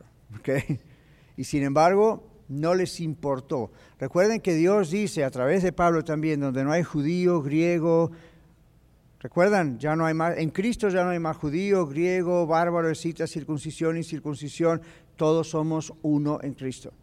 Y 1.36 1.44
sin 1.44 1.64
embargo, 1.64 2.24
no 2.48 2.74
les 2.74 3.02
importó. 3.02 3.74
Recuerden 4.00 4.40
que 4.40 4.54
Dios 4.54 4.92
dice 4.92 5.26
a 5.26 5.32
través 5.32 5.62
de 5.62 5.74
Pablo 5.74 6.06
también, 6.06 6.40
donde 6.40 6.64
no 6.64 6.72
hay 6.72 6.84
judío, 6.84 7.42
griego, 7.42 8.12
¿Recuerdan? 9.22 9.78
Ya 9.80 9.98
no 9.98 10.06
hay 10.06 10.14
más, 10.14 10.38
en 10.38 10.50
Cristo 10.50 10.88
ya 10.88 11.04
no 11.04 11.10
hay 11.10 11.20
más 11.20 11.36
judío, 11.36 11.86
griego, 11.86 12.48
bárbaro, 12.48 12.96
cita, 12.96 13.28
circuncisión 13.28 13.98
y 13.98 14.04
circuncisión, 14.04 14.82
todos 15.20 15.50
somos 15.50 15.94
uno 16.02 16.40
en 16.42 16.54
Cristo. 16.54 16.94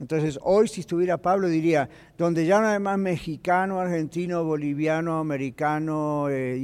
Entonces, 0.00 0.38
hoy 0.42 0.68
si 0.68 0.80
estuviera 0.80 1.18
Pablo 1.18 1.48
diría, 1.48 1.86
donde 2.16 2.46
ya 2.46 2.60
no 2.60 2.68
hay 2.68 2.78
más 2.78 2.98
mexicano, 2.98 3.78
argentino, 3.78 4.42
boliviano, 4.42 5.18
americano, 5.18 6.30
eh, 6.30 6.58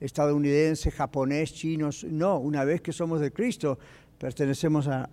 estadounidense, 0.00 0.90
japonés, 0.90 1.54
chino, 1.54 1.88
no, 2.10 2.38
una 2.38 2.62
vez 2.64 2.82
que 2.82 2.92
somos 2.92 3.20
de 3.20 3.32
Cristo, 3.32 3.78
pertenecemos 4.18 4.86
a... 4.86 5.08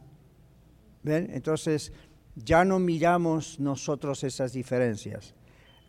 ¿Ven? 1.04 1.30
Entonces, 1.32 1.94
ya 2.36 2.66
no 2.66 2.78
miramos 2.78 3.58
nosotros 3.58 4.26
esas 4.26 4.52
diferencias. 4.52 5.34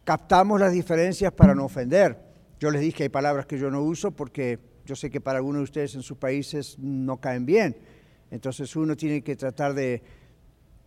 Captamos 0.05 0.61
las 0.61 0.73
diferencias 0.73 1.33
para 1.33 1.53
no 1.53 1.65
ofender. 1.65 2.17
Yo 2.61 2.71
les 2.71 2.81
dije, 2.81 3.03
hay 3.03 3.09
palabras 3.09 3.47
que 3.47 3.59
yo 3.59 3.73
no 3.73 3.83
uso 3.83 4.13
porque 4.13 4.61
yo 4.87 4.95
sé 4.95 5.11
que 5.11 5.21
para 5.21 5.39
algunos 5.39 5.61
de 5.61 5.65
ustedes 5.65 5.95
en 5.97 6.03
sus 6.03 6.17
países 6.17 6.79
no 6.79 7.21
caen 7.21 7.45
bien. 7.45 7.77
Entonces 8.33 8.75
uno 8.77 8.97
tiene 8.97 9.21
que 9.21 9.37
tratar 9.37 9.75
de 9.75 10.03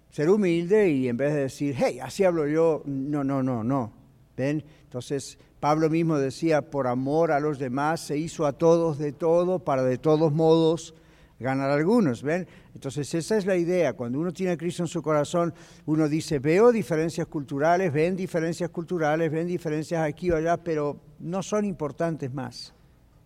ser 0.10 0.31
humilde 0.31 0.89
y 0.89 1.08
en 1.08 1.15
vez 1.15 1.31
de 1.31 1.41
decir, 1.41 1.75
hey, 1.77 1.99
así 2.01 2.23
hablo 2.23 2.47
yo, 2.47 2.81
no, 2.86 3.23
no, 3.23 3.43
no, 3.43 3.63
no. 3.63 3.93
¿Ven? 4.36 4.63
Entonces 4.84 5.38
Pablo 5.60 5.88
mismo 5.88 6.17
decía, 6.17 6.63
por 6.63 6.88
amor 6.88 7.31
a 7.31 7.39
los 7.39 7.60
demás 7.60 8.01
se 8.01 8.17
hizo 8.17 8.47
a 8.47 8.53
todos 8.53 8.97
de 8.97 9.12
todo 9.12 9.60
para 9.60 9.84
de 9.84 9.99
todos 9.99 10.34
modos 10.34 10.95
ganar 11.39 11.69
algunos, 11.69 12.23
¿ven? 12.23 12.47
Entonces 12.73 13.13
esa 13.13 13.38
es 13.38 13.45
la 13.45 13.58
idea, 13.58 13.93
cuando 13.93 14.19
uno 14.19 14.34
tiene 14.34 14.53
a 14.53 14.58
Cristo 14.58 14.81
en 14.81 14.88
su 14.88 15.03
corazón, 15.03 15.53
uno 15.86 16.10
dice, 16.10 16.39
veo 16.39 16.71
diferencias 16.71 17.27
culturales, 17.27 17.93
ven 17.93 18.15
diferencias 18.15 18.71
culturales, 18.71 19.31
ven 19.31 19.45
diferencias 19.45 20.01
aquí 20.03 20.31
o 20.31 20.38
allá, 20.38 20.58
pero 20.58 20.99
no 21.19 21.43
son 21.43 21.63
importantes 21.63 22.34
más. 22.34 22.73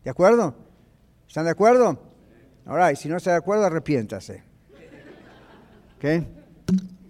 ¿De 0.04 0.10
acuerdo? 0.10 0.56
¿Están 1.26 1.46
de 1.46 1.52
acuerdo? 1.52 2.09
Ahora, 2.66 2.96
si 2.96 3.10
no 3.10 3.18
está 3.18 3.32
de 3.32 3.38
acuerdo, 3.38 3.66
arrepiéntase. 3.66 4.44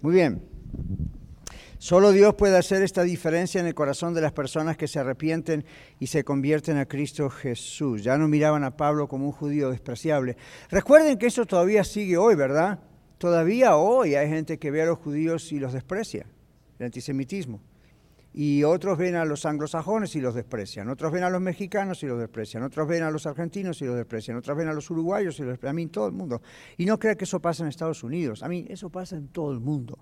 Muy 0.02 0.14
bien. 0.14 0.42
Solo 1.78 2.12
Dios 2.12 2.34
puede 2.34 2.58
hacer 2.58 2.82
esta 2.82 3.02
diferencia 3.04 3.58
en 3.58 3.66
el 3.66 3.74
corazón 3.74 4.12
de 4.12 4.20
las 4.20 4.32
personas 4.32 4.76
que 4.76 4.86
se 4.86 4.98
arrepienten 4.98 5.64
y 5.98 6.08
se 6.08 6.24
convierten 6.24 6.76
a 6.76 6.86
Cristo 6.86 7.30
Jesús. 7.30 8.04
Ya 8.04 8.18
no 8.18 8.28
miraban 8.28 8.64
a 8.64 8.76
Pablo 8.76 9.08
como 9.08 9.24
un 9.24 9.32
judío 9.32 9.70
despreciable. 9.70 10.36
Recuerden 10.70 11.16
que 11.16 11.26
eso 11.26 11.46
todavía 11.46 11.82
sigue 11.84 12.18
hoy, 12.18 12.34
¿verdad? 12.34 12.80
Todavía 13.16 13.76
hoy 13.76 14.14
hay 14.14 14.28
gente 14.28 14.58
que 14.58 14.70
ve 14.70 14.82
a 14.82 14.86
los 14.86 14.98
judíos 14.98 15.52
y 15.52 15.58
los 15.58 15.72
desprecia, 15.72 16.26
el 16.78 16.86
antisemitismo. 16.86 17.62
Y 18.32 18.62
otros 18.62 18.96
ven 18.96 19.16
a 19.16 19.24
los 19.24 19.44
anglosajones 19.44 20.14
y 20.14 20.20
los 20.20 20.34
desprecian, 20.34 20.88
otros 20.88 21.10
ven 21.10 21.24
a 21.24 21.30
los 21.30 21.40
mexicanos 21.40 22.02
y 22.02 22.06
los 22.06 22.18
desprecian, 22.18 22.62
otros 22.62 22.86
ven 22.86 23.02
a 23.02 23.10
los 23.10 23.26
argentinos 23.26 23.82
y 23.82 23.86
los 23.86 23.96
desprecian, 23.96 24.36
otros 24.36 24.56
ven 24.56 24.68
a 24.68 24.72
los 24.72 24.88
uruguayos 24.88 25.36
y 25.38 25.42
los 25.42 25.50
desprecian, 25.50 25.70
a 25.70 25.74
mí 25.74 25.86
todo 25.88 26.06
el 26.06 26.12
mundo. 26.12 26.40
Y 26.76 26.86
no 26.86 26.98
crea 26.98 27.16
que 27.16 27.24
eso 27.24 27.40
pasa 27.40 27.64
en 27.64 27.68
Estados 27.68 28.04
Unidos, 28.04 28.42
a 28.44 28.48
mí 28.48 28.66
eso 28.68 28.88
pasa 28.88 29.16
en 29.16 29.28
todo 29.28 29.52
el 29.52 29.58
mundo. 29.58 29.98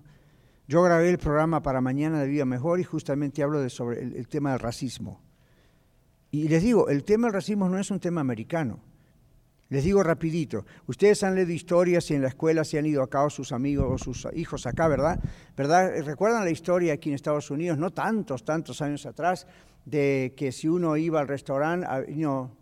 Yo 0.69 0.83
grabé 0.83 1.09
el 1.09 1.17
programa 1.17 1.63
para 1.63 1.81
Mañana 1.81 2.21
de 2.21 2.27
Vida 2.27 2.45
Mejor 2.45 2.79
y 2.79 2.83
justamente 2.83 3.41
hablo 3.41 3.59
de 3.59 3.71
sobre 3.71 4.03
el, 4.03 4.27
tema 4.27 4.51
del 4.51 4.59
racismo. 4.59 5.19
Y 6.29 6.47
les 6.47 6.61
digo, 6.61 6.89
el 6.89 7.03
tema 7.03 7.25
del 7.25 7.33
racismo 7.33 7.67
no 7.67 7.79
es 7.79 7.89
un 7.89 7.99
tema 7.99 8.21
americano. 8.21 8.79
Les 9.69 9.83
digo 9.83 10.01
rapidito, 10.01 10.65
ustedes 10.87 11.21
han 11.23 11.35
leído 11.35 11.51
historias 11.51 12.09
y 12.09 12.15
en 12.15 12.23
la 12.23 12.29
escuela 12.29 12.63
se 12.63 12.79
han 12.79 12.87
ido 12.87 13.03
acá 13.03 13.23
o 13.23 13.29
sus 13.29 13.51
amigos 13.51 13.87
o 13.87 13.97
sus 14.03 14.27
hijos 14.33 14.65
acá, 14.65 14.87
¿verdad? 14.87 15.19
¿verdad? 15.55 15.91
¿Recuerdan 16.03 16.43
la 16.43 16.49
historia 16.49 16.93
aquí 16.93 17.09
en 17.09 17.15
Estados 17.15 17.51
Unidos, 17.51 17.77
no 17.77 17.91
tantos, 17.91 18.43
tantos 18.43 18.81
años 18.81 19.05
atrás, 19.05 19.45
de 19.85 20.33
que 20.35 20.51
si 20.51 20.67
uno 20.67 20.97
iba 20.97 21.19
al 21.19 21.27
restaurante 21.27 21.85
a, 21.85 22.03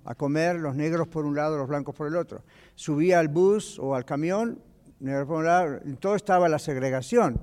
a 0.04 0.16
comer, 0.16 0.58
los 0.58 0.76
negros 0.76 1.08
por 1.08 1.26
un 1.26 1.36
lado, 1.36 1.58
los 1.58 1.70
blancos 1.70 1.96
por 1.96 2.08
el 2.08 2.18
otro? 2.18 2.44
Subía 2.76 3.20
al 3.20 3.30
bus 3.30 3.80
o 3.80 3.96
al 3.96 4.04
camión, 4.04 4.62
negros 5.00 5.28
por 5.28 5.38
un 5.38 5.46
lado, 5.46 5.80
todo 6.02 6.16
estaba 6.16 6.50
la 6.50 6.60
segregación. 6.60 7.40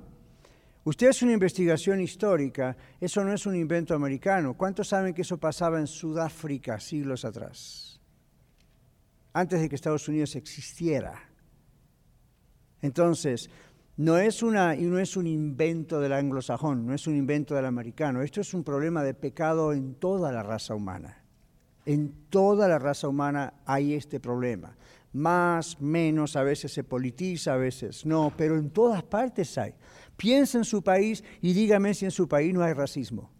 Usted 0.83 1.09
es 1.09 1.23
una 1.23 1.33
investigación 1.33 2.01
histórica, 2.01 2.77
eso 3.01 3.23
no 3.23 3.33
es 3.33 3.47
un 3.47 3.55
invento 3.55 3.95
americano. 3.95 4.53
¿Cuántos 4.53 4.89
saben 4.89 5.15
que 5.15 5.23
eso 5.23 5.39
pasaba 5.39 5.79
en 5.79 5.87
Sudáfrica 5.87 6.79
siglos 6.79 7.25
atrás? 7.25 7.84
Antes 9.35 9.59
de 9.59 9.67
que 9.67 9.75
Estados 9.75 10.07
Unidos 10.07 10.33
existiera. 10.37 11.21
Entonces, 12.81 13.49
no 13.97 14.17
es, 14.17 14.41
una, 14.41 14.73
no 14.75 14.97
es 14.97 15.17
un 15.17 15.27
invento 15.27 15.99
del 15.99 16.13
anglosajón, 16.13 16.85
no 16.85 16.93
es 16.93 17.05
un 17.05 17.17
invento 17.17 17.53
del 17.53 17.65
americano. 17.65 18.21
Esto 18.21 18.39
es 18.39 18.53
un 18.53 18.63
problema 18.63 19.03
de 19.03 19.13
pecado 19.13 19.73
en 19.73 19.95
toda 19.95 20.31
la 20.31 20.41
raza 20.41 20.73
humana. 20.73 21.21
En 21.85 22.13
toda 22.29 22.69
la 22.69 22.79
raza 22.79 23.09
humana 23.09 23.55
hay 23.65 23.93
este 23.93 24.21
problema. 24.21 24.77
Más, 25.11 25.81
menos, 25.81 26.37
a 26.37 26.43
veces 26.43 26.71
se 26.71 26.85
politiza, 26.85 27.55
a 27.55 27.57
veces 27.57 28.05
no, 28.05 28.31
pero 28.37 28.57
en 28.57 28.69
todas 28.69 29.03
partes 29.03 29.57
hay. 29.57 29.73
Piensa 30.15 30.59
en 30.59 30.63
su 30.63 30.81
país 30.81 31.25
y 31.41 31.51
dígame 31.51 31.93
si 31.93 32.05
en 32.05 32.11
su 32.11 32.25
país 32.29 32.53
no 32.53 32.63
hay 32.63 32.71
racismo. 32.71 33.31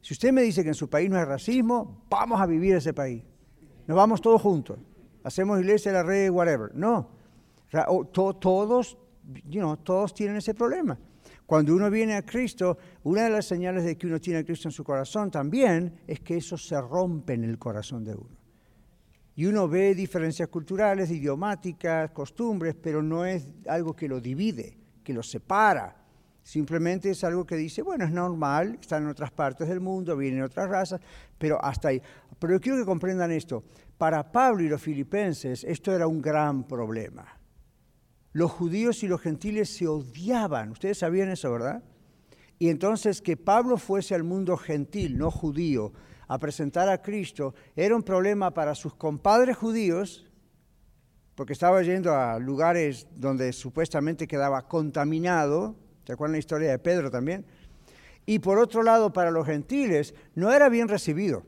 Si 0.00 0.14
usted 0.14 0.32
me 0.32 0.42
dice 0.42 0.64
que 0.64 0.70
en 0.70 0.74
su 0.74 0.90
país 0.90 1.08
no 1.08 1.16
hay 1.16 1.24
racismo, 1.24 2.02
vamos 2.10 2.40
a 2.40 2.46
vivir 2.46 2.74
ese 2.74 2.92
país. 2.92 3.22
Nos 3.86 3.96
vamos 3.96 4.20
todos 4.20 4.42
juntos. 4.42 4.80
Hacemos 5.28 5.60
iglesia, 5.60 5.92
la 5.92 6.02
red, 6.02 6.30
whatever. 6.30 6.74
No. 6.74 7.10
Todos, 8.10 8.96
todos 9.84 10.14
tienen 10.14 10.36
ese 10.36 10.54
problema. 10.54 10.98
Cuando 11.44 11.74
uno 11.74 11.90
viene 11.90 12.14
a 12.14 12.24
Cristo, 12.24 12.78
una 13.02 13.24
de 13.24 13.30
las 13.30 13.44
señales 13.44 13.84
de 13.84 13.98
que 13.98 14.06
uno 14.06 14.18
tiene 14.18 14.38
a 14.38 14.44
Cristo 14.44 14.68
en 14.68 14.72
su 14.72 14.82
corazón 14.82 15.30
también 15.30 16.00
es 16.06 16.20
que 16.20 16.38
eso 16.38 16.56
se 16.56 16.80
rompe 16.80 17.34
en 17.34 17.44
el 17.44 17.58
corazón 17.58 18.04
de 18.04 18.14
uno. 18.14 18.38
Y 19.36 19.44
uno 19.44 19.68
ve 19.68 19.94
diferencias 19.94 20.48
culturales, 20.48 21.10
idiomáticas, 21.10 22.10
costumbres, 22.12 22.74
pero 22.74 23.02
no 23.02 23.26
es 23.26 23.48
algo 23.66 23.94
que 23.94 24.08
lo 24.08 24.22
divide, 24.22 24.78
que 25.04 25.12
lo 25.12 25.22
separa. 25.22 25.94
Simplemente 26.42 27.10
es 27.10 27.22
algo 27.22 27.44
que 27.44 27.56
dice, 27.56 27.82
bueno, 27.82 28.06
es 28.06 28.12
normal, 28.12 28.78
están 28.80 29.02
en 29.02 29.10
otras 29.10 29.30
partes 29.30 29.68
del 29.68 29.80
mundo, 29.80 30.16
vienen 30.16 30.42
otras 30.42 30.70
razas, 30.70 31.02
pero 31.36 31.62
hasta 31.62 31.88
ahí. 31.88 32.00
Pero 32.38 32.54
yo 32.54 32.60
quiero 32.62 32.78
que 32.78 32.86
comprendan 32.86 33.30
esto. 33.30 33.64
Para 33.98 34.32
Pablo 34.32 34.62
y 34.62 34.68
los 34.68 34.80
filipenses 34.80 35.64
esto 35.64 35.92
era 35.92 36.06
un 36.06 36.22
gran 36.22 36.66
problema. 36.66 37.38
Los 38.32 38.50
judíos 38.52 39.02
y 39.02 39.08
los 39.08 39.20
gentiles 39.20 39.68
se 39.68 39.86
odiaban. 39.86 40.70
Ustedes 40.70 40.98
sabían 40.98 41.28
eso, 41.28 41.52
¿verdad? 41.52 41.82
Y 42.58 42.68
entonces 42.68 43.20
que 43.20 43.36
Pablo 43.36 43.76
fuese 43.76 44.14
al 44.14 44.24
mundo 44.24 44.56
gentil, 44.56 45.18
no 45.18 45.30
judío, 45.30 45.92
a 46.28 46.38
presentar 46.38 46.88
a 46.88 47.02
Cristo, 47.02 47.54
era 47.74 47.96
un 47.96 48.02
problema 48.02 48.52
para 48.52 48.74
sus 48.74 48.94
compadres 48.94 49.56
judíos, 49.56 50.26
porque 51.34 51.52
estaba 51.52 51.82
yendo 51.82 52.14
a 52.14 52.38
lugares 52.38 53.06
donde 53.14 53.52
supuestamente 53.52 54.26
quedaba 54.26 54.68
contaminado, 54.68 55.76
¿Se 56.08 56.14
acuerdan 56.14 56.32
la 56.32 56.38
historia 56.38 56.70
de 56.70 56.78
Pedro 56.78 57.10
también? 57.10 57.44
Y 58.24 58.38
por 58.38 58.58
otro 58.58 58.82
lado, 58.82 59.12
para 59.12 59.30
los 59.30 59.44
gentiles, 59.44 60.14
no 60.34 60.50
era 60.50 60.70
bien 60.70 60.88
recibido. 60.88 61.42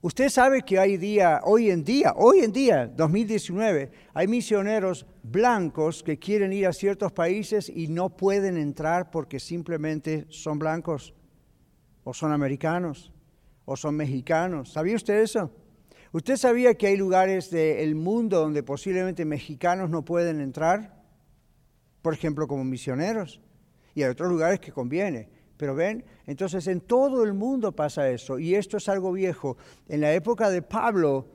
Usted 0.00 0.28
sabe 0.28 0.62
que 0.62 0.78
hay 0.78 0.96
día, 0.96 1.40
hoy 1.44 1.70
en 1.70 1.82
día, 1.82 2.14
hoy 2.16 2.40
en 2.40 2.52
día, 2.52 2.86
2019, 2.86 3.90
hay 4.14 4.28
misioneros 4.28 5.06
blancos 5.22 6.02
que 6.02 6.18
quieren 6.18 6.52
ir 6.52 6.66
a 6.66 6.72
ciertos 6.72 7.12
países 7.12 7.68
y 7.68 7.88
no 7.88 8.16
pueden 8.16 8.56
entrar 8.56 9.10
porque 9.10 9.40
simplemente 9.40 10.26
son 10.28 10.58
blancos, 10.58 11.14
o 12.04 12.14
son 12.14 12.32
americanos, 12.32 13.12
o 13.64 13.76
son 13.76 13.96
mexicanos. 13.96 14.72
¿Sabía 14.72 14.96
usted 14.96 15.20
eso? 15.20 15.50
¿Usted 16.12 16.36
sabía 16.36 16.74
que 16.74 16.86
hay 16.86 16.96
lugares 16.96 17.50
del 17.50 17.94
mundo 17.94 18.40
donde 18.40 18.62
posiblemente 18.62 19.24
mexicanos 19.24 19.90
no 19.90 20.04
pueden 20.04 20.40
entrar? 20.40 20.98
por 22.02 22.14
ejemplo, 22.14 22.46
como 22.46 22.64
misioneros, 22.64 23.40
y 23.94 24.02
hay 24.02 24.10
otros 24.10 24.30
lugares 24.30 24.60
que 24.60 24.72
conviene. 24.72 25.28
Pero 25.58 25.74
ven, 25.74 26.04
entonces 26.26 26.66
en 26.68 26.80
todo 26.80 27.24
el 27.24 27.34
mundo 27.34 27.72
pasa 27.72 28.08
eso, 28.08 28.38
y 28.38 28.54
esto 28.54 28.78
es 28.78 28.88
algo 28.88 29.12
viejo. 29.12 29.58
En 29.88 30.00
la 30.00 30.14
época 30.14 30.48
de 30.48 30.62
Pablo 30.62 31.26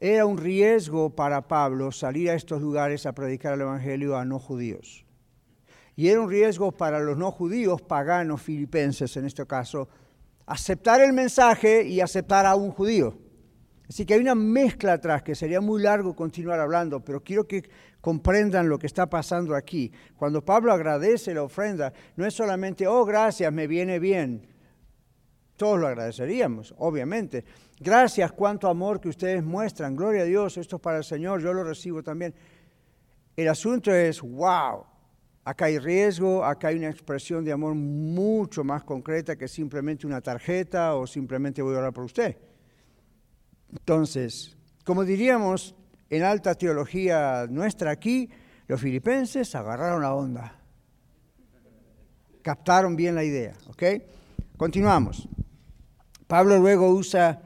era 0.00 0.26
un 0.26 0.38
riesgo 0.38 1.10
para 1.10 1.46
Pablo 1.46 1.92
salir 1.92 2.30
a 2.30 2.34
estos 2.34 2.60
lugares 2.60 3.06
a 3.06 3.12
predicar 3.12 3.54
el 3.54 3.60
Evangelio 3.60 4.16
a 4.16 4.24
no 4.24 4.38
judíos. 4.38 5.04
Y 5.94 6.08
era 6.08 6.20
un 6.20 6.30
riesgo 6.30 6.72
para 6.72 6.98
los 7.00 7.16
no 7.16 7.30
judíos, 7.30 7.82
paganos, 7.82 8.42
filipenses 8.42 9.16
en 9.16 9.26
este 9.26 9.46
caso, 9.46 9.88
aceptar 10.46 11.00
el 11.02 11.12
mensaje 11.12 11.86
y 11.86 12.00
aceptar 12.00 12.46
a 12.46 12.56
un 12.56 12.70
judío. 12.70 13.16
Así 13.88 14.06
que 14.06 14.14
hay 14.14 14.20
una 14.20 14.34
mezcla 14.34 14.94
atrás 14.94 15.22
que 15.22 15.34
sería 15.34 15.60
muy 15.60 15.82
largo 15.82 16.16
continuar 16.16 16.58
hablando, 16.58 17.00
pero 17.00 17.22
quiero 17.22 17.46
que 17.46 17.68
comprendan 18.00 18.68
lo 18.68 18.78
que 18.78 18.86
está 18.86 19.08
pasando 19.08 19.54
aquí. 19.54 19.92
Cuando 20.16 20.42
Pablo 20.42 20.72
agradece 20.72 21.34
la 21.34 21.42
ofrenda, 21.42 21.92
no 22.16 22.24
es 22.24 22.32
solamente, 22.32 22.86
oh, 22.86 23.04
gracias, 23.04 23.52
me 23.52 23.66
viene 23.66 23.98
bien. 23.98 24.46
Todos 25.56 25.78
lo 25.78 25.86
agradeceríamos, 25.86 26.74
obviamente. 26.78 27.44
Gracias, 27.78 28.32
cuánto 28.32 28.68
amor 28.68 29.00
que 29.00 29.10
ustedes 29.10 29.44
muestran. 29.44 29.94
Gloria 29.94 30.22
a 30.22 30.26
Dios, 30.26 30.56
esto 30.56 30.76
es 30.76 30.82
para 30.82 30.98
el 30.98 31.04
Señor, 31.04 31.42
yo 31.42 31.52
lo 31.52 31.62
recibo 31.62 32.02
también. 32.02 32.34
El 33.36 33.48
asunto 33.48 33.92
es, 33.92 34.22
wow, 34.22 34.84
acá 35.44 35.66
hay 35.66 35.78
riesgo, 35.78 36.42
acá 36.42 36.68
hay 36.68 36.78
una 36.78 36.88
expresión 36.88 37.44
de 37.44 37.52
amor 37.52 37.74
mucho 37.74 38.64
más 38.64 38.82
concreta 38.82 39.36
que 39.36 39.46
simplemente 39.46 40.06
una 40.06 40.22
tarjeta 40.22 40.94
o 40.94 41.06
simplemente 41.06 41.60
voy 41.60 41.74
a 41.74 41.78
orar 41.78 41.92
por 41.92 42.04
usted. 42.04 42.36
Entonces, 43.74 44.56
como 44.84 45.04
diríamos 45.04 45.74
en 46.10 46.22
alta 46.22 46.54
teología 46.54 47.46
nuestra 47.48 47.90
aquí, 47.90 48.30
los 48.66 48.80
filipenses 48.80 49.54
agarraron 49.54 50.02
la 50.02 50.14
onda. 50.14 50.60
Captaron 52.42 52.96
bien 52.96 53.14
la 53.14 53.24
idea, 53.24 53.54
¿ok? 53.68 53.82
Continuamos. 54.56 55.28
Pablo 56.26 56.58
luego 56.58 56.88
usa 56.90 57.42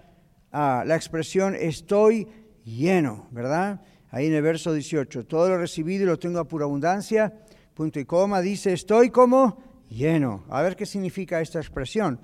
ah, 0.53 0.85
la 0.87 0.97
expresión 0.97 1.55
estoy 1.55 2.29
lleno, 2.65 3.27
¿verdad? 3.31 3.81
Ahí 4.11 4.27
en 4.27 4.35
el 4.35 4.43
verso 4.43 4.73
18, 4.73 5.27
todo 5.27 5.49
lo 5.49 5.59
recibido 5.59 6.05
y 6.05 6.07
lo 6.07 6.19
tengo 6.19 6.39
a 6.39 6.49
pura 6.49 6.65
abundancia, 6.65 7.33
punto 7.75 8.01
y 8.01 8.05
coma, 8.05 8.41
dice 8.41 8.73
estoy 8.73 9.11
como 9.11 9.63
lleno. 9.89 10.45
A 10.49 10.63
ver 10.63 10.77
qué 10.77 10.87
significa 10.87 11.41
esta 11.41 11.59
expresión. 11.59 12.21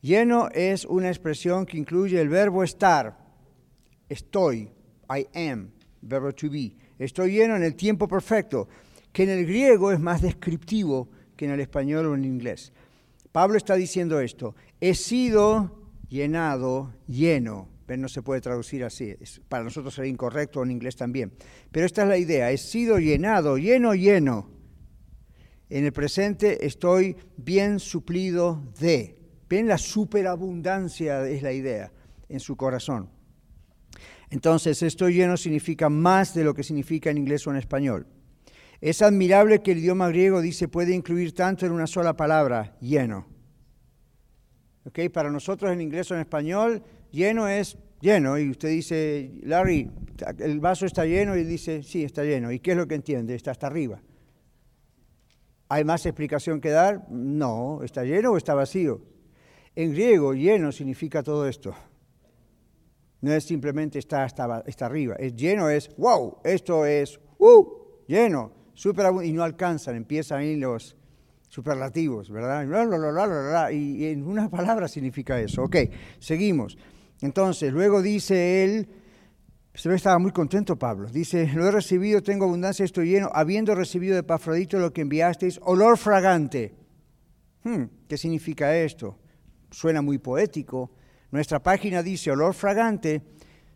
Lleno 0.00 0.48
es 0.50 0.84
una 0.84 1.08
expresión 1.08 1.66
que 1.66 1.78
incluye 1.78 2.20
el 2.20 2.28
verbo 2.28 2.62
estar. 2.62 3.25
Estoy, 4.08 4.70
I 5.10 5.26
am, 5.34 5.70
verbo 6.02 6.32
to 6.32 6.50
be. 6.50 6.76
Estoy 6.98 7.32
lleno 7.32 7.56
en 7.56 7.62
el 7.62 7.74
tiempo 7.74 8.08
perfecto, 8.08 8.68
que 9.12 9.24
en 9.24 9.30
el 9.30 9.46
griego 9.46 9.92
es 9.92 10.00
más 10.00 10.22
descriptivo 10.22 11.08
que 11.36 11.44
en 11.44 11.52
el 11.52 11.60
español 11.60 12.06
o 12.06 12.14
en 12.14 12.20
el 12.20 12.26
inglés. 12.26 12.72
Pablo 13.32 13.56
está 13.56 13.74
diciendo 13.74 14.20
esto, 14.20 14.54
he 14.80 14.94
sido 14.94 15.86
llenado, 16.08 16.94
lleno. 17.06 17.68
Pero 17.86 18.02
no 18.02 18.08
se 18.08 18.22
puede 18.22 18.40
traducir 18.40 18.82
así, 18.82 19.14
para 19.48 19.62
nosotros 19.62 19.94
sería 19.94 20.10
incorrecto 20.10 20.60
en 20.62 20.72
inglés 20.72 20.96
también. 20.96 21.32
Pero 21.70 21.86
esta 21.86 22.02
es 22.02 22.08
la 22.08 22.18
idea, 22.18 22.50
he 22.50 22.58
sido 22.58 22.98
llenado, 22.98 23.58
lleno, 23.58 23.94
lleno. 23.94 24.50
En 25.68 25.84
el 25.84 25.92
presente 25.92 26.66
estoy 26.66 27.16
bien 27.36 27.78
suplido 27.78 28.62
de. 28.80 29.16
Ven 29.48 29.68
la 29.68 29.78
superabundancia 29.78 31.28
es 31.28 31.42
la 31.42 31.52
idea 31.52 31.92
en 32.28 32.40
su 32.40 32.56
corazón. 32.56 33.08
Entonces, 34.30 34.82
estoy 34.82 35.14
lleno 35.14 35.36
significa 35.36 35.88
más 35.88 36.34
de 36.34 36.44
lo 36.44 36.54
que 36.54 36.62
significa 36.62 37.10
en 37.10 37.18
inglés 37.18 37.46
o 37.46 37.50
en 37.50 37.56
español. 37.56 38.06
Es 38.80 39.02
admirable 39.02 39.62
que 39.62 39.72
el 39.72 39.78
idioma 39.78 40.08
griego 40.08 40.40
dice 40.40 40.68
puede 40.68 40.94
incluir 40.94 41.34
tanto 41.34 41.64
en 41.64 41.72
una 41.72 41.86
sola 41.86 42.16
palabra, 42.16 42.76
lleno. 42.80 43.26
¿Okay? 44.84 45.08
Para 45.08 45.30
nosotros 45.30 45.72
en 45.72 45.80
inglés 45.80 46.10
o 46.10 46.14
en 46.14 46.20
español, 46.20 46.82
lleno 47.10 47.48
es 47.48 47.78
lleno. 48.00 48.38
Y 48.38 48.50
usted 48.50 48.68
dice, 48.68 49.32
Larry, 49.42 49.90
el 50.38 50.60
vaso 50.60 50.86
está 50.86 51.04
lleno 51.06 51.36
y 51.36 51.44
dice, 51.44 51.82
sí, 51.82 52.04
está 52.04 52.24
lleno. 52.24 52.52
¿Y 52.52 52.60
qué 52.60 52.72
es 52.72 52.76
lo 52.76 52.86
que 52.86 52.94
entiende? 52.94 53.34
Está 53.34 53.52
hasta 53.52 53.66
arriba. 53.66 54.00
¿Hay 55.68 55.84
más 55.84 56.06
explicación 56.06 56.60
que 56.60 56.70
dar? 56.70 57.10
No, 57.10 57.82
¿está 57.82 58.04
lleno 58.04 58.32
o 58.32 58.36
está 58.36 58.54
vacío? 58.54 59.02
En 59.74 59.92
griego, 59.92 60.32
lleno 60.32 60.70
significa 60.70 61.22
todo 61.22 61.48
esto. 61.48 61.74
No 63.26 63.32
es 63.32 63.42
simplemente 63.42 63.98
está 63.98 64.22
hasta, 64.22 64.62
arriba. 64.86 65.16
Es 65.18 65.34
lleno, 65.34 65.68
es 65.68 65.90
wow, 65.96 66.36
esto 66.44 66.86
es 66.86 67.18
uh, 67.38 67.66
lleno, 68.06 68.52
super, 68.72 69.04
y 69.24 69.32
no 69.32 69.42
alcanzan, 69.42 69.96
empiezan 69.96 70.38
ahí 70.42 70.54
los, 70.54 70.96
superlativos, 71.48 72.30
¿verdad? 72.30 73.70
Y 73.70 74.06
en 74.06 74.24
una 74.24 74.48
palabra 74.58 74.86
significa 74.86 75.40
eso. 75.40 75.64
Ok, 75.64 75.76
seguimos. 76.20 76.78
Entonces, 77.20 77.72
luego 77.72 78.00
dice 78.00 78.62
él, 78.62 78.88
se 79.74 79.88
ve 79.88 79.96
estaba 79.96 80.20
muy 80.20 80.30
contento 80.30 80.78
Pablo, 80.78 81.08
dice, 81.08 81.50
lo 81.52 81.66
he 81.66 81.72
recibido, 81.72 82.22
tengo 82.22 82.44
abundancia, 82.44 82.84
estoy 82.84 83.08
lleno, 83.08 83.28
habiendo 83.34 83.74
recibido 83.74 84.14
de 84.14 84.22
Pafrodito 84.22 84.78
lo 84.78 84.92
que 84.92 85.00
enviasteis, 85.00 85.58
olor 85.64 85.98
fragante. 85.98 86.76
Hmm, 87.64 87.86
¿Qué 88.06 88.16
significa 88.16 88.76
esto? 88.76 89.18
Suena 89.72 90.00
muy 90.00 90.18
poético. 90.18 90.92
Nuestra 91.36 91.62
página 91.62 92.02
dice 92.02 92.30
olor 92.30 92.54
fragante 92.54 93.20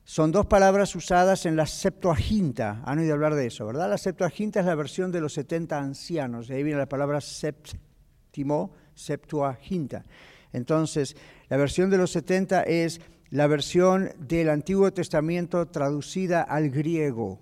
son 0.03 0.33
dos 0.33 0.47
palabras 0.47 0.97
usadas 0.97 1.45
en 1.45 1.57
la 1.57 1.67
Septuaginta. 1.67 2.81
Han 2.87 3.01
oído 3.01 3.13
hablar 3.13 3.35
de 3.35 3.49
eso, 3.49 3.67
¿verdad? 3.67 3.91
La 3.91 3.99
Septuaginta 3.99 4.61
es 4.61 4.67
la 4.67 4.75
versión 4.75 5.13
de 5.13 5.21
los 5.21 5.35
70 5.35 5.79
ancianos. 5.79 6.49
De 6.49 6.55
ahí 6.55 6.63
viene 6.63 6.79
la 6.79 6.89
palabra 6.89 7.21
séptimo, 7.21 8.73
Septuaginta. 8.95 10.07
Entonces, 10.55 11.15
la 11.51 11.59
versión 11.59 11.91
de 11.91 11.99
los 11.99 12.13
70 12.13 12.63
es 12.63 13.03
la 13.29 13.47
versión 13.47 14.11
del 14.19 14.49
Antiguo 14.49 14.91
Testamento 14.95 15.69
traducida 15.69 16.41
al 16.41 16.71
griego. 16.71 17.41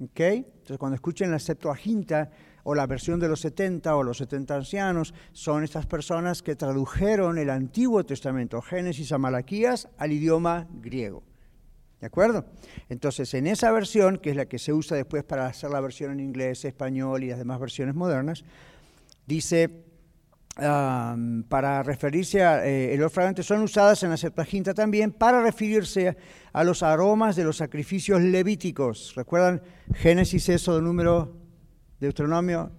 ¿Ok? 0.00 0.20
Entonces, 0.20 0.78
cuando 0.78 0.94
escuchen 0.94 1.30
la 1.30 1.40
Septuaginta 1.40 2.30
o 2.68 2.74
la 2.74 2.88
versión 2.88 3.20
de 3.20 3.28
los 3.28 3.40
70 3.42 3.94
o 3.94 4.02
los 4.02 4.18
70 4.18 4.56
ancianos, 4.56 5.14
son 5.30 5.62
estas 5.62 5.86
personas 5.86 6.42
que 6.42 6.56
tradujeron 6.56 7.38
el 7.38 7.48
Antiguo 7.48 8.04
Testamento, 8.04 8.60
Génesis 8.60 9.12
a 9.12 9.18
Malaquías, 9.18 9.88
al 9.98 10.10
idioma 10.10 10.66
griego. 10.72 11.22
¿De 12.00 12.08
acuerdo? 12.08 12.44
Entonces, 12.88 13.32
en 13.34 13.46
esa 13.46 13.70
versión, 13.70 14.18
que 14.18 14.30
es 14.30 14.36
la 14.36 14.46
que 14.46 14.58
se 14.58 14.72
usa 14.72 14.96
después 14.96 15.22
para 15.22 15.46
hacer 15.46 15.70
la 15.70 15.80
versión 15.80 16.10
en 16.10 16.18
inglés, 16.18 16.64
español 16.64 17.22
y 17.22 17.28
las 17.28 17.38
demás 17.38 17.60
versiones 17.60 17.94
modernas, 17.94 18.42
dice, 19.26 19.84
para 20.56 21.84
referirse 21.84 22.42
a 22.42 22.66
eh, 22.66 22.92
el 22.94 23.10
fragante, 23.10 23.44
son 23.44 23.62
usadas 23.62 24.02
en 24.02 24.10
la 24.10 24.16
Septuaginta 24.16 24.74
también 24.74 25.12
para 25.12 25.40
referirse 25.40 26.16
a 26.52 26.64
los 26.64 26.82
aromas 26.82 27.36
de 27.36 27.44
los 27.44 27.58
sacrificios 27.58 28.20
levíticos. 28.20 29.12
¿Recuerdan 29.14 29.62
Génesis, 29.94 30.48
eso, 30.48 30.80
número 30.80 31.45
Deuteronomio? 32.00 32.70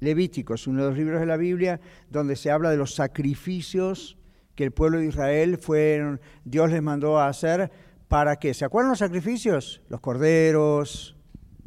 Levíticos, 0.00 0.66
uno 0.66 0.82
de 0.82 0.88
los 0.88 0.98
libros 0.98 1.20
de 1.20 1.26
la 1.26 1.36
Biblia 1.36 1.80
donde 2.10 2.34
se 2.36 2.50
habla 2.50 2.70
de 2.70 2.76
los 2.76 2.94
sacrificios 2.94 4.18
que 4.56 4.64
el 4.64 4.72
pueblo 4.72 4.98
de 4.98 5.06
Israel 5.06 5.58
fueron, 5.58 6.20
Dios 6.44 6.70
les 6.70 6.82
mandó 6.82 7.18
a 7.18 7.28
hacer 7.28 7.70
¿Para 8.12 8.36
qué? 8.36 8.52
¿Se 8.52 8.66
acuerdan 8.66 8.90
los 8.90 8.98
sacrificios? 8.98 9.80
Los 9.88 10.02
corderos, 10.02 11.16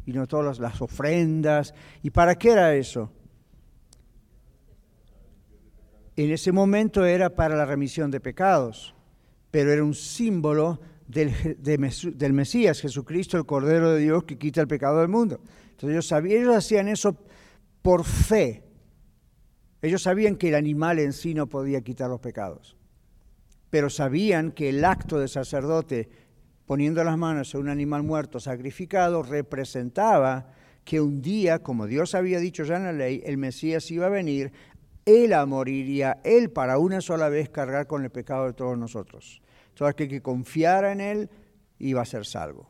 y 0.04 0.12
no 0.12 0.28
todas 0.28 0.60
las 0.60 0.80
ofrendas. 0.80 1.74
¿Y 2.04 2.10
para 2.10 2.36
qué 2.36 2.52
era 2.52 2.72
eso? 2.76 3.10
En 6.14 6.30
ese 6.30 6.52
momento 6.52 7.04
era 7.04 7.34
para 7.34 7.56
la 7.56 7.64
remisión 7.64 8.12
de 8.12 8.20
pecados, 8.20 8.94
pero 9.50 9.72
era 9.72 9.82
un 9.82 9.92
símbolo 9.92 10.80
del, 11.08 11.56
del 11.58 12.32
Mesías, 12.32 12.80
Jesucristo, 12.80 13.36
el 13.36 13.44
Cordero 13.44 13.90
de 13.90 14.02
Dios 14.02 14.22
que 14.22 14.38
quita 14.38 14.60
el 14.60 14.68
pecado 14.68 15.00
del 15.00 15.08
mundo. 15.08 15.40
Entonces 15.76 15.90
ellos 15.90 16.08
sabían, 16.08 16.42
ellos 16.42 16.56
hacían 16.56 16.88
eso 16.88 17.16
por 17.82 18.04
fe. 18.04 18.64
Ellos 19.82 20.02
sabían 20.02 20.36
que 20.36 20.48
el 20.48 20.54
animal 20.54 20.98
en 20.98 21.12
sí 21.12 21.34
no 21.34 21.46
podía 21.46 21.82
quitar 21.82 22.10
los 22.10 22.20
pecados, 22.20 22.76
pero 23.70 23.88
sabían 23.90 24.50
que 24.50 24.70
el 24.70 24.84
acto 24.84 25.20
de 25.20 25.28
sacerdote 25.28 26.08
poniendo 26.66 27.04
las 27.04 27.16
manos 27.16 27.54
en 27.54 27.60
un 27.62 27.68
animal 27.68 28.02
muerto 28.02 28.40
sacrificado, 28.40 29.22
representaba 29.22 30.52
que 30.84 31.00
un 31.00 31.22
día, 31.22 31.60
como 31.60 31.86
Dios 31.86 32.14
había 32.14 32.38
dicho 32.38 32.64
ya 32.64 32.76
en 32.76 32.84
la 32.84 32.92
ley, 32.92 33.22
el 33.24 33.38
Mesías 33.38 33.90
iba 33.90 34.06
a 34.06 34.10
venir, 34.10 34.52
Él 35.04 35.32
moriría, 35.46 36.18
Él 36.24 36.50
para 36.50 36.78
una 36.78 37.00
sola 37.00 37.28
vez 37.28 37.48
cargar 37.48 37.86
con 37.86 38.04
el 38.04 38.10
pecado 38.10 38.46
de 38.46 38.52
todos 38.52 38.76
nosotros. 38.76 39.40
Todo 39.74 39.88
aquel 39.88 40.08
que 40.08 40.22
confiara 40.22 40.92
en 40.92 41.00
Él 41.00 41.30
iba 41.78 42.02
a 42.02 42.04
ser 42.04 42.26
salvo. 42.26 42.68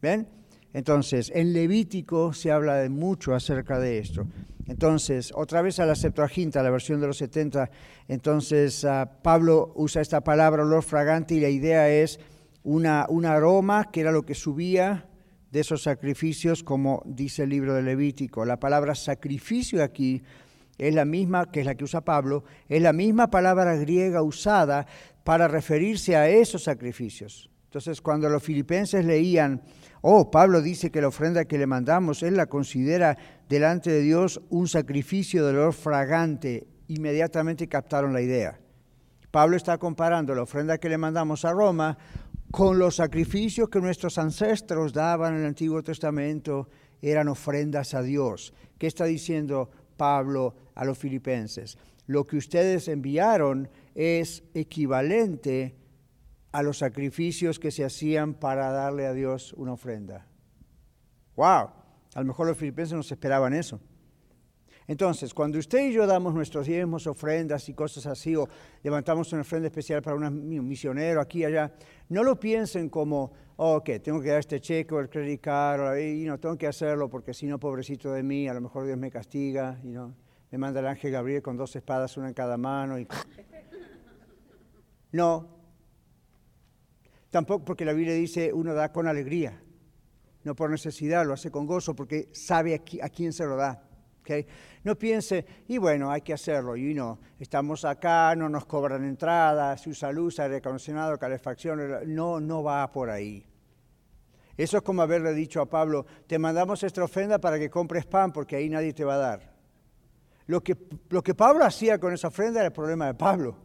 ¿Ven? 0.00 0.28
Entonces, 0.74 1.30
en 1.34 1.52
Levítico 1.52 2.32
se 2.32 2.50
habla 2.50 2.74
de 2.74 2.88
mucho 2.90 3.32
acerca 3.32 3.78
de 3.78 3.98
esto. 3.98 4.26
Entonces, 4.66 5.32
otra 5.34 5.62
vez 5.62 5.78
a 5.78 5.86
la 5.86 5.94
Septuaginta, 5.94 6.62
la 6.62 6.70
versión 6.70 7.00
de 7.00 7.06
los 7.06 7.18
70, 7.18 7.70
entonces 8.08 8.84
ah, 8.84 9.18
Pablo 9.22 9.72
usa 9.76 10.02
esta 10.02 10.22
palabra 10.22 10.64
olor 10.64 10.82
fragante 10.82 11.34
y 11.34 11.40
la 11.40 11.48
idea 11.48 11.88
es 11.88 12.18
una, 12.64 13.06
un 13.08 13.24
aroma 13.24 13.90
que 13.92 14.00
era 14.00 14.10
lo 14.10 14.24
que 14.24 14.34
subía 14.34 15.06
de 15.52 15.60
esos 15.60 15.82
sacrificios, 15.82 16.64
como 16.64 17.02
dice 17.06 17.44
el 17.44 17.50
libro 17.50 17.74
de 17.74 17.82
Levítico. 17.82 18.44
La 18.44 18.58
palabra 18.58 18.96
sacrificio 18.96 19.80
aquí 19.84 20.22
es 20.76 20.92
la 20.92 21.04
misma, 21.04 21.52
que 21.52 21.60
es 21.60 21.66
la 21.66 21.76
que 21.76 21.84
usa 21.84 22.00
Pablo, 22.00 22.42
es 22.68 22.82
la 22.82 22.92
misma 22.92 23.30
palabra 23.30 23.76
griega 23.76 24.22
usada 24.22 24.86
para 25.22 25.46
referirse 25.46 26.16
a 26.16 26.28
esos 26.28 26.64
sacrificios. 26.64 27.48
Entonces, 27.74 28.00
cuando 28.00 28.28
los 28.28 28.40
filipenses 28.40 29.04
leían, 29.04 29.60
oh, 30.00 30.30
Pablo 30.30 30.62
dice 30.62 30.92
que 30.92 31.00
la 31.00 31.08
ofrenda 31.08 31.44
que 31.44 31.58
le 31.58 31.66
mandamos, 31.66 32.22
él 32.22 32.36
la 32.36 32.46
considera 32.46 33.18
delante 33.48 33.90
de 33.90 34.00
Dios 34.00 34.40
un 34.50 34.68
sacrificio 34.68 35.44
de 35.44 35.50
olor 35.50 35.72
fragante, 35.72 36.68
inmediatamente 36.86 37.66
captaron 37.66 38.12
la 38.12 38.20
idea. 38.20 38.60
Pablo 39.32 39.56
está 39.56 39.76
comparando 39.76 40.36
la 40.36 40.42
ofrenda 40.42 40.78
que 40.78 40.88
le 40.88 40.98
mandamos 40.98 41.44
a 41.44 41.52
Roma 41.52 41.98
con 42.52 42.78
los 42.78 42.94
sacrificios 42.94 43.68
que 43.68 43.80
nuestros 43.80 44.18
ancestros 44.18 44.92
daban 44.92 45.34
en 45.34 45.40
el 45.40 45.46
Antiguo 45.46 45.82
Testamento, 45.82 46.68
eran 47.02 47.26
ofrendas 47.26 47.92
a 47.94 48.02
Dios. 48.02 48.54
¿Qué 48.78 48.86
está 48.86 49.04
diciendo 49.04 49.68
Pablo 49.96 50.54
a 50.76 50.84
los 50.84 50.96
filipenses? 50.96 51.76
Lo 52.06 52.24
que 52.24 52.36
ustedes 52.36 52.86
enviaron 52.86 53.68
es 53.96 54.44
equivalente 54.54 55.74
a 56.54 56.62
los 56.62 56.78
sacrificios 56.78 57.58
que 57.58 57.72
se 57.72 57.84
hacían 57.84 58.34
para 58.34 58.70
darle 58.70 59.06
a 59.06 59.12
Dios 59.12 59.52
una 59.54 59.72
ofrenda. 59.72 60.24
¡Wow! 61.34 61.70
A 62.14 62.20
lo 62.20 62.24
mejor 62.24 62.46
los 62.46 62.56
filipenses 62.56 62.94
no 62.94 63.02
se 63.02 63.14
esperaban 63.14 63.54
eso. 63.54 63.80
Entonces, 64.86 65.34
cuando 65.34 65.58
usted 65.58 65.88
y 65.88 65.92
yo 65.92 66.06
damos 66.06 66.32
nuestros 66.32 66.68
diezmos, 66.68 67.08
ofrendas 67.08 67.68
y 67.68 67.74
cosas 67.74 68.06
así, 68.06 68.36
o 68.36 68.46
levantamos 68.84 69.32
una 69.32 69.42
ofrenda 69.42 69.66
especial 69.66 70.00
para 70.00 70.14
un 70.14 70.64
misionero 70.64 71.20
aquí 71.20 71.40
y 71.40 71.44
allá, 71.46 71.74
no 72.10 72.22
lo 72.22 72.38
piensen 72.38 72.88
como, 72.88 73.32
oh, 73.56 73.78
ok, 73.78 73.90
tengo 74.00 74.20
que 74.20 74.28
dar 74.28 74.38
este 74.38 74.60
cheque 74.60 74.94
o 74.94 75.00
el 75.00 75.08
credit 75.08 75.40
card, 75.40 75.98
y 75.98 76.24
no, 76.24 76.38
tengo 76.38 76.56
que 76.56 76.68
hacerlo 76.68 77.10
porque 77.10 77.34
si 77.34 77.46
no, 77.46 77.58
pobrecito 77.58 78.12
de 78.12 78.22
mí, 78.22 78.46
a 78.46 78.54
lo 78.54 78.60
mejor 78.60 78.86
Dios 78.86 78.96
me 78.96 79.10
castiga, 79.10 79.80
y 79.82 79.88
no, 79.88 80.14
me 80.52 80.58
manda 80.58 80.78
el 80.78 80.86
ángel 80.86 81.10
Gabriel 81.10 81.42
con 81.42 81.56
dos 81.56 81.74
espadas, 81.74 82.16
una 82.16 82.28
en 82.28 82.34
cada 82.34 82.56
mano. 82.56 82.96
Y... 82.96 83.08
No, 85.10 85.53
tampoco 87.34 87.64
porque 87.64 87.84
la 87.84 87.92
Biblia 87.92 88.14
dice 88.14 88.52
uno 88.52 88.74
da 88.74 88.92
con 88.92 89.08
alegría, 89.08 89.60
no 90.44 90.54
por 90.54 90.70
necesidad, 90.70 91.26
lo 91.26 91.32
hace 91.32 91.50
con 91.50 91.66
gozo 91.66 91.92
porque 91.92 92.28
sabe 92.30 92.76
a, 92.76 93.08
quién 93.08 93.32
se 93.32 93.44
lo 93.44 93.56
da. 93.56 93.82
No 94.84 94.96
piense, 94.96 95.44
y 95.66 95.78
bueno, 95.78 96.12
hay 96.12 96.20
que 96.20 96.32
hacerlo, 96.32 96.76
y 96.76 96.94
no, 96.94 97.18
estamos 97.40 97.84
acá, 97.84 98.36
no 98.36 98.48
nos 98.48 98.66
cobran 98.66 99.04
entrada, 99.04 99.76
se 99.76 99.90
usa 99.90 100.12
luz, 100.12 100.38
aire 100.38 100.58
acondicionado, 100.58 101.18
calefacción, 101.18 101.80
no, 102.14 102.38
no 102.38 102.62
va 102.62 102.92
por 102.92 103.10
ahí. 103.10 103.44
Eso 104.56 104.76
es 104.76 104.84
como 104.84 105.02
haberle 105.02 105.32
dicho 105.32 105.60
a 105.60 105.68
Pablo, 105.68 106.06
te 106.28 106.38
mandamos 106.38 106.84
esta 106.84 107.02
ofrenda 107.02 107.40
para 107.40 107.58
que 107.58 107.68
compres 107.68 108.06
pan 108.06 108.32
porque 108.32 108.54
ahí 108.54 108.68
nadie 108.68 108.92
te 108.92 109.02
va 109.02 109.14
a 109.14 109.18
dar. 109.18 109.56
Lo 110.46 110.62
que, 110.62 110.76
lo 111.08 111.20
que 111.20 111.34
Pablo 111.34 111.64
hacía 111.64 111.98
con 111.98 112.12
esa 112.14 112.28
ofrenda 112.28 112.60
era 112.60 112.68
el 112.68 112.72
problema 112.72 113.06
de 113.06 113.14
Pablo. 113.14 113.56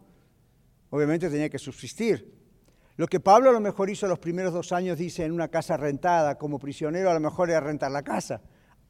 Obviamente 0.90 1.30
tenía 1.30 1.52
que 1.52 1.60
subsistir. 1.60 2.39
Lo 3.00 3.08
que 3.08 3.22
Pablo 3.22 3.50
a 3.50 3.54
lo 3.54 3.62
mejor 3.62 3.90
hizo 3.90 4.08
los 4.08 4.20
primeros 4.20 4.52
dos 4.52 4.74
años, 4.74 4.98
dice, 4.98 5.24
en 5.24 5.32
una 5.32 5.48
casa 5.48 5.78
rentada 5.78 6.38
como 6.38 6.60
prisionero, 6.60 7.10
a 7.10 7.14
lo 7.14 7.22
mejor 7.22 7.50
era 7.50 7.62
rentar 7.62 7.90
la 7.92 8.04
casa. 8.04 8.42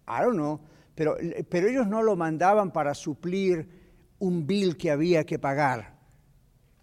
I 0.08 0.24
don't 0.24 0.34
know. 0.34 0.60
Pero, 0.96 1.16
pero 1.48 1.68
ellos 1.68 1.86
no 1.86 2.02
lo 2.02 2.16
mandaban 2.16 2.72
para 2.72 2.96
suplir 2.96 3.70
un 4.18 4.48
bill 4.48 4.78
que 4.78 4.90
había 4.90 5.24
que 5.26 5.38
pagar. 5.38 6.00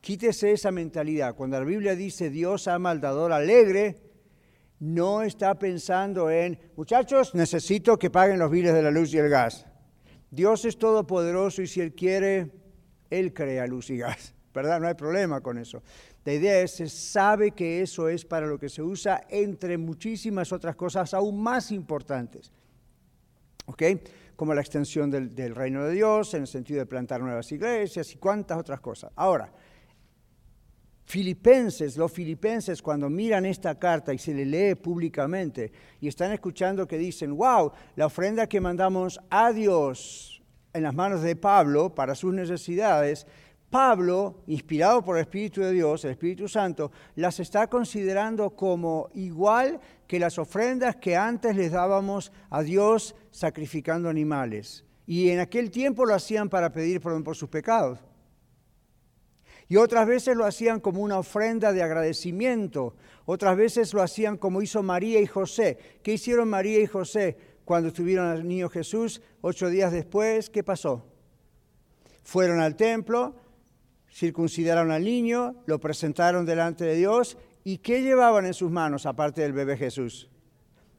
Quítese 0.01 0.53
esa 0.53 0.70
mentalidad. 0.70 1.35
Cuando 1.35 1.59
la 1.59 1.64
Biblia 1.64 1.97
dice 1.97 2.31
Dios 2.31 2.68
ama 2.68 2.93
al 2.93 3.03
alegre, 3.33 4.01
no 4.79 5.22
está 5.22 5.59
pensando 5.59 6.31
en, 6.31 6.57
muchachos, 6.77 7.35
necesito 7.35 7.99
que 7.99 8.09
paguen 8.09 8.39
los 8.39 8.53
biles 8.53 8.72
de 8.72 8.83
la 8.83 8.93
luz 8.93 9.12
y 9.12 9.18
el 9.18 9.29
gas. 9.29 9.66
Dios 10.31 10.64
es 10.64 10.79
todopoderoso 10.79 11.61
y 11.61 11.66
si 11.66 11.81
Él 11.81 11.93
quiere, 11.93 12.53
Él 13.11 13.35
crea 13.35 13.66
luz 13.66 13.91
y 13.91 13.97
gas, 13.97 14.33
¿verdad? 14.55 14.79
No 14.79 14.87
hay 14.87 14.95
problema 14.95 15.41
con 15.41 15.59
eso. 15.59 15.83
La 16.27 16.35
idea 16.35 16.61
es, 16.61 16.72
se 16.72 16.89
sabe 16.89 17.53
que 17.53 17.83
eso 17.83 18.09
es 18.09 18.24
para 18.24 18.49
lo 18.49 18.59
que 18.59 18.68
se 18.68 18.83
usa 18.83 19.24
entre 19.29 19.79
muchísimas 19.79 20.51
otras 20.51 20.74
cosas 20.74 21.14
aún 21.14 21.41
más 21.41 21.70
importantes. 21.70 22.51
¿Ok? 23.66 23.83
Como 24.35 24.53
la 24.53 24.61
extensión 24.61 25.09
del, 25.09 25.55
reino 25.55 25.85
de 25.85 25.95
Dios, 25.95 26.35
en 26.35 26.41
el 26.41 26.49
sentido 26.49 26.81
de 26.81 26.87
plantar 26.87 27.20
nuevas 27.20 27.53
iglesias 27.53 28.12
y 28.12 28.16
cuantas 28.16 28.59
otras 28.59 28.81
cosas. 28.81 29.12
Ahora, 29.14 29.53
Filipenses, 31.05 31.97
los 31.97 32.11
filipenses 32.11 32.83
cuando 32.83 33.09
miran 33.09 33.47
esta 33.47 33.79
carta 33.79 34.12
y 34.12 34.18
se 34.18 34.35
le 34.35 34.45
lee 34.45 34.74
públicamente 34.74 35.70
y 36.01 36.09
están 36.09 36.33
escuchando 36.33 36.89
que 36.89 36.99
dicen, 36.99 37.37
wow, 37.37 37.70
la 37.95 38.07
ofrenda 38.07 38.49
que 38.49 38.61
mandamos 38.61 39.20
a 39.31 39.53
Dios 39.53 40.43
en 40.72 40.83
las 40.83 40.95
manos 40.95 41.22
de 41.22 41.37
Pablo 41.37 41.95
para 41.95 42.16
sus 42.16 42.35
necesidades, 42.35 43.29
Pablo, 43.71 44.43
inspirado 44.47 45.05
por 45.05 45.17
el 45.17 45.23
Espíritu 45.23 45.61
de 45.61 45.73
Dios, 45.73 46.05
el 46.05 46.12
Espíritu 46.12 46.49
Santo, 46.49 46.93
las 47.17 47.41
está 47.41 47.67
considerando 47.67 48.51
como 48.51 49.11
igual 49.14 49.81
que 50.07 50.21
las 50.21 50.39
ofrendas 50.39 50.97
que 50.97 51.17
antes 51.17 51.57
les 51.57 51.73
dábamos 51.73 52.33
a 52.49 52.62
Dios 52.62 53.14
sacrificando 53.31 54.09
animales. 54.09 54.85
Y 55.07 55.31
en 55.31 55.41
aquel 55.41 55.71
tiempo 55.71 56.05
lo 56.05 56.14
hacían 56.14 56.49
para 56.49 56.73
pedir 56.73 57.01
perdón 57.01 57.25
por 57.25 57.37
sus 57.37 57.49
pecados. 57.49 57.99
Y 59.69 59.77
otras 59.77 60.07
veces 60.07 60.37
lo 60.37 60.45
hacían 60.45 60.79
como 60.79 61.01
una 61.03 61.19
ofrenda 61.19 61.73
de 61.73 61.83
agradecimiento. 61.83 62.95
Otras 63.25 63.57
veces 63.57 63.93
lo 63.95 64.03
hacían 64.03 64.37
como 64.37 64.62
hizo 64.62 64.83
María 64.83 65.21
y 65.21 65.27
José. 65.27 65.79
¿Qué 66.03 66.12
hicieron 66.12 66.49
María 66.49 66.81
y 66.81 66.87
José 66.87 67.37
cuando 67.64 67.93
tuvieron 67.93 68.29
al 68.29 68.47
niño 68.47 68.69
Jesús? 68.69 69.21
Ocho 69.41 69.69
días 69.69 69.93
después, 69.93 70.51
¿qué 70.51 70.62
pasó? 70.62 71.05
Fueron 72.23 72.61
al 72.61 72.77
templo, 72.77 73.35
circuncidaron 74.17 74.91
al 74.93 75.05
niño, 75.05 75.57
lo 75.67 75.79
presentaron 75.79 76.47
delante 76.47 76.85
de 76.85 76.95
Dios. 76.95 77.37
¿Y 77.64 77.79
qué 77.79 78.01
llevaban 78.01 78.47
en 78.47 78.55
sus 78.55 78.71
manos 78.71 79.05
aparte 79.05 79.43
del 79.43 79.53
bebé 79.53 79.77
Jesús? 79.77 80.31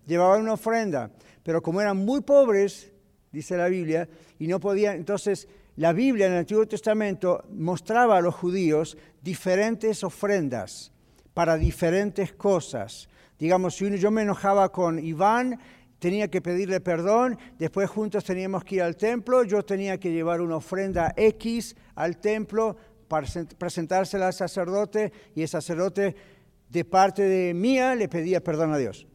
Llevaban 0.05 0.41
una 0.41 0.53
ofrenda. 0.53 1.09
Pero 1.41 1.63
como 1.63 1.82
eran 1.82 1.97
muy 1.97 2.22
pobres, 2.22 2.91
dice 3.32 3.57
la 3.57 3.70
Biblia, 3.70 4.07
y 4.38 4.45
no 4.45 4.59
podían, 4.59 4.97
entonces 4.97 5.47
la 5.78 5.93
Biblia 5.93 6.28
en 6.28 6.34
el 6.34 6.39
Antiguo 6.39 6.68
Testamento 6.68 7.43
mostraba 7.49 8.18
a 8.18 8.22
los 8.22 8.36
judíos 8.36 8.97
diferentes 9.24 10.03
ofrendas 10.03 10.91
para 11.34 11.57
diferentes 11.57 12.34
cosas. 12.34 13.09
Digamos, 13.39 13.76
si 13.76 13.97
yo 13.97 14.11
me 14.11 14.22
enojaba 14.22 14.72
con 14.72 14.99
Iván, 14.99 15.59
tenía 15.97 16.28
que 16.28 16.41
pedirle 16.41 16.82
perdón, 16.82 17.39
después 17.57 17.89
juntos 17.89 18.24
teníamos 18.24 18.63
que 18.63 18.76
ir 18.76 18.82
al 18.84 18.95
templo, 18.95 19.43
yo 19.43 19.63
tenía 19.65 19.99
que 19.99 20.11
llevar 20.11 20.41
una 20.41 20.57
ofrenda 20.57 21.13
X 21.15 21.76
al 21.95 22.18
templo 22.18 22.78
para 23.07 23.27
presentársela 23.57 24.27
al 24.27 24.33
sacerdote 24.33 25.11
y 25.35 25.41
el 25.41 25.47
sacerdote 25.47 26.15
de 26.69 26.85
parte 26.85 27.23
de 27.23 27.53
mía 27.53 27.95
le 27.95 28.09
pedía 28.09 28.43
perdón 28.43 28.73
a 28.73 28.77
Dios. 28.77 29.07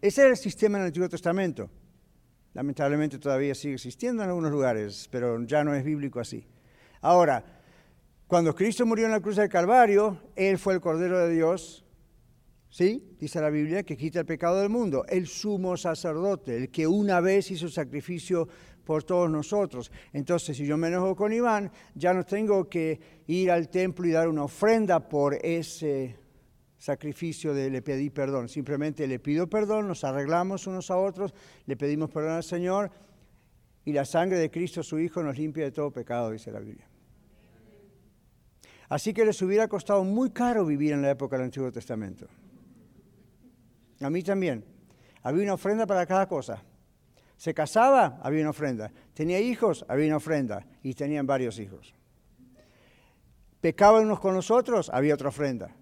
Ese 0.00 0.22
era 0.22 0.30
el 0.30 0.36
sistema 0.36 0.78
en 0.78 0.82
el 0.82 0.86
Antiguo 0.88 1.08
Testamento. 1.08 1.70
Lamentablemente 2.54 3.18
todavía 3.18 3.54
sigue 3.54 3.74
existiendo 3.74 4.22
en 4.22 4.30
algunos 4.30 4.50
lugares, 4.50 5.08
pero 5.10 5.42
ya 5.44 5.62
no 5.62 5.74
es 5.74 5.84
bíblico 5.84 6.18
así. 6.18 6.46
Ahora, 7.00 7.44
cuando 8.26 8.54
Cristo 8.54 8.86
murió 8.86 9.06
en 9.06 9.12
la 9.12 9.20
cruz 9.20 9.36
del 9.36 9.48
Calvario, 9.48 10.20
Él 10.36 10.58
fue 10.58 10.74
el 10.74 10.80
Cordero 10.80 11.18
de 11.18 11.34
Dios, 11.34 11.84
¿sí? 12.68 13.16
Dice 13.18 13.40
la 13.40 13.50
Biblia, 13.50 13.82
que 13.82 13.96
quita 13.96 14.20
el 14.20 14.26
pecado 14.26 14.60
del 14.60 14.68
mundo, 14.68 15.04
el 15.08 15.26
sumo 15.26 15.76
sacerdote, 15.76 16.56
el 16.56 16.70
que 16.70 16.86
una 16.86 17.20
vez 17.20 17.50
hizo 17.50 17.68
sacrificio 17.68 18.48
por 18.84 19.04
todos 19.04 19.30
nosotros. 19.30 19.90
Entonces, 20.12 20.56
si 20.56 20.66
yo 20.66 20.76
me 20.76 20.88
enojo 20.88 21.14
con 21.14 21.32
Iván, 21.32 21.70
ya 21.94 22.12
no 22.12 22.24
tengo 22.24 22.68
que 22.68 23.00
ir 23.26 23.50
al 23.50 23.68
templo 23.68 24.06
y 24.06 24.10
dar 24.10 24.28
una 24.28 24.44
ofrenda 24.44 25.08
por 25.08 25.34
ese 25.34 26.16
sacrificio 26.76 27.52
de 27.52 27.70
le 27.70 27.82
pedí 27.82 28.10
perdón. 28.10 28.48
Simplemente 28.48 29.06
le 29.06 29.18
pido 29.18 29.48
perdón, 29.48 29.86
nos 29.88 30.02
arreglamos 30.02 30.66
unos 30.66 30.90
a 30.90 30.96
otros, 30.96 31.34
le 31.66 31.76
pedimos 31.76 32.10
perdón 32.10 32.32
al 32.32 32.44
Señor 32.44 32.90
y 33.84 33.92
la 33.92 34.04
sangre 34.04 34.38
de 34.38 34.50
Cristo, 34.50 34.82
su 34.82 34.98
Hijo, 34.98 35.22
nos 35.22 35.36
limpia 35.36 35.64
de 35.64 35.72
todo 35.72 35.90
pecado, 35.90 36.30
dice 36.30 36.50
la 36.50 36.60
Biblia. 36.60 36.88
Así 38.88 39.12
que 39.14 39.24
les 39.24 39.40
hubiera 39.42 39.68
costado 39.68 40.02
muy 40.04 40.30
caro 40.30 40.64
vivir 40.64 40.92
en 40.92 41.02
la 41.02 41.10
época 41.10 41.36
del 41.36 41.44
Antiguo 41.44 41.70
Testamento. 41.70 42.26
A 44.00 44.10
mí 44.10 44.22
también. 44.22 44.64
Había 45.22 45.44
una 45.44 45.54
ofrenda 45.54 45.86
para 45.86 46.06
cada 46.06 46.26
cosa. 46.26 46.62
Se 47.40 47.54
casaba, 47.54 48.20
había 48.22 48.42
una 48.42 48.50
ofrenda. 48.50 48.92
Tenía 49.14 49.40
hijos, 49.40 49.86
había 49.88 50.08
una 50.08 50.18
ofrenda. 50.18 50.66
Y 50.82 50.92
tenían 50.92 51.26
varios 51.26 51.58
hijos. 51.58 51.94
Pecaban 53.62 54.04
unos 54.04 54.20
con 54.20 54.34
los 54.34 54.50
otros, 54.50 54.90
había 54.92 55.14
otra 55.14 55.30
ofrenda. 55.30 55.74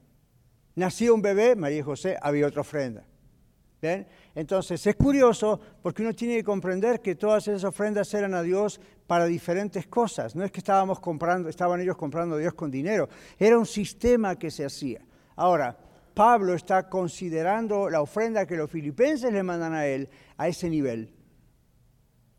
Nació 0.76 1.16
un 1.16 1.20
bebé, 1.20 1.56
María 1.56 1.78
y 1.78 1.82
José, 1.82 2.16
había 2.22 2.46
otra 2.46 2.61
ofrenda. 2.61 3.02
Entonces 4.36 4.86
es 4.86 4.94
curioso 4.94 5.61
porque 5.82 6.02
uno 6.02 6.14
tiene 6.14 6.36
que 6.36 6.44
comprender 6.44 7.00
que 7.00 7.16
todas 7.16 7.48
esas 7.48 7.64
ofrendas 7.64 8.14
eran 8.14 8.34
a 8.34 8.42
Dios 8.42 8.80
para 9.09 9.24
diferentes 9.24 9.88
cosas. 9.88 10.36
No 10.36 10.44
es 10.44 10.52
que 10.52 10.61
estábamos 10.61 11.00
comprando, 11.00 11.48
estaban 11.48 11.80
ellos 11.80 11.96
comprando 11.96 12.36
a 12.36 12.38
Dios 12.38 12.54
con 12.54 12.70
dinero, 12.70 13.09
era 13.36 13.59
un 13.59 13.66
sistema 13.66 14.36
que 14.36 14.52
se 14.52 14.64
hacía. 14.64 15.00
Ahora, 15.34 15.76
Pablo 16.14 16.54
está 16.54 16.88
considerando 16.88 17.90
la 17.90 18.00
ofrenda 18.00 18.46
que 18.46 18.56
los 18.56 18.70
filipenses 18.70 19.32
le 19.32 19.42
mandan 19.42 19.74
a 19.74 19.86
él 19.86 20.09
a 20.36 20.46
ese 20.46 20.70
nivel. 20.70 21.18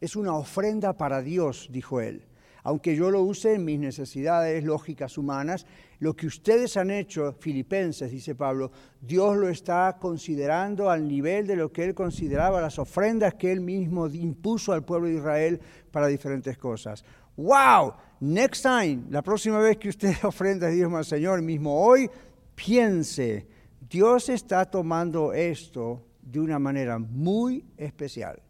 Es 0.02 0.16
una 0.16 0.34
ofrenda 0.34 0.98
para 0.98 1.22
Dios, 1.22 1.68
dijo 1.72 2.02
él 2.02 2.30
aunque 2.64 2.96
yo 2.96 3.10
lo 3.10 3.24
use 3.24 3.56
en 3.56 3.66
mis 3.66 3.80
necesidades 3.80 4.64
lógicas 4.64 5.18
humanas, 5.18 5.66
lo 6.00 6.16
que 6.16 6.28
ustedes 6.28 6.78
han 6.78 6.92
hecho, 6.92 7.34
filipenses, 7.40 8.12
dice 8.12 8.36
Pablo, 8.36 8.72
Dios 9.02 9.38
lo 9.38 9.50
está 9.50 9.98
considerando 10.00 10.90
al 10.90 11.08
nivel 11.08 11.48
de 11.48 11.56
lo 11.56 11.72
que 11.72 11.84
él 11.84 11.94
consideraba 11.94 12.62
las 12.62 12.80
ofrendas 12.80 13.36
que 13.36 13.52
él 13.52 13.62
mismo 13.62 14.08
impuso 14.08 14.72
al 14.74 14.84
pueblo 14.84 15.08
de 15.08 15.16
Israel 15.16 15.60
para 15.92 16.08
diferentes 16.08 16.58
cosas. 16.58 17.04
¡Wow! 17.38 17.94
Next 18.22 18.64
time, 18.64 19.04
la 19.10 19.22
próxima 19.22 19.60
vez 19.60 19.78
que 19.78 19.90
usted 19.90 20.14
ofrenda 20.24 20.68
a 20.68 20.72
Dios 20.72 20.94
al 20.94 21.06
Señor, 21.06 21.42
mismo 21.42 21.82
hoy, 21.82 22.10
piense, 22.56 23.48
Dios 23.90 24.30
está 24.30 24.66
tomando 24.66 25.34
esto 25.34 26.06
de 26.22 26.40
una 26.40 26.60
manera 26.60 27.00
muy 27.00 27.66
especial. 27.78 28.42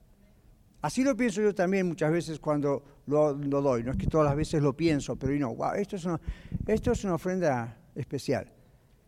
Así 0.82 1.04
lo 1.04 1.16
pienso 1.16 1.42
yo 1.42 1.54
también 1.54 1.88
muchas 1.88 2.12
veces 2.12 2.40
cuando 2.40 2.84
lo, 3.08 3.34
doy. 3.34 3.84
No 3.84 3.92
es 3.92 3.98
que 3.98 4.08
todas 4.08 4.28
las 4.28 4.36
veces 4.36 4.62
lo 4.62 4.74
pienso, 4.74 5.16
pero 5.18 5.34
no, 5.34 5.56
wow, 5.56 5.74
esto 5.74 5.98
es, 5.98 6.06
una, 6.06 6.20
esto 6.68 6.92
es 6.92 7.04
una 7.04 7.16
ofrenda 7.16 7.78
especial. 7.96 8.52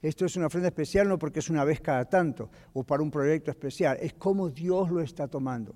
Esto 0.01 0.25
es 0.25 0.35
una 0.35 0.47
ofrenda 0.47 0.67
especial 0.67 1.07
no 1.07 1.19
porque 1.19 1.39
es 1.39 1.49
una 1.49 1.63
vez 1.63 1.79
cada 1.79 2.05
tanto 2.05 2.49
o 2.73 2.83
para 2.83 3.03
un 3.03 3.11
proyecto 3.11 3.51
especial, 3.51 3.97
es 4.01 4.13
como 4.13 4.49
Dios 4.49 4.89
lo 4.89 4.99
está 4.99 5.27
tomando. 5.27 5.75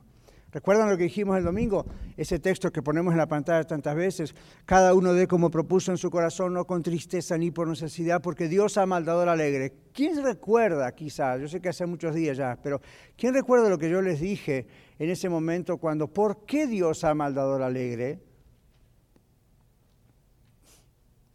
¿Recuerdan 0.56 0.90
lo 0.90 0.98
que 0.98 1.04
dijimos 1.04 1.38
el 1.38 1.44
domingo? 1.44 1.86
Ese 2.16 2.40
texto 2.40 2.72
que 2.72 2.82
ponemos 2.82 3.12
en 3.12 3.18
la 3.18 3.28
pantalla 3.28 3.66
tantas 3.66 3.94
veces. 3.94 4.34
Cada 4.64 4.94
uno 4.94 5.12
de 5.12 5.28
como 5.28 5.52
propuso 5.52 5.92
en 5.92 5.98
su 5.98 6.10
corazón, 6.10 6.54
no 6.54 6.66
con 6.66 6.82
tristeza 6.82 7.38
ni 7.38 7.52
por 7.52 7.68
necesidad, 7.68 8.22
porque 8.22 8.48
Dios 8.48 8.78
ha 8.78 8.86
maldado 8.86 9.20
al 9.20 9.28
alegre. 9.28 9.74
¿Quién 9.92 10.24
recuerda, 10.24 10.90
quizás, 10.94 11.42
yo 11.42 11.50
sé 11.50 11.60
que 11.60 11.68
hace 11.68 11.86
muchos 11.86 12.16
días 12.16 12.38
ya, 12.38 12.58
pero 12.64 12.80
¿quién 13.18 13.34
recuerda 13.34 13.70
lo 13.70 13.78
que 13.78 13.90
yo 13.90 14.02
les 14.02 14.22
dije 14.22 14.66
en 14.98 15.10
ese 15.10 15.30
momento 15.30 15.78
cuando, 15.78 16.08
¿por 16.08 16.46
qué 16.46 16.68
Dios 16.68 17.04
maldado 17.14 17.56
al 17.56 17.64
alegre? 17.64 18.22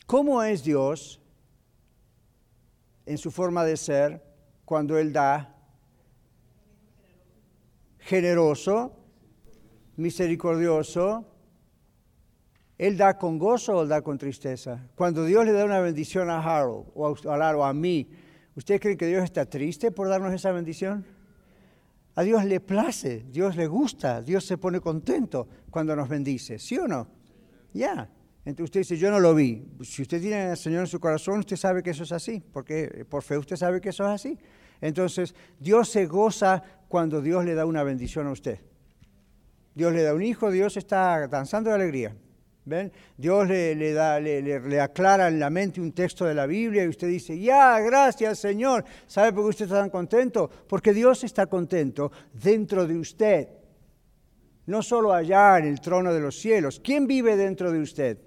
¿Cómo 0.07 0.43
es 0.43 0.65
Dios 0.65 1.21
en 3.07 3.19
su 3.19 3.31
forma 3.31 3.65
de 3.65 3.77
ser 3.77 4.25
cuando 4.65 4.99
Él 4.99 5.13
da? 5.13 5.57
Generoso, 7.99 8.97
misericordioso, 9.97 11.31
¿Él 12.81 12.97
da 12.97 13.19
con 13.19 13.39
gozo 13.39 13.77
o 13.77 13.87
da 13.87 14.01
con 14.01 14.17
tristeza? 14.17 14.89
Cuando 14.95 15.27
Dios 15.27 15.45
le 15.45 15.53
da 15.53 15.67
una 15.67 15.81
bendición 15.81 16.31
a 16.31 16.39
Harold 16.39 16.87
o 16.95 17.07
a, 17.07 17.11
o 17.55 17.63
a 17.63 17.75
mí, 17.75 18.09
¿usted 18.57 18.81
cree 18.81 18.97
que 18.97 19.07
Dios 19.07 19.23
está 19.23 19.45
triste 19.45 19.93
por 19.93 20.09
darnos 20.09 20.33
esa 20.33 20.51
bendición? 20.51 21.05
A 22.15 22.23
Dios 22.23 22.45
le 22.45 22.61
place, 22.61 23.25
Dios 23.31 23.57
le 23.57 23.67
gusta, 23.67 24.21
Dios 24.21 24.45
se 24.45 24.59
pone 24.59 24.81
contento 24.81 25.49
cuando 25.71 25.95
nos 25.95 26.09
bendice, 26.09 26.59
¿sí 26.59 26.77
o 26.79 26.89
no? 26.89 27.09
Ya. 27.73 28.11
Entonces 28.45 28.65
usted 28.65 28.81
dice, 28.81 28.97
yo 28.97 29.11
no 29.11 29.21
lo 29.21 29.35
vi. 29.35 29.65
Si 29.83 30.03
usted 30.03 30.21
tiene 30.21 30.37
al 30.37 30.57
Señor 30.57 30.81
en 30.81 30.87
su 30.87 30.99
corazón, 30.99 31.41
usted 31.41 31.57
sabe 31.57 31.83
que 31.83 31.91
eso 31.91 32.03
es 32.03 32.13
así, 32.13 32.43
porque 32.53 33.07
por 33.09 33.23
fe 33.23 33.39
usted 33.39 33.57
sabe 33.57 33.81
que 33.81 33.91
eso 33.91 34.05
es 34.05 34.11
así. 34.11 34.39
Entonces, 34.81 35.35
Dios 35.59 35.91
se 35.91 36.07
goza 36.07 36.63
cuando 36.89 37.21
Dios 37.21 37.45
le 37.45 37.55
da 37.55 37.67
una 37.67 37.83
bendición 37.83 38.27
a 38.27 38.33
usted. 38.33 38.61
Dios 39.75 39.93
le 39.93 40.03
da 40.03 40.15
un 40.15 40.23
hijo, 40.23 40.51
Dios 40.51 40.77
está 40.77 41.29
danzando 41.29 41.71
de 41.71 41.77
alegría. 41.77 42.17
Dios 43.17 43.49
le, 43.49 43.93
da, 43.93 44.21
le, 44.21 44.81
aclara 44.81 45.29
en 45.29 45.39
la 45.39 45.51
mente 45.51 45.81
un 45.81 45.93
texto 45.93 46.25
de 46.25 46.35
la 46.35 46.47
Biblia 46.47 46.85
y 46.85 46.89
usted 46.89 47.09
dice, 47.09 47.39
ya, 47.39 47.79
gracias 47.81 48.39
Señor. 48.39 48.85
¿Sabe 49.07 49.33
por 49.33 49.45
qué 49.45 49.49
usted 49.51 49.65
está 49.67 49.81
tan 49.81 49.91
contento? 49.91 50.51
Porque 50.69 50.93
Dios 50.93 51.25
está 51.25 51.47
contento 51.47 52.11
dentro 52.33 52.87
de 52.87 52.97
usted. 52.97 53.49
No 54.67 54.83
solo 54.83 55.13
allá 55.13 55.59
en 55.59 55.67
el 55.67 55.81
trono 55.81 56.13
de 56.13 56.21
los 56.21 56.39
cielos. 56.39 56.81
¿Quién 56.83 57.07
vive 57.07 57.37
dentro 57.37 57.73
de 57.73 57.81
usted? 57.81 58.19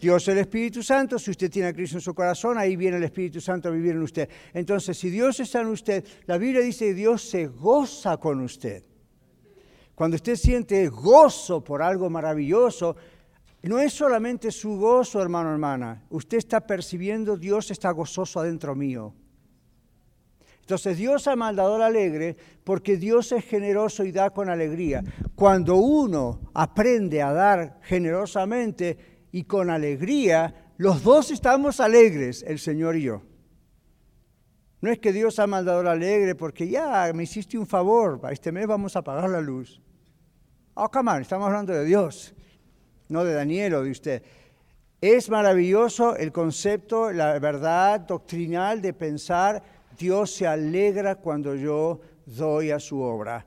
Dios 0.00 0.28
el 0.28 0.38
Espíritu 0.38 0.82
Santo, 0.82 1.18
si 1.18 1.30
usted 1.30 1.50
tiene 1.50 1.68
a 1.68 1.72
Cristo 1.72 1.96
en 1.96 2.02
su 2.02 2.14
corazón, 2.14 2.58
ahí 2.58 2.76
viene 2.76 2.98
el 2.98 3.04
Espíritu 3.04 3.40
Santo 3.40 3.68
a 3.68 3.72
vivir 3.72 3.92
en 3.92 4.02
usted. 4.02 4.28
Entonces, 4.52 4.98
si 4.98 5.08
Dios 5.08 5.40
está 5.40 5.62
en 5.62 5.68
usted, 5.68 6.04
la 6.26 6.36
Biblia 6.36 6.60
dice 6.60 6.86
que 6.86 6.94
Dios 6.94 7.22
se 7.22 7.46
goza 7.46 8.18
con 8.18 8.40
usted. 8.40 8.84
Cuando 9.94 10.16
usted 10.16 10.36
siente 10.36 10.88
gozo 10.88 11.62
por 11.62 11.80
algo 11.80 12.10
maravilloso, 12.10 12.96
no 13.64 13.78
es 13.78 13.92
solamente 13.92 14.50
su 14.50 14.76
gozo, 14.76 15.20
hermano, 15.22 15.50
hermana. 15.50 16.04
Usted 16.10 16.38
está 16.38 16.60
percibiendo, 16.66 17.36
Dios 17.36 17.70
está 17.70 17.90
gozoso 17.90 18.40
adentro 18.40 18.74
mío. 18.74 19.14
Entonces 20.60 20.96
Dios 20.96 21.28
ha 21.28 21.36
mandado 21.36 21.74
al 21.74 21.82
alegre 21.82 22.36
porque 22.64 22.96
Dios 22.96 23.32
es 23.32 23.44
generoso 23.44 24.02
y 24.04 24.12
da 24.12 24.30
con 24.30 24.48
alegría. 24.48 25.04
Cuando 25.34 25.76
uno 25.76 26.40
aprende 26.54 27.20
a 27.20 27.32
dar 27.32 27.80
generosamente 27.82 29.26
y 29.30 29.44
con 29.44 29.68
alegría, 29.68 30.72
los 30.78 31.02
dos 31.02 31.30
estamos 31.30 31.80
alegres, 31.80 32.42
el 32.46 32.58
Señor 32.58 32.96
y 32.96 33.02
yo. 33.02 33.22
No 34.80 34.90
es 34.90 34.98
que 34.98 35.12
Dios 35.12 35.38
ha 35.38 35.46
mandado 35.46 35.80
al 35.80 35.88
alegre 35.88 36.34
porque 36.34 36.68
ya 36.68 37.10
me 37.14 37.24
hiciste 37.24 37.58
un 37.58 37.66
favor, 37.66 38.20
este 38.30 38.52
mes 38.52 38.66
vamos 38.66 38.96
a 38.96 39.00
apagar 39.00 39.28
la 39.30 39.40
luz. 39.40 39.80
Oh, 40.74 40.90
come 40.90 41.20
estamos 41.20 41.46
hablando 41.46 41.72
de 41.72 41.84
Dios, 41.84 42.34
no 43.08 43.24
de 43.24 43.34
Daniel 43.34 43.74
o 43.74 43.82
de 43.82 43.90
usted. 43.90 44.22
Es 45.00 45.28
maravilloso 45.28 46.16
el 46.16 46.32
concepto, 46.32 47.12
la 47.12 47.38
verdad 47.38 48.00
doctrinal 48.00 48.80
de 48.80 48.92
pensar 48.92 49.62
Dios 49.98 50.30
se 50.34 50.46
alegra 50.46 51.16
cuando 51.16 51.54
yo 51.54 52.00
doy 52.26 52.70
a 52.70 52.80
su 52.80 53.00
obra. 53.00 53.46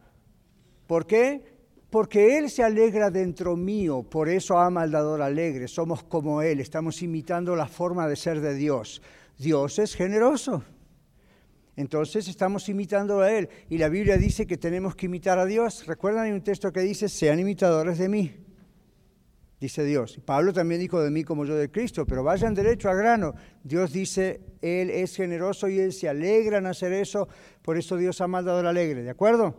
¿Por 0.85 1.05
qué? 1.05 1.41
Porque 1.89 2.37
Él 2.37 2.49
se 2.49 2.63
alegra 2.63 3.09
dentro 3.09 3.55
mío, 3.55 4.03
por 4.03 4.29
eso 4.29 4.57
ama 4.57 4.81
al 4.81 4.91
dador 4.91 5.21
alegre, 5.21 5.67
somos 5.67 6.03
como 6.03 6.41
Él, 6.41 6.59
estamos 6.59 7.01
imitando 7.01 7.55
la 7.55 7.67
forma 7.67 8.07
de 8.07 8.15
ser 8.15 8.41
de 8.41 8.53
Dios. 8.53 9.01
Dios 9.37 9.79
es 9.79 9.95
generoso. 9.95 10.63
Entonces 11.75 12.27
estamos 12.27 12.67
imitando 12.69 13.21
a 13.21 13.31
Él. 13.31 13.49
Y 13.69 13.77
la 13.77 13.87
Biblia 13.87 14.17
dice 14.17 14.47
que 14.47 14.57
tenemos 14.57 14.95
que 14.95 15.05
imitar 15.05 15.37
a 15.37 15.45
Dios. 15.45 15.85
¿Recuerdan? 15.85 16.25
Hay 16.25 16.31
un 16.31 16.41
texto 16.41 16.71
que 16.73 16.81
dice, 16.81 17.07
sean 17.07 17.39
imitadores 17.39 17.99
de 17.99 18.09
mí. 18.09 18.46
Dice 19.59 19.83
Dios. 19.83 20.19
Pablo 20.23 20.53
también 20.53 20.79
dijo 20.79 21.01
de 21.01 21.09
mí 21.09 21.23
como 21.23 21.43
yo 21.43 21.55
de 21.55 21.71
Cristo, 21.71 22.05
pero 22.05 22.23
vayan 22.23 22.53
derecho 22.53 22.89
al 22.89 22.97
grano. 22.97 23.33
Dios 23.63 23.91
dice, 23.91 24.41
Él 24.61 24.91
es 24.91 25.15
generoso 25.15 25.67
y 25.67 25.79
Él 25.79 25.93
se 25.93 26.07
alegra 26.07 26.59
en 26.59 26.67
hacer 26.67 26.93
eso. 26.93 27.27
Por 27.63 27.77
eso 27.77 27.97
Dios 27.97 28.21
ha 28.21 28.27
mandado 28.27 28.59
al 28.59 28.67
alegre. 28.67 29.01
¿De 29.01 29.09
acuerdo? 29.09 29.55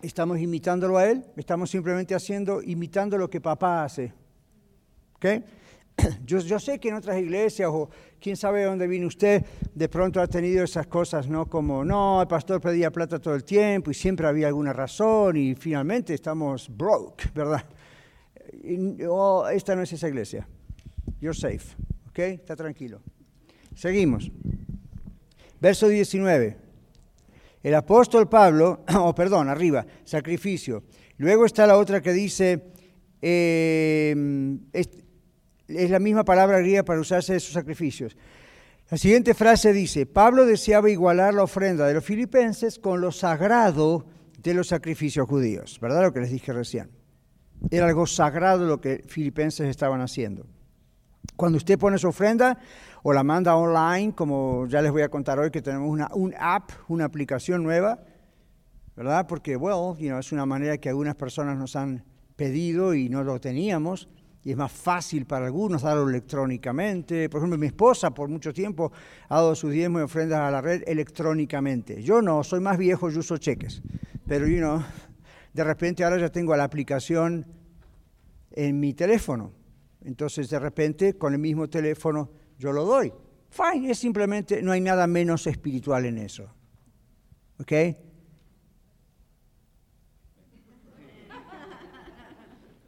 Estamos 0.00 0.38
imitándolo 0.38 0.96
a 0.96 1.06
Él. 1.06 1.24
Estamos 1.36 1.68
simplemente 1.68 2.14
haciendo, 2.14 2.62
imitando 2.62 3.18
lo 3.18 3.28
que 3.28 3.40
papá 3.40 3.84
hace. 3.84 4.14
¿Ok? 5.16 5.26
Yo, 6.24 6.58
sé 6.58 6.78
que 6.78 6.88
en 6.88 6.94
otras 6.94 7.18
iglesias, 7.18 7.68
o 7.70 7.90
quién 8.18 8.36
sabe 8.36 8.60
de 8.60 8.66
dónde 8.66 8.86
viene 8.86 9.04
usted, 9.04 9.44
de 9.74 9.88
pronto 9.90 10.22
ha 10.22 10.26
tenido 10.26 10.64
esas 10.64 10.86
cosas, 10.86 11.28
¿no? 11.28 11.46
Como, 11.46 11.84
no, 11.84 12.22
el 12.22 12.28
pastor 12.28 12.62
pedía 12.62 12.90
plata 12.90 13.18
todo 13.18 13.34
el 13.34 13.44
tiempo 13.44 13.90
y 13.90 13.94
siempre 13.94 14.26
había 14.26 14.46
alguna 14.46 14.72
razón 14.72 15.36
y 15.36 15.54
finalmente 15.54 16.14
estamos 16.14 16.74
broke, 16.74 17.30
¿verdad? 17.34 17.64
Oh, 19.08 19.48
esta 19.48 19.74
no 19.74 19.82
es 19.82 19.92
esa 19.92 20.08
iglesia. 20.08 20.48
You're 21.20 21.38
safe, 21.38 21.76
¿ok? 22.08 22.18
Está 22.18 22.56
tranquilo. 22.56 23.00
Seguimos. 23.74 24.30
Verso 25.60 25.88
19. 25.88 26.56
El 27.62 27.74
apóstol 27.74 28.28
Pablo, 28.28 28.84
oh, 28.96 29.14
perdón, 29.14 29.48
arriba, 29.48 29.86
sacrificio. 30.04 30.84
Luego 31.16 31.44
está 31.44 31.66
la 31.66 31.76
otra 31.76 32.00
que 32.00 32.12
dice, 32.12 32.72
eh, 33.20 34.14
es 34.72 35.90
la 35.90 35.98
misma 35.98 36.24
palabra 36.24 36.60
griega 36.60 36.84
para 36.84 37.00
usarse 37.00 37.32
de 37.32 37.40
sus 37.40 37.54
sacrificios. 37.54 38.16
La 38.90 38.96
siguiente 38.96 39.34
frase 39.34 39.72
dice, 39.72 40.06
Pablo 40.06 40.46
deseaba 40.46 40.88
igualar 40.88 41.34
la 41.34 41.42
ofrenda 41.42 41.86
de 41.86 41.94
los 41.94 42.04
filipenses 42.04 42.78
con 42.78 43.00
lo 43.00 43.12
sagrado 43.12 44.06
de 44.38 44.54
los 44.54 44.68
sacrificios 44.68 45.28
judíos, 45.28 45.78
¿verdad? 45.80 46.04
Lo 46.04 46.12
que 46.12 46.20
les 46.20 46.30
dije 46.30 46.52
recién. 46.52 46.97
Era 47.70 47.86
algo 47.86 48.06
sagrado 48.06 48.66
lo 48.66 48.80
que 48.80 49.04
filipenses 49.06 49.68
estaban 49.68 50.00
haciendo. 50.00 50.46
Cuando 51.36 51.56
usted 51.58 51.78
pone 51.78 51.98
su 51.98 52.08
ofrenda 52.08 52.58
o 53.02 53.12
la 53.12 53.22
manda 53.22 53.56
online, 53.56 54.14
como 54.14 54.66
ya 54.66 54.82
les 54.82 54.90
voy 54.90 55.02
a 55.02 55.08
contar 55.08 55.38
hoy 55.38 55.50
que 55.50 55.62
tenemos 55.62 55.88
una 55.88 56.08
un 56.14 56.34
app, 56.38 56.70
una 56.88 57.04
aplicación 57.04 57.62
nueva, 57.62 58.00
¿verdad? 58.96 59.26
Porque, 59.26 59.56
well, 59.56 59.96
es 60.00 60.32
una 60.32 60.46
manera 60.46 60.78
que 60.78 60.88
algunas 60.88 61.14
personas 61.14 61.56
nos 61.56 61.76
han 61.76 62.04
pedido 62.36 62.94
y 62.94 63.08
no 63.08 63.22
lo 63.22 63.40
teníamos 63.40 64.08
y 64.44 64.52
es 64.52 64.56
más 64.56 64.72
fácil 64.72 65.26
para 65.26 65.46
algunos 65.46 65.82
darlo 65.82 66.08
electrónicamente. 66.08 67.28
Por 67.28 67.40
ejemplo, 67.40 67.58
mi 67.58 67.66
esposa 67.66 68.10
por 68.10 68.28
mucho 68.28 68.52
tiempo 68.52 68.90
ha 69.28 69.36
dado 69.36 69.54
sus 69.54 69.72
diezmos 69.72 70.00
y 70.00 70.04
ofrendas 70.04 70.40
a 70.40 70.50
la 70.50 70.60
red 70.60 70.82
electrónicamente. 70.86 72.02
Yo 72.02 72.22
no, 72.22 72.42
soy 72.42 72.60
más 72.60 72.78
viejo, 72.78 73.10
yo 73.10 73.20
uso 73.20 73.36
cheques. 73.36 73.82
Pero, 74.26 74.46
you 74.46 74.58
know, 74.58 74.82
de 75.58 75.64
repente 75.64 76.04
ahora 76.04 76.18
ya 76.18 76.28
tengo 76.28 76.54
la 76.54 76.62
aplicación 76.62 77.44
en 78.52 78.78
mi 78.78 78.94
teléfono. 78.94 79.52
Entonces, 80.04 80.48
de 80.48 80.56
repente, 80.60 81.18
con 81.18 81.32
el 81.32 81.40
mismo 81.40 81.68
teléfono, 81.68 82.30
yo 82.56 82.70
lo 82.70 82.84
doy. 82.84 83.12
Fine, 83.50 83.90
es 83.90 83.98
simplemente, 83.98 84.62
no 84.62 84.70
hay 84.70 84.80
nada 84.80 85.08
menos 85.08 85.48
espiritual 85.48 86.04
en 86.04 86.18
eso. 86.18 86.48
¿Ok? 87.58 87.72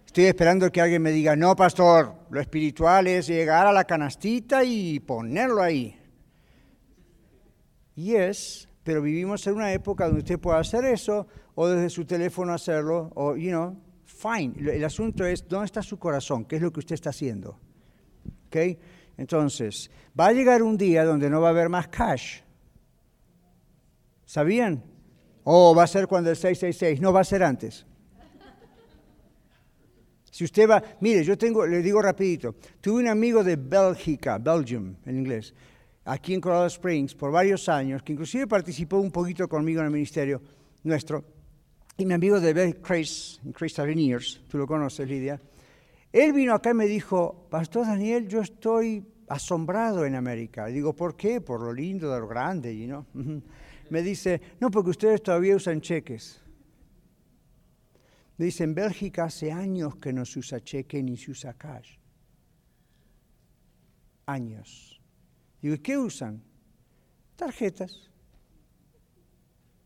Estoy 0.06 0.26
esperando 0.26 0.70
que 0.70 0.80
alguien 0.80 1.02
me 1.02 1.10
diga, 1.10 1.34
no, 1.34 1.56
pastor, 1.56 2.14
lo 2.30 2.40
espiritual 2.40 3.08
es 3.08 3.26
llegar 3.26 3.66
a 3.66 3.72
la 3.72 3.82
canastita 3.82 4.62
y 4.62 5.00
ponerlo 5.00 5.60
ahí. 5.60 5.98
Y 7.96 8.14
es, 8.14 8.68
pero 8.84 9.02
vivimos 9.02 9.44
en 9.48 9.54
una 9.54 9.72
época 9.72 10.04
donde 10.04 10.20
usted 10.20 10.38
puede 10.38 10.60
hacer 10.60 10.84
eso, 10.84 11.26
o 11.62 11.68
desde 11.68 11.90
su 11.90 12.06
teléfono 12.06 12.54
hacerlo, 12.54 13.12
o, 13.14 13.36
you 13.36 13.50
know, 13.50 13.76
fine. 14.06 14.54
El 14.58 14.82
asunto 14.82 15.26
es, 15.26 15.46
¿dónde 15.46 15.66
está 15.66 15.82
su 15.82 15.98
corazón? 15.98 16.46
¿Qué 16.46 16.56
es 16.56 16.62
lo 16.62 16.72
que 16.72 16.80
usted 16.80 16.94
está 16.94 17.11
haciendo? 17.11 17.61
¿Ok? 18.46 18.56
Entonces, 19.18 19.90
va 20.18 20.28
a 20.28 20.32
llegar 20.32 20.62
un 20.62 20.78
día 20.78 21.04
donde 21.04 21.28
no 21.28 21.42
va 21.42 21.48
a 21.48 21.50
haber 21.50 21.68
más 21.68 21.88
cash. 21.88 22.40
¿Sabían? 24.24 24.82
O 25.44 25.74
va 25.74 25.82
a 25.82 25.86
ser 25.86 26.06
cuando 26.06 26.30
el 26.30 26.36
666, 26.36 26.98
no 26.98 27.12
va 27.12 27.20
a 27.20 27.24
ser 27.24 27.42
antes. 27.42 27.84
Si 30.30 30.44
usted 30.44 30.66
va, 30.66 30.82
mire, 31.00 31.22
yo 31.24 31.36
tengo, 31.36 31.66
le 31.66 31.82
digo 31.82 32.00
rapidito, 32.00 32.54
tuve 32.80 33.02
un 33.02 33.08
amigo 33.08 33.44
de 33.44 33.56
Bélgica, 33.56 34.38
Belgium 34.38 34.96
en 35.04 35.18
inglés, 35.18 35.52
aquí 36.06 36.32
en 36.32 36.40
Colorado 36.40 36.68
Springs 36.68 37.14
por 37.14 37.30
varios 37.30 37.68
años, 37.68 38.02
que 38.02 38.14
inclusive 38.14 38.46
participó 38.46 38.96
un 38.96 39.11
poquito 39.11 39.46
conmigo 39.46 39.80
en 39.80 39.88
el 39.88 39.92
ministerio 39.92 40.40
nuestro. 40.84 41.39
Y 42.01 42.07
mi 42.07 42.14
amigo 42.14 42.40
de 42.40 42.55
Beth 42.55 42.80
Veneers, 43.84 44.40
tú 44.48 44.57
lo 44.57 44.66
conoces, 44.66 45.07
Lidia, 45.07 45.38
él 46.11 46.32
vino 46.32 46.55
acá 46.55 46.70
y 46.70 46.74
me 46.74 46.86
dijo, 46.86 47.46
Pastor 47.51 47.86
Daniel, 47.86 48.26
yo 48.26 48.40
estoy 48.40 49.07
asombrado 49.28 50.07
en 50.07 50.14
América. 50.14 50.70
Y 50.70 50.72
digo, 50.72 50.94
¿por 50.96 51.14
qué? 51.14 51.42
Por 51.42 51.61
lo 51.61 51.72
lindo, 51.74 52.11
de 52.11 52.18
lo 52.18 52.26
grande, 52.26 52.76
you 52.76 52.86
know? 52.86 53.07
Me 53.90 54.03
dice, 54.03 54.40
no, 54.61 54.70
porque 54.70 54.90
ustedes 54.90 55.22
todavía 55.22 55.57
usan 55.57 55.80
cheques. 55.80 56.40
Me 58.38 58.46
dice, 58.46 58.64
en 58.64 58.74
Bélgica 58.74 59.24
hace 59.24 59.53
años 59.53 59.96
que 59.96 60.12
no 60.12 60.24
se 60.24 60.38
usa 60.38 60.61
cheque 60.61 61.03
ni 61.03 61.16
se 61.16 61.32
usa 61.32 61.55
cash. 61.55 61.98
Años. 64.26 65.01
Digo, 65.61 65.74
¿y 65.74 65.78
qué 65.78 65.98
usan? 65.98 66.42
Tarjetas. 67.36 68.11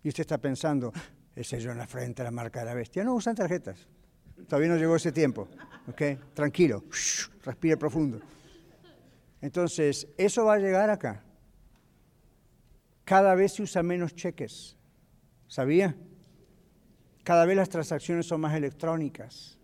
Y 0.02 0.08
usted 0.08 0.20
está 0.20 0.38
pensando, 0.38 0.92
el 1.36 1.44
sello 1.44 1.72
en 1.72 1.78
la 1.78 1.86
frente, 1.86 2.22
la 2.22 2.30
marca 2.30 2.60
de 2.60 2.66
la 2.66 2.74
bestia. 2.74 3.04
No, 3.04 3.14
usan 3.14 3.34
tarjetas. 3.34 3.86
Todavía 4.48 4.68
no 4.68 4.76
llegó 4.76 4.96
ese 4.96 5.12
tiempo. 5.12 5.48
¿Ok? 5.88 6.02
Tranquilo. 6.34 6.84
Respire 7.44 7.76
profundo. 7.76 8.20
Entonces, 9.40 10.08
eso 10.16 10.44
va 10.44 10.54
a 10.54 10.58
llegar 10.58 10.90
acá. 10.90 11.22
Cada 13.04 13.34
vez 13.34 13.54
se 13.54 13.62
usa 13.62 13.82
menos 13.82 14.14
cheques. 14.14 14.76
¿Sabía? 15.46 15.94
Cada 17.22 17.44
vez 17.44 17.56
las 17.56 17.68
transacciones 17.68 18.26
son 18.26 18.40
más 18.40 18.54
electrónicas. 18.54 19.58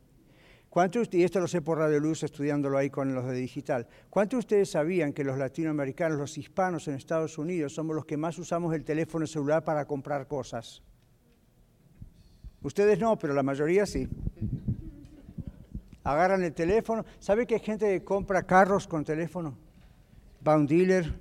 ¿Cuántos, 0.69 1.09
y 1.13 1.25
esto 1.25 1.41
lo 1.41 1.49
sé 1.49 1.63
por 1.63 1.79
Radio 1.79 1.99
Luz 1.99 2.23
estudiándolo 2.23 2.79
ahí 2.79 2.91
con 2.91 3.13
los 3.13 3.27
de 3.27 3.35
digital, 3.35 3.89
¿cuántos 4.09 4.37
de 4.37 4.39
ustedes 4.39 4.71
sabían 4.71 5.13
que 5.13 5.25
los 5.25 5.37
latinoamericanos, 5.37 6.17
los 6.17 6.39
hispanos 6.39 6.87
en 6.87 6.95
Estados 6.95 7.39
Unidos, 7.39 7.75
somos 7.75 7.97
los 7.97 8.05
que 8.05 8.17
más 8.17 8.39
usamos 8.39 8.73
el 8.75 8.85
teléfono 8.85 9.27
celular 9.27 9.65
para 9.65 9.85
comprar 9.85 10.29
cosas? 10.29 10.83
Ustedes 12.63 12.99
no, 12.99 13.19
pero 13.19 13.35
la 13.35 13.43
mayoría 13.43 13.87
sí. 13.87 14.09
Agarran 16.05 16.43
el 16.43 16.53
teléfono. 16.53 17.05
¿Sabe 17.19 17.47
que 17.47 17.55
hay 17.55 17.61
gente 17.61 17.87
que 17.87 18.05
compra 18.05 18.43
carros 18.43 18.87
con 18.87 19.05
teléfono? 19.05 19.57
Va 20.47 20.57
un 20.57 20.67
dealer, 20.67 21.19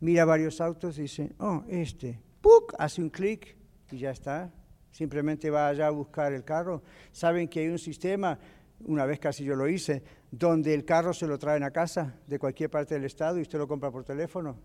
mira 0.00 0.24
varios 0.24 0.60
autos 0.60 0.98
y 0.98 1.02
dice, 1.02 1.32
oh, 1.38 1.64
este, 1.68 2.20
¡puc! 2.40 2.74
hace 2.78 3.02
un 3.02 3.10
clic 3.10 3.56
y 3.90 3.98
ya 3.98 4.10
está. 4.10 4.50
Simplemente 4.90 5.50
va 5.50 5.68
allá 5.68 5.88
a 5.88 5.90
buscar 5.90 6.32
el 6.32 6.44
carro. 6.44 6.82
Saben 7.12 7.48
que 7.48 7.60
hay 7.60 7.68
un 7.68 7.78
sistema, 7.78 8.38
una 8.84 9.06
vez 9.06 9.18
casi 9.18 9.44
yo 9.44 9.56
lo 9.56 9.68
hice, 9.68 10.02
donde 10.30 10.72
el 10.72 10.84
carro 10.84 11.12
se 11.12 11.26
lo 11.26 11.38
traen 11.38 11.62
a 11.64 11.70
casa 11.70 12.14
de 12.26 12.38
cualquier 12.38 12.70
parte 12.70 12.94
del 12.94 13.04
estado 13.04 13.38
y 13.38 13.42
usted 13.42 13.58
lo 13.58 13.66
compra 13.66 13.90
por 13.90 14.04
teléfono. 14.04 14.56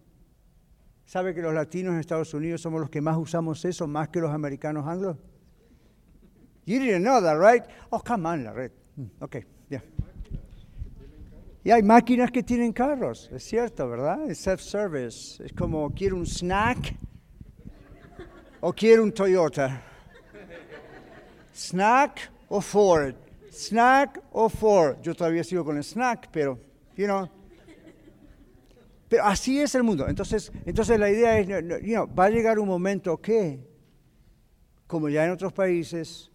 ¿Sabe 1.05 1.33
que 1.33 1.41
los 1.41 1.53
latinos 1.53 1.93
en 1.93 1.99
Estados 1.99 2.33
Unidos 2.33 2.61
somos 2.61 2.79
los 2.79 2.89
que 2.89 3.01
más 3.01 3.17
usamos 3.17 3.65
eso, 3.65 3.87
más 3.87 4.09
que 4.09 4.19
los 4.19 4.31
americanos 4.31 4.85
anglos? 4.85 5.17
You 6.69 6.77
didn't 6.77 7.01
know 7.01 7.19
that, 7.19 7.33
right? 7.39 7.63
Oh, 7.91 7.97
come 7.97 8.27
on, 8.27 8.43
la 8.43 8.51
red. 8.51 8.69
Mm, 8.95 9.23
ok, 9.23 9.37
ya. 9.71 9.81
Y 11.63 11.71
hay 11.71 11.81
máquinas 11.81 12.29
que 12.29 12.43
tienen 12.43 12.73
carros, 12.73 13.27
es 13.33 13.43
cierto, 13.43 13.89
¿verdad? 13.89 14.29
Es 14.29 14.37
self-service. 14.37 15.43
Es 15.43 15.51
como, 15.51 15.89
quiero 15.89 16.15
un 16.17 16.27
snack 16.27 16.95
o 18.61 18.71
quiero 18.71 19.01
un 19.01 19.11
Toyota. 19.11 19.81
Snack 21.51 22.29
o 22.49 22.61
Ford. 22.61 23.15
Snack 23.51 24.21
o 24.31 24.47
Ford. 24.47 25.01
Yo 25.01 25.15
todavía 25.15 25.43
sigo 25.43 25.65
con 25.65 25.75
el 25.75 25.83
snack, 25.83 26.29
pero, 26.31 26.59
you 26.95 27.07
know. 27.07 27.27
Pero 29.07 29.23
así 29.23 29.59
es 29.59 29.73
el 29.73 29.81
mundo. 29.81 30.07
Entonces, 30.07 30.51
entonces 30.67 30.99
la 30.99 31.09
idea 31.09 31.39
es, 31.39 31.47
you 31.81 31.95
know, 31.95 32.07
va 32.13 32.25
a 32.25 32.29
llegar 32.29 32.59
un 32.59 32.67
momento 32.67 33.17
que, 33.17 33.59
como 34.85 35.09
ya 35.09 35.25
en 35.25 35.31
otros 35.31 35.51
países, 35.51 36.28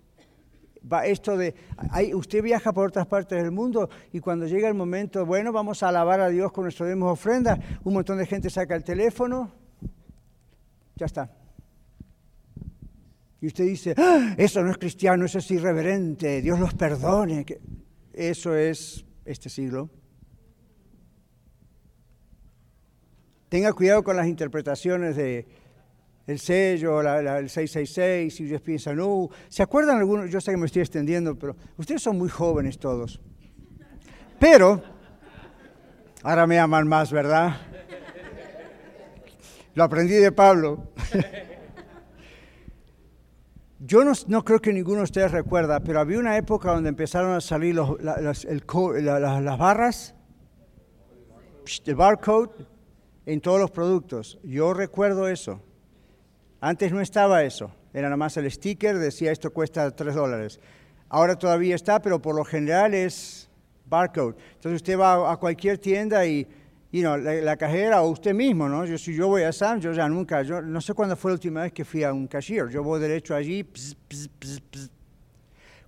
esto 1.04 1.36
de, 1.36 1.54
usted 2.14 2.42
viaja 2.42 2.72
por 2.72 2.88
otras 2.88 3.06
partes 3.06 3.42
del 3.42 3.50
mundo 3.50 3.88
y 4.12 4.20
cuando 4.20 4.46
llega 4.46 4.68
el 4.68 4.74
momento, 4.74 5.24
bueno, 5.24 5.52
vamos 5.52 5.82
a 5.82 5.88
alabar 5.88 6.20
a 6.20 6.28
Dios 6.28 6.52
con 6.52 6.64
nuestro 6.64 6.86
demos 6.86 7.12
ofrenda, 7.12 7.58
un 7.84 7.94
montón 7.94 8.18
de 8.18 8.26
gente 8.26 8.50
saca 8.50 8.74
el 8.74 8.84
teléfono, 8.84 9.50
ya 10.96 11.06
está. 11.06 11.30
Y 13.40 13.46
usted 13.46 13.64
dice, 13.64 13.94
¡Ah! 13.98 14.34
eso 14.38 14.62
no 14.62 14.70
es 14.70 14.78
cristiano, 14.78 15.26
eso 15.26 15.38
es 15.38 15.50
irreverente, 15.50 16.40
Dios 16.40 16.58
los 16.58 16.72
perdone. 16.72 17.44
Eso 18.14 18.54
es 18.54 19.04
este 19.24 19.50
siglo. 19.50 19.90
Tenga 23.48 23.72
cuidado 23.72 24.02
con 24.02 24.16
las 24.16 24.28
interpretaciones 24.28 25.16
de, 25.16 25.46
el 26.26 26.38
sello, 26.38 27.00
el 27.00 27.50
666, 27.50 28.40
y 28.40 28.44
ustedes 28.44 28.60
piensan, 28.62 28.96
no, 28.96 29.28
¿se 29.48 29.62
acuerdan 29.62 29.98
algunos? 29.98 30.30
Yo 30.30 30.40
sé 30.40 30.52
que 30.52 30.56
me 30.56 30.66
estoy 30.66 30.82
extendiendo, 30.82 31.38
pero 31.38 31.54
ustedes 31.76 32.02
son 32.02 32.16
muy 32.16 32.28
jóvenes 32.28 32.78
todos. 32.78 33.20
Pero, 34.38 34.82
ahora 36.22 36.46
me 36.46 36.58
aman 36.58 36.88
más, 36.88 37.12
¿verdad? 37.12 37.56
Lo 39.74 39.84
aprendí 39.84 40.14
de 40.14 40.32
Pablo. 40.32 40.88
Yo 43.80 44.02
no, 44.28 44.44
creo 44.44 44.60
que 44.60 44.72
ninguno 44.72 44.98
de 44.98 45.04
ustedes 45.04 45.30
recuerda, 45.30 45.80
pero 45.80 46.00
había 46.00 46.18
una 46.18 46.38
época 46.38 46.72
donde 46.72 46.88
empezaron 46.88 47.34
a 47.34 47.42
salir 47.42 47.74
las, 47.74 48.44
las 48.44 49.58
barras, 49.58 50.14
el 51.84 51.94
barcode, 51.94 52.66
en 53.26 53.42
todos 53.42 53.60
los 53.60 53.70
productos. 53.70 54.38
Yo 54.42 54.72
recuerdo 54.72 55.28
eso. 55.28 55.60
Antes 56.66 56.90
no 56.92 57.02
estaba 57.02 57.42
eso, 57.42 57.70
era 57.92 58.08
nada 58.08 58.16
más 58.16 58.38
el 58.38 58.50
sticker, 58.50 58.98
decía 58.98 59.30
esto 59.30 59.52
cuesta 59.52 59.90
3 59.90 60.14
dólares. 60.14 60.58
Ahora 61.10 61.36
todavía 61.36 61.74
está, 61.74 62.00
pero 62.00 62.22
por 62.22 62.34
lo 62.34 62.42
general 62.42 62.94
es 62.94 63.50
barcode. 63.84 64.36
Entonces 64.54 64.76
usted 64.76 64.98
va 64.98 65.30
a 65.30 65.36
cualquier 65.36 65.76
tienda 65.76 66.24
y 66.24 66.48
you 66.90 67.02
know, 67.02 67.18
la, 67.18 67.58
cajera 67.58 68.00
o 68.00 68.08
usted 68.08 68.32
mismo, 68.32 68.66
¿no? 68.66 68.86
Yo, 68.86 68.96
si 68.96 69.14
yo 69.14 69.28
voy 69.28 69.42
a 69.42 69.52
Sam, 69.52 69.78
yo 69.78 69.92
ya 69.92 70.08
nunca, 70.08 70.40
yo 70.40 70.62
no 70.62 70.80
sé 70.80 70.94
cuándo 70.94 71.16
fue 71.16 71.32
la 71.32 71.34
última 71.34 71.62
vez 71.64 71.72
que 71.74 71.84
fui 71.84 72.02
a 72.02 72.14
un 72.14 72.26
cashier, 72.26 72.70
yo 72.70 72.82
voy 72.82 72.98
derecho 72.98 73.34
allí. 73.34 73.68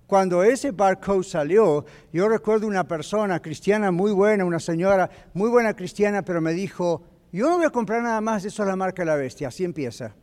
Cuando 0.05 0.43
ese 0.43 0.69
barcode 0.69 1.23
salió, 1.23 1.85
yo 2.13 2.29
recuerdo 2.29 2.67
una 2.67 2.87
persona 2.87 3.41
cristiana 3.41 3.89
muy 3.89 4.11
buena, 4.11 4.45
una 4.45 4.59
señora 4.59 5.09
muy 5.33 5.49
buena 5.49 5.73
cristiana, 5.73 6.21
pero 6.21 6.39
me 6.39 6.53
dijo, 6.53 7.01
yo 7.31 7.49
no 7.49 7.57
voy 7.57 7.65
a 7.65 7.71
comprar 7.71 8.03
nada 8.03 8.21
más, 8.21 8.45
eso 8.45 8.61
es 8.61 8.69
la 8.69 8.75
marca 8.75 9.01
de 9.01 9.07
la 9.07 9.15
bestia, 9.15 9.47
así 9.47 9.63
empieza. 9.63 10.13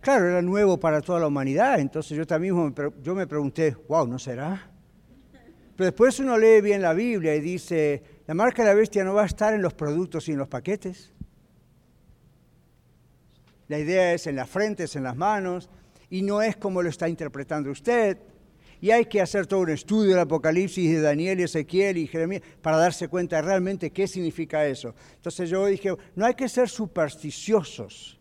Claro, 0.00 0.28
era 0.28 0.40
nuevo 0.40 0.80
para 0.80 1.02
toda 1.02 1.20
la 1.20 1.26
humanidad, 1.26 1.78
entonces 1.78 2.16
yo 2.16 2.26
también 2.26 2.56
me, 2.56 2.72
yo 3.02 3.14
me 3.14 3.26
pregunté, 3.26 3.76
wow, 3.86 4.06
¿no 4.06 4.18
será? 4.18 4.70
Pero 5.76 5.86
después 5.86 6.18
uno 6.20 6.36
lee 6.36 6.60
bien 6.60 6.82
la 6.82 6.92
Biblia 6.92 7.34
y 7.34 7.40
dice, 7.40 8.02
la 8.26 8.34
marca 8.34 8.62
de 8.62 8.68
la 8.68 8.74
bestia 8.74 9.02
no 9.02 9.14
va 9.14 9.22
a 9.22 9.26
estar 9.26 9.54
en 9.54 9.62
los 9.62 9.74
productos 9.74 10.28
y 10.28 10.32
en 10.32 10.38
los 10.38 10.48
paquetes. 10.48 11.12
La 13.68 13.78
idea 13.78 14.12
es 14.12 14.26
en 14.26 14.36
la 14.36 14.46
frente, 14.46 14.84
es 14.84 14.96
en 14.96 15.04
las 15.04 15.16
manos, 15.16 15.70
y 16.10 16.22
no 16.22 16.42
es 16.42 16.56
como 16.56 16.82
lo 16.82 16.88
está 16.88 17.08
interpretando 17.08 17.70
usted. 17.70 18.18
Y 18.80 18.90
hay 18.90 19.06
que 19.06 19.20
hacer 19.22 19.46
todo 19.46 19.60
un 19.60 19.70
estudio 19.70 20.10
del 20.10 20.20
Apocalipsis 20.20 20.90
de 20.90 21.00
Daniel, 21.00 21.40
Ezequiel 21.40 21.96
y 21.96 22.06
Jeremías 22.06 22.42
para 22.60 22.76
darse 22.76 23.08
cuenta 23.08 23.40
realmente 23.40 23.90
qué 23.90 24.06
significa 24.06 24.66
eso. 24.66 24.94
Entonces 25.16 25.48
yo 25.48 25.64
dije, 25.66 25.94
no 26.14 26.26
hay 26.26 26.34
que 26.34 26.48
ser 26.48 26.68
supersticiosos. 26.68 28.19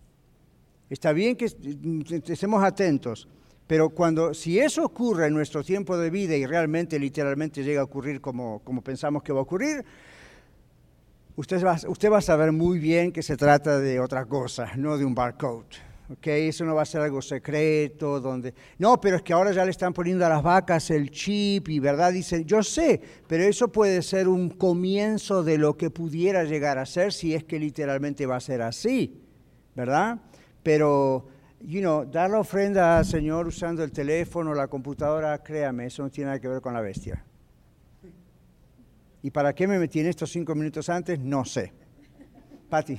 Está 0.90 1.14
bien 1.14 1.36
que 1.36 1.46
estemos 1.46 2.64
atentos, 2.64 3.28
pero 3.68 3.90
cuando, 3.90 4.34
si 4.34 4.60
eso 4.60 4.84
ocurre 4.84 5.28
en 5.28 5.34
nuestro 5.36 5.64
tiempo 5.64 5.96
de 5.98 6.10
vida 6.10 6.36
y 6.36 6.48
realmente, 6.48 6.98
literalmente 6.98 7.64
llega 7.64 7.82
a 7.82 7.84
ocurrir 7.84 8.20
como, 8.20 8.64
como 8.64 8.82
pensamos 8.82 9.22
que 9.22 9.32
va 9.32 9.40
a 9.40 9.44
ocurrir, 9.44 9.86
usted 11.36 11.64
va, 11.64 11.78
usted 11.88 12.12
va 12.12 12.18
a 12.18 12.22
saber 12.22 12.52
muy 12.52 12.80
bien 12.80 13.12
que 13.12 13.22
se 13.22 13.38
trata 13.38 13.80
de 13.80 14.00
otra 14.00 14.26
cosa, 14.26 14.72
no 14.76 14.98
de 14.98 15.06
un 15.06 15.14
barcode. 15.14 15.68
Okay, 16.12 16.48
eso 16.48 16.66
no 16.66 16.74
va 16.74 16.82
a 16.82 16.86
ser 16.86 17.02
algo 17.02 17.22
secreto, 17.22 18.20
donde... 18.20 18.56
No, 18.80 19.00
pero 19.00 19.18
es 19.18 19.22
que 19.22 19.32
ahora 19.32 19.52
ya 19.52 19.64
le 19.64 19.70
están 19.70 19.94
poniendo 19.94 20.26
a 20.26 20.30
las 20.30 20.42
vacas 20.42 20.90
el 20.90 21.12
chip 21.12 21.70
y, 21.70 21.78
¿verdad? 21.80 22.12
Dicen, 22.12 22.46
yo 22.46 22.64
sé, 22.64 23.00
pero 23.28 23.44
eso 23.44 23.72
puede 23.72 24.02
ser 24.02 24.28
un 24.28 24.50
comienzo 24.50 25.44
de 25.44 25.60
lo 25.60 25.78
que 25.78 25.92
pudiera 25.92 26.46
llegar 26.46 26.80
a 26.80 26.88
ser 26.88 27.14
si 27.14 27.36
es 27.36 27.44
que 27.44 27.60
literalmente 27.60 28.26
va 28.26 28.38
a 28.38 28.40
ser 28.40 28.64
así, 28.64 29.22
¿verdad? 29.76 30.20
Pero, 30.64 31.28
you 31.62 31.82
know, 31.82 32.05
dar 32.05 32.30
la 32.30 32.39
ofrenda 32.39 32.97
al 32.97 33.05
Señor 33.05 33.47
usando 33.47 33.84
el 33.84 33.91
teléfono, 33.91 34.53
la 34.53 34.68
computadora, 34.68 35.38
créame, 35.41 35.86
eso 35.86 36.03
no 36.03 36.10
tiene 36.10 36.28
nada 36.28 36.39
que 36.39 36.47
ver 36.47 36.62
con 36.62 36.74
la 36.74 36.82
bestia. 36.82 37.24
¿Y 39.22 39.32
para 39.32 39.53
qué 39.53 39.68
me 39.68 39.80
metí 39.80 39.99
en 39.99 40.07
estos 40.07 40.32
cinco 40.32 40.55
minutos 40.55 40.89
antes? 40.89 41.20
No 41.20 41.43
sé. 41.43 41.74
Patti. 42.70 42.97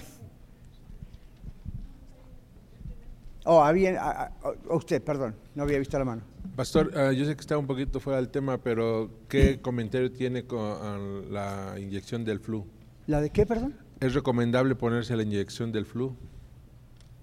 Oh, 3.45 3.63
había, 3.63 4.31
usted, 4.69 5.03
perdón, 5.03 5.35
no 5.55 5.63
había 5.63 5.79
visto 5.79 5.99
la 5.99 6.05
mano. 6.05 6.23
Pastor, 6.57 6.93
ah, 6.95 7.13
yo 7.13 7.25
sé 7.25 7.35
que 7.35 7.41
está 7.41 7.57
un 7.57 7.67
poquito 7.67 7.99
fuera 7.99 8.19
del 8.19 8.29
tema, 8.29 8.59
pero 8.59 9.11
¿qué 9.29 9.61
comentario 9.63 10.13
tiene 10.13 10.45
con 10.45 11.33
la 11.33 11.75
inyección 11.79 12.25
del 12.25 12.41
flu? 12.41 12.67
¿La 13.07 13.21
de 13.21 13.31
qué, 13.31 13.47
perdón? 13.47 13.77
¿Es 14.01 14.13
recomendable 14.13 14.75
ponerse 14.75 15.17
la 15.17 15.23
inyección 15.23 15.73
del 15.73 15.87
flu? 15.87 16.15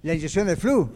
La 0.03 0.13
inyección 0.13 0.47
del 0.47 0.57
flu. 0.57 0.89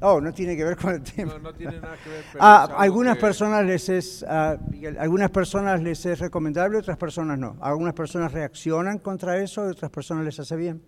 Oh, 0.00 0.20
no 0.20 0.34
tiene 0.34 0.54
que 0.56 0.64
ver 0.64 0.76
con 0.76 0.94
el 0.94 1.02
tema. 1.02 1.32
No, 1.34 1.38
no 1.38 1.54
tiene 1.54 1.80
nada 1.80 1.96
que 2.02 2.10
ver. 2.10 2.24
pero 2.32 2.44
Ah, 2.44 2.68
algunas 2.78 3.14
que- 3.16 3.20
personas 3.22 3.64
les 3.64 3.88
es, 3.88 4.24
ah, 4.28 4.58
Miguel, 4.70 4.98
algunas 4.98 5.30
personas 5.30 5.82
les 5.82 6.04
es 6.04 6.18
recomendable, 6.18 6.78
otras 6.78 6.98
personas 6.98 7.38
no. 7.38 7.56
Algunas 7.60 7.94
personas 7.94 8.32
reaccionan 8.32 8.98
contra 8.98 9.38
eso, 9.38 9.66
y 9.66 9.70
otras 9.70 9.90
personas 9.90 10.24
les 10.26 10.38
hace 10.38 10.56
bien. 10.56 10.82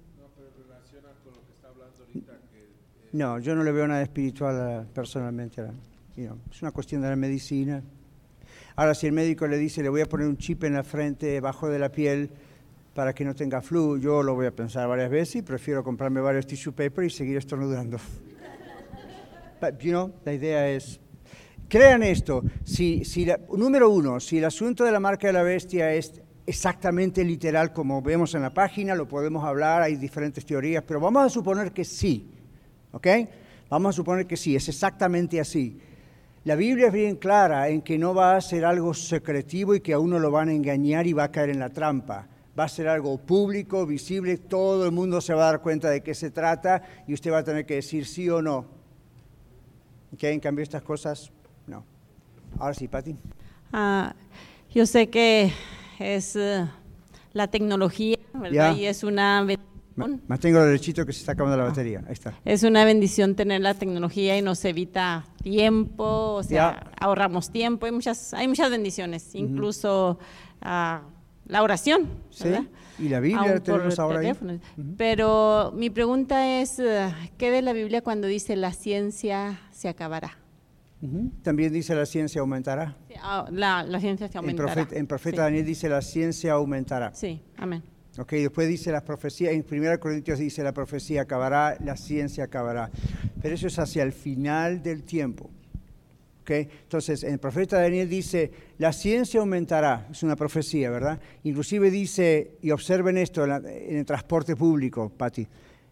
No, 3.13 3.39
yo 3.39 3.55
no 3.55 3.65
le 3.65 3.73
veo 3.73 3.87
nada 3.89 4.03
espiritual 4.03 4.61
a- 4.61 4.85
personalmente. 4.93 5.63
a- 5.63 5.73
you 6.17 6.27
know, 6.27 6.39
es 6.51 6.61
una 6.63 6.73
cuestión 6.73 7.01
de 7.03 7.09
la 7.09 7.17
medicina. 7.17 7.83
Ahora, 8.75 8.95
si 8.95 9.07
el 9.07 9.13
médico 9.13 9.47
le 9.47 9.57
dice, 9.57 9.83
le 9.83 9.89
voy 9.89 10.03
a 10.03 10.07
poner 10.07 10.27
un 10.27 10.37
chip 10.37 10.65
en 10.65 10.75
la 10.75 10.83
frente, 10.85 11.27
debajo 11.27 11.69
de 11.71 11.79
la 11.79 11.91
piel, 11.91 12.31
para 12.97 13.13
que 13.15 13.27
no 13.27 13.35
tenga 13.35 13.61
flu, 13.61 13.99
yo 13.99 14.23
lo 14.23 14.35
voy 14.35 14.47
a 14.47 14.51
pensar 14.57 14.89
varias 14.89 15.11
veces 15.11 15.37
y 15.37 15.43
prefiero 15.43 15.85
comprarme 15.85 16.19
varios 16.23 16.47
tissue 16.47 16.73
paper 16.73 17.05
y 17.05 17.11
seguir 17.11 17.37
estornudando. 17.37 17.99
But, 19.61 19.79
you 19.81 19.91
know, 19.91 20.15
la 20.25 20.33
idea 20.33 20.71
es, 20.71 20.99
crean 21.69 22.03
esto, 22.03 22.43
si, 22.65 23.05
si 23.05 23.27
la- 23.27 23.39
número 23.55 23.91
uno, 23.91 24.19
si 24.19 24.39
el 24.39 24.47
asunto 24.47 24.83
de 24.83 24.93
la 24.93 24.99
marca 24.99 25.27
de 25.27 25.35
la 25.35 25.43
bestia 25.43 25.93
es 25.93 26.23
exactamente 26.47 27.23
literal 27.23 27.75
como 27.75 28.01
vemos 28.01 28.35
en 28.35 28.41
la 28.41 28.55
página, 28.55 28.95
lo 28.95 29.07
podemos 29.07 29.45
hablar, 29.45 29.83
hay 29.83 29.97
diferentes 29.97 30.47
teorías, 30.47 30.83
pero 30.83 30.99
vamos 30.99 31.27
a 31.27 31.29
suponer 31.29 31.73
que 31.73 31.85
sí, 31.85 32.31
¿ok? 32.93 33.09
Vamos 33.69 33.91
a 33.91 33.97
suponer 33.97 34.27
que 34.27 34.39
sí, 34.39 34.57
es 34.57 34.71
exactamente 34.71 35.39
así. 35.39 35.79
La 36.45 36.55
Biblia 36.55 36.87
es 36.87 36.93
bien 36.95 37.17
clara 37.17 37.69
en 37.69 37.83
que 37.83 37.99
no 37.99 38.15
va 38.15 38.37
a 38.37 38.41
ser 38.41 38.65
algo 38.65 38.95
secretivo 38.95 39.75
y 39.75 39.81
que 39.81 39.93
a 39.93 39.99
uno 39.99 40.19
lo 40.19 40.31
van 40.31 40.49
a 40.49 40.53
engañar 40.55 41.07
y 41.07 41.13
va 41.13 41.25
a 41.25 41.31
caer 41.31 41.51
en 41.51 41.59
la 41.59 41.69
trampa. 41.69 42.29
Va 42.59 42.65
a 42.65 42.69
ser 42.69 42.89
algo 42.89 43.19
público, 43.19 43.85
visible, 43.85 44.39
todo 44.39 44.87
el 44.87 44.93
mundo 44.93 45.21
se 45.21 45.35
va 45.35 45.43
a 45.43 45.53
dar 45.53 45.61
cuenta 45.61 45.91
de 45.91 46.03
qué 46.03 46.15
se 46.15 46.31
trata 46.31 46.83
y 47.07 47.13
usted 47.13 47.31
va 47.31 47.39
a 47.39 47.45
tener 47.45 47.67
que 47.67 47.75
decir 47.75 48.07
sí 48.07 48.31
o 48.31 48.41
no. 48.41 48.67
¿Ok? 50.15 50.25
En 50.25 50.41
cambio, 50.41 50.63
estas 50.63 50.83
cosas, 50.83 51.31
no. 51.67 51.85
Ahora 52.59 52.73
sí, 52.73 52.89
Pati. 52.89 53.15
Ah, 53.73 54.15
yo 54.73 54.87
sé 54.87 55.11
que 55.11 55.53
es 55.99 56.37
eh, 56.37 56.67
la 57.35 57.49
tecnología, 57.49 58.17
¿verdad? 58.33 58.51
Ya. 58.51 58.73
Y 58.73 58.87
es 58.87 59.05
una 59.05 59.41
bendición. 59.41 60.23
Mantengo 60.29 60.59
el 60.61 60.67
derechito 60.67 61.07
que 61.07 61.13
se 61.13 61.21
está 61.21 61.33
acabando 61.33 61.57
la 61.57 61.65
batería. 61.65 62.03
Ahí 62.07 62.13
está. 62.13 62.35
Es 62.45 62.63
una 62.63 62.85
bendición 62.85 63.35
tener 63.35 63.63
la 63.63 63.75
tecnología 63.75 64.37
y 64.37 64.43
nos 64.43 64.63
evita 64.65 65.25
tiempo, 65.43 66.35
o 66.35 66.43
sea, 66.43 66.91
ahorramos 67.01 67.51
tiempo, 67.51 67.87
hay 67.87 67.93
muchas, 67.93 68.35
hay 68.35 68.47
muchas 68.47 68.71
bendiciones, 68.71 69.35
incluso 69.35 70.19
ah, 70.61 71.03
la 71.47 71.63
oración, 71.63 72.09
Sí, 72.31 72.45
¿verdad? 72.45 72.65
y 72.99 73.09
la 73.09 73.21
Biblia 73.21 73.53
Aún 73.53 73.61
tenemos 73.63 73.99
ahora 73.99 74.21
ahí. 74.21 74.33
Pero 74.97 75.73
mi 75.77 75.91
pregunta 75.91 76.61
es, 76.61 76.79
eh, 76.79 77.13
¿qué 77.39 77.51
de 77.51 77.63
la 77.63 77.73
Biblia 77.73 78.03
cuando 78.03 78.27
dice 78.27 78.57
la 78.57 78.73
ciencia 78.73 79.61
se 79.71 79.89
acabará? 79.89 80.39
Ujú. 81.03 81.31
También 81.43 81.73
dice 81.73 81.95
la 81.95 82.07
ciencia 82.07 82.41
aumentará. 82.41 82.97
Ah, 83.23 83.47
La, 83.51 83.83
la 83.85 84.01
ciencia 84.01 84.29
se 84.29 84.33
En 84.33 84.39
aumentará. 84.39 84.73
profeta, 84.73 84.97
en 84.99 85.07
profeta 85.07 85.37
sí. 85.37 85.43
Daniel 85.43 85.67
dice 85.67 85.89
la 85.89 86.01
ciencia 86.03 86.53
aumentará. 86.55 87.13
Sí, 87.15 87.41
amén. 87.59 87.83
Ok, 88.19 88.33
después 88.33 88.67
dice 88.67 88.91
las 88.93 89.03
profecías, 89.03 89.53
en 89.53 89.63
1 89.71 90.01
Corintios 90.01 90.39
dice 90.39 90.63
la 90.63 90.73
profecía 90.73 91.21
acabará, 91.23 91.77
la 91.85 91.97
ciencia 91.99 92.45
acabará. 92.45 92.91
Pero 93.43 93.55
eso 93.55 93.67
es 93.67 93.79
hacia 93.79 94.03
el 94.05 94.13
final 94.13 94.83
del 94.83 95.03
tiempo. 95.05 95.51
Ok, 96.47 96.53
entonces 96.53 97.25
en 97.25 97.33
el 97.33 97.39
profeta 97.41 97.81
Daniel 97.81 98.09
dice, 98.09 98.53
la 98.79 98.93
ciencia 98.93 99.41
aumentará, 99.41 100.07
es 100.13 100.23
una 100.23 100.37
profecía, 100.37 100.91
¿verdad? 100.91 101.19
Inclusive 101.43 101.91
dice, 101.91 102.53
y 102.63 102.71
observen 102.71 103.19
esto 103.19 103.45
en, 103.45 103.67
el 103.67 104.07
transporte 104.07 104.55
público, 104.55 105.09
Pati. 105.09 105.45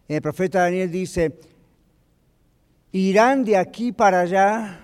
El 0.07 0.21
profeta 0.21 0.61
Daniel 0.61 0.89
dice, 0.89 1.37
irán 2.93 3.43
de 3.43 3.57
aquí 3.57 3.91
para 3.91 4.21
allá 4.21 4.79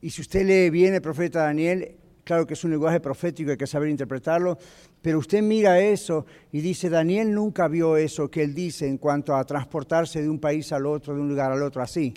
y 0.00 0.10
si 0.10 0.20
usted 0.20 0.46
lee 0.46 0.70
bien 0.70 0.94
el 0.94 1.02
profeta 1.02 1.40
Daniel, 1.40 1.96
claro 2.22 2.46
que 2.46 2.54
es 2.54 2.62
un 2.62 2.70
lenguaje 2.70 3.00
profético, 3.00 3.50
hay 3.50 3.56
que 3.56 3.66
saber 3.66 3.88
interpretarlo, 3.88 4.56
pero 5.02 5.18
usted 5.18 5.42
mira 5.42 5.80
eso 5.80 6.24
y 6.52 6.60
dice, 6.60 6.88
Daniel 6.88 7.34
nunca 7.34 7.66
vio 7.66 7.96
eso 7.96 8.30
que 8.30 8.44
él 8.44 8.54
dice 8.54 8.86
en 8.86 8.98
cuanto 8.98 9.34
a 9.34 9.42
transportarse 9.42 10.22
de 10.22 10.30
un 10.30 10.38
país 10.38 10.70
al 10.70 10.86
otro, 10.86 11.16
de 11.16 11.20
un 11.20 11.30
lugar 11.30 11.50
al 11.50 11.64
otro, 11.64 11.82
así. 11.82 12.14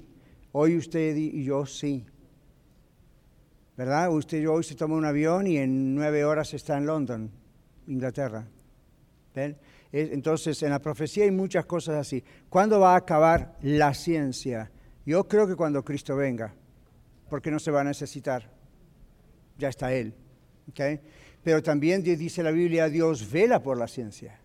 Hoy 0.60 0.76
usted 0.76 1.16
y 1.16 1.44
yo 1.44 1.68
sí. 1.68 2.04
¿Verdad? 3.76 4.12
Usted 4.12 4.40
y 4.40 4.42
yo 4.42 4.54
hoy 4.54 4.64
se 4.64 4.74
toma 4.74 4.96
un 4.96 5.06
avión 5.06 5.46
y 5.46 5.58
en 5.58 5.94
nueve 5.94 6.26
horas 6.26 6.52
está 6.56 6.76
en 6.80 6.88
London, 6.88 7.30
Inglaterra. 7.86 8.48
Es- 9.36 9.56
Entonces, 10.12 10.64
en 10.64 10.72
la 10.72 10.80
profecía 10.80 11.26
hay 11.26 11.30
muchas 11.32 11.68
cosas 11.68 11.96
así. 11.98 12.24
¿Cuándo 12.50 12.80
va 12.80 12.94
a 12.96 12.98
acabar 12.98 13.56
la 13.62 13.94
ciencia? 13.94 14.72
Yo 15.06 15.28
creo 15.28 15.48
que 15.48 15.56
cuando 15.56 15.86
Cristo 15.86 16.16
venga 16.16 16.56
porque 17.30 17.52
no 17.52 17.60
se 17.60 17.70
va 17.70 17.82
a 17.82 17.84
necesitar. 17.84 18.50
Ya 19.60 19.70
está 19.70 19.94
Él. 19.94 20.12
Pero 21.44 21.62
también 21.62 22.02
di- 22.02 22.16
dice 22.16 22.42
la 22.42 22.50
Biblia, 22.50 22.90
Dios 22.90 23.30
vela 23.32 23.62
por 23.62 23.78
la 23.78 23.88
ciencia. 23.88 24.40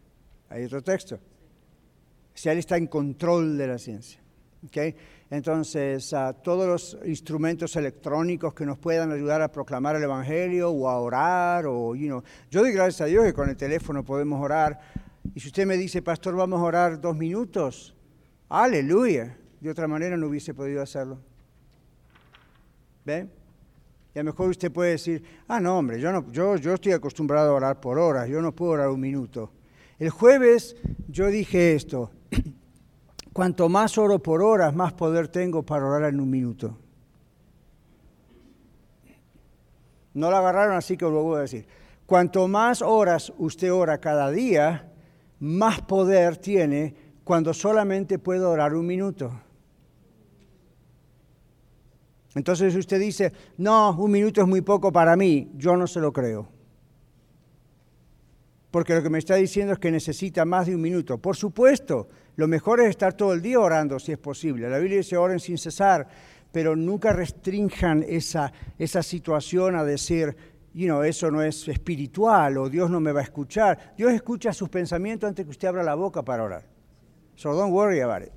Hay 0.50 0.64
otro 0.64 0.82
texto. 0.82 1.18
Sea, 2.34 2.52
Él 2.52 2.58
está 2.58 2.76
en 2.76 2.86
control 2.86 3.56
de 3.56 3.66
la 3.66 3.78
ciencia. 3.78 4.20
¿ok? 4.66 4.94
Entonces, 5.32 6.12
ah, 6.12 6.34
todos 6.34 6.68
los 6.68 6.98
instrumentos 7.06 7.74
electrónicos 7.76 8.52
que 8.52 8.66
nos 8.66 8.76
puedan 8.76 9.12
ayudar 9.12 9.40
a 9.40 9.50
proclamar 9.50 9.96
el 9.96 10.02
Evangelio 10.02 10.68
o 10.68 10.90
a 10.90 11.00
orar, 11.00 11.64
o, 11.64 11.94
you 11.94 12.06
know, 12.06 12.22
yo 12.50 12.60
doy 12.60 12.70
gracias 12.70 13.00
a 13.00 13.04
Dios 13.06 13.24
que 13.24 13.32
con 13.32 13.48
el 13.48 13.56
teléfono 13.56 14.04
podemos 14.04 14.38
orar. 14.44 14.78
Y 15.34 15.40
si 15.40 15.46
usted 15.46 15.64
me 15.64 15.78
dice, 15.78 16.02
pastor, 16.02 16.36
vamos 16.36 16.60
a 16.60 16.64
orar 16.64 17.00
dos 17.00 17.16
minutos, 17.16 17.96
aleluya. 18.50 19.34
De 19.58 19.70
otra 19.70 19.88
manera 19.88 20.18
no 20.18 20.26
hubiese 20.26 20.52
podido 20.52 20.82
hacerlo. 20.82 21.18
¿Ve? 23.06 23.26
Y 24.14 24.18
a 24.18 24.22
lo 24.22 24.32
mejor 24.32 24.50
usted 24.50 24.70
puede 24.70 24.90
decir, 24.90 25.24
ah, 25.48 25.60
no, 25.60 25.78
hombre, 25.78 25.98
yo, 25.98 26.12
no, 26.12 26.30
yo, 26.30 26.56
yo 26.56 26.74
estoy 26.74 26.92
acostumbrado 26.92 27.52
a 27.52 27.54
orar 27.54 27.80
por 27.80 27.98
horas, 27.98 28.28
yo 28.28 28.42
no 28.42 28.54
puedo 28.54 28.72
orar 28.72 28.90
un 28.90 29.00
minuto. 29.00 29.50
El 29.98 30.10
jueves 30.10 30.76
yo 31.08 31.28
dije 31.28 31.74
esto, 31.74 32.10
cuanto 33.32 33.68
más 33.68 33.98
oro 33.98 34.18
por 34.18 34.42
horas, 34.42 34.74
más 34.74 34.92
poder 34.92 35.28
tengo 35.28 35.62
para 35.62 35.86
orar 35.86 36.12
en 36.12 36.20
un 36.20 36.30
minuto. 36.30 36.78
No 40.14 40.30
la 40.30 40.38
agarraron 40.38 40.76
así 40.76 40.96
que 40.96 41.04
lo 41.04 41.22
voy 41.22 41.38
a 41.38 41.42
decir. 41.42 41.66
Cuanto 42.06 42.46
más 42.48 42.82
horas 42.82 43.32
usted 43.38 43.72
ora 43.72 43.98
cada 43.98 44.30
día, 44.30 44.92
más 45.40 45.80
poder 45.82 46.36
tiene 46.36 46.94
cuando 47.24 47.54
solamente 47.54 48.18
puede 48.18 48.44
orar 48.44 48.74
un 48.74 48.86
minuto. 48.86 49.32
Entonces 52.34 52.74
usted 52.74 52.98
dice, 52.98 53.32
no, 53.58 53.94
un 53.96 54.10
minuto 54.10 54.40
es 54.40 54.46
muy 54.46 54.62
poco 54.62 54.92
para 54.92 55.16
mí, 55.16 55.50
yo 55.54 55.76
no 55.76 55.86
se 55.86 56.00
lo 56.00 56.12
creo. 56.12 56.48
Porque 58.70 58.94
lo 58.94 59.02
que 59.02 59.10
me 59.10 59.18
está 59.18 59.34
diciendo 59.34 59.74
es 59.74 59.78
que 59.78 59.90
necesita 59.90 60.44
más 60.46 60.66
de 60.66 60.74
un 60.74 60.80
minuto. 60.80 61.18
Por 61.18 61.36
supuesto, 61.36 62.08
lo 62.36 62.48
mejor 62.48 62.80
es 62.80 62.88
estar 62.88 63.12
todo 63.12 63.32
el 63.32 63.42
día 63.42 63.60
orando 63.60 63.98
si 63.98 64.12
es 64.12 64.18
posible. 64.18 64.68
La 64.68 64.78
Biblia 64.78 64.98
dice 64.98 65.16
oren 65.16 65.40
sin 65.40 65.58
cesar, 65.58 66.08
pero 66.50 66.76
nunca 66.76 67.12
restrinjan 67.12 68.04
esa, 68.06 68.52
esa 68.78 69.02
situación 69.02 69.76
a 69.76 69.84
decir, 69.84 70.36
you 70.74 70.86
know, 70.86 71.02
eso 71.02 71.30
no 71.30 71.42
es 71.42 71.68
espiritual 71.68 72.58
o 72.58 72.68
Dios 72.68 72.90
no 72.90 73.00
me 73.00 73.12
va 73.12 73.20
a 73.20 73.24
escuchar. 73.24 73.94
Dios 73.96 74.12
escucha 74.12 74.52
sus 74.52 74.68
pensamientos 74.68 75.28
antes 75.28 75.44
que 75.44 75.50
usted 75.50 75.68
abra 75.68 75.82
la 75.82 75.94
boca 75.94 76.22
para 76.22 76.44
orar. 76.44 76.64
So 77.34 77.54
don't 77.54 77.72
worry 77.72 78.00
about 78.00 78.22
it. 78.22 78.32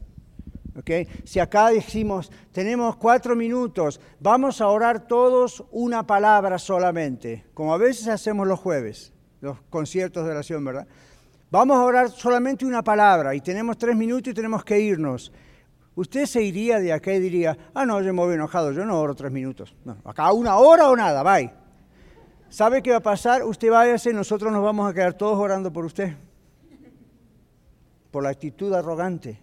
¿ok? 0.78 1.10
Si 1.24 1.40
acá 1.40 1.70
decimos, 1.70 2.32
tenemos 2.52 2.96
cuatro 2.98 3.36
minutos, 3.36 4.00
vamos 4.20 4.62
a 4.62 4.68
orar 4.68 5.08
todos 5.08 5.64
una 5.72 6.06
palabra 6.06 6.60
solamente, 6.60 7.46
como 7.54 7.74
a 7.74 7.78
veces 7.78 8.08
hacemos 8.08 8.48
los 8.48 8.60
jueves, 8.60 9.14
los 9.42 9.62
conciertos 9.70 10.26
de 10.26 10.32
oración, 10.32 10.64
¿verdad? 10.66 10.88
Vamos 11.56 11.78
a 11.78 11.86
orar 11.86 12.10
solamente 12.10 12.66
una 12.66 12.84
palabra 12.84 13.34
y 13.34 13.40
tenemos 13.40 13.78
tres 13.78 13.96
minutos 13.96 14.30
y 14.30 14.34
tenemos 14.34 14.66
que 14.66 14.78
irnos. 14.78 15.32
Usted 15.96 16.26
se 16.26 16.44
iría 16.44 16.82
de 16.82 16.92
acá 16.92 17.14
y 17.14 17.20
diría, 17.22 17.58
ah, 17.74 17.86
no, 17.86 18.02
yo 18.02 18.14
me 18.14 18.20
voy 18.20 18.36
enojado, 18.36 18.74
yo 18.74 18.86
no 18.86 19.00
oro 19.00 19.16
tres 19.16 19.32
minutos. 19.32 19.74
No, 19.86 19.96
acá 20.04 20.34
una 20.34 20.58
hora 20.58 20.90
o 20.90 20.98
nada, 20.98 21.24
bye. 21.24 21.50
¿Sabe 22.50 22.84
qué 22.84 22.92
va 22.92 22.98
a 22.98 23.00
pasar? 23.00 23.46
Usted 23.46 23.72
váyase, 23.72 24.12
nosotros 24.12 24.52
nos 24.52 24.62
vamos 24.62 24.92
a 24.92 24.94
quedar 24.94 25.14
todos 25.14 25.40
orando 25.40 25.72
por 25.72 25.86
usted. 25.86 26.18
Por 28.12 28.24
la 28.24 28.32
actitud 28.32 28.74
arrogante. 28.74 29.42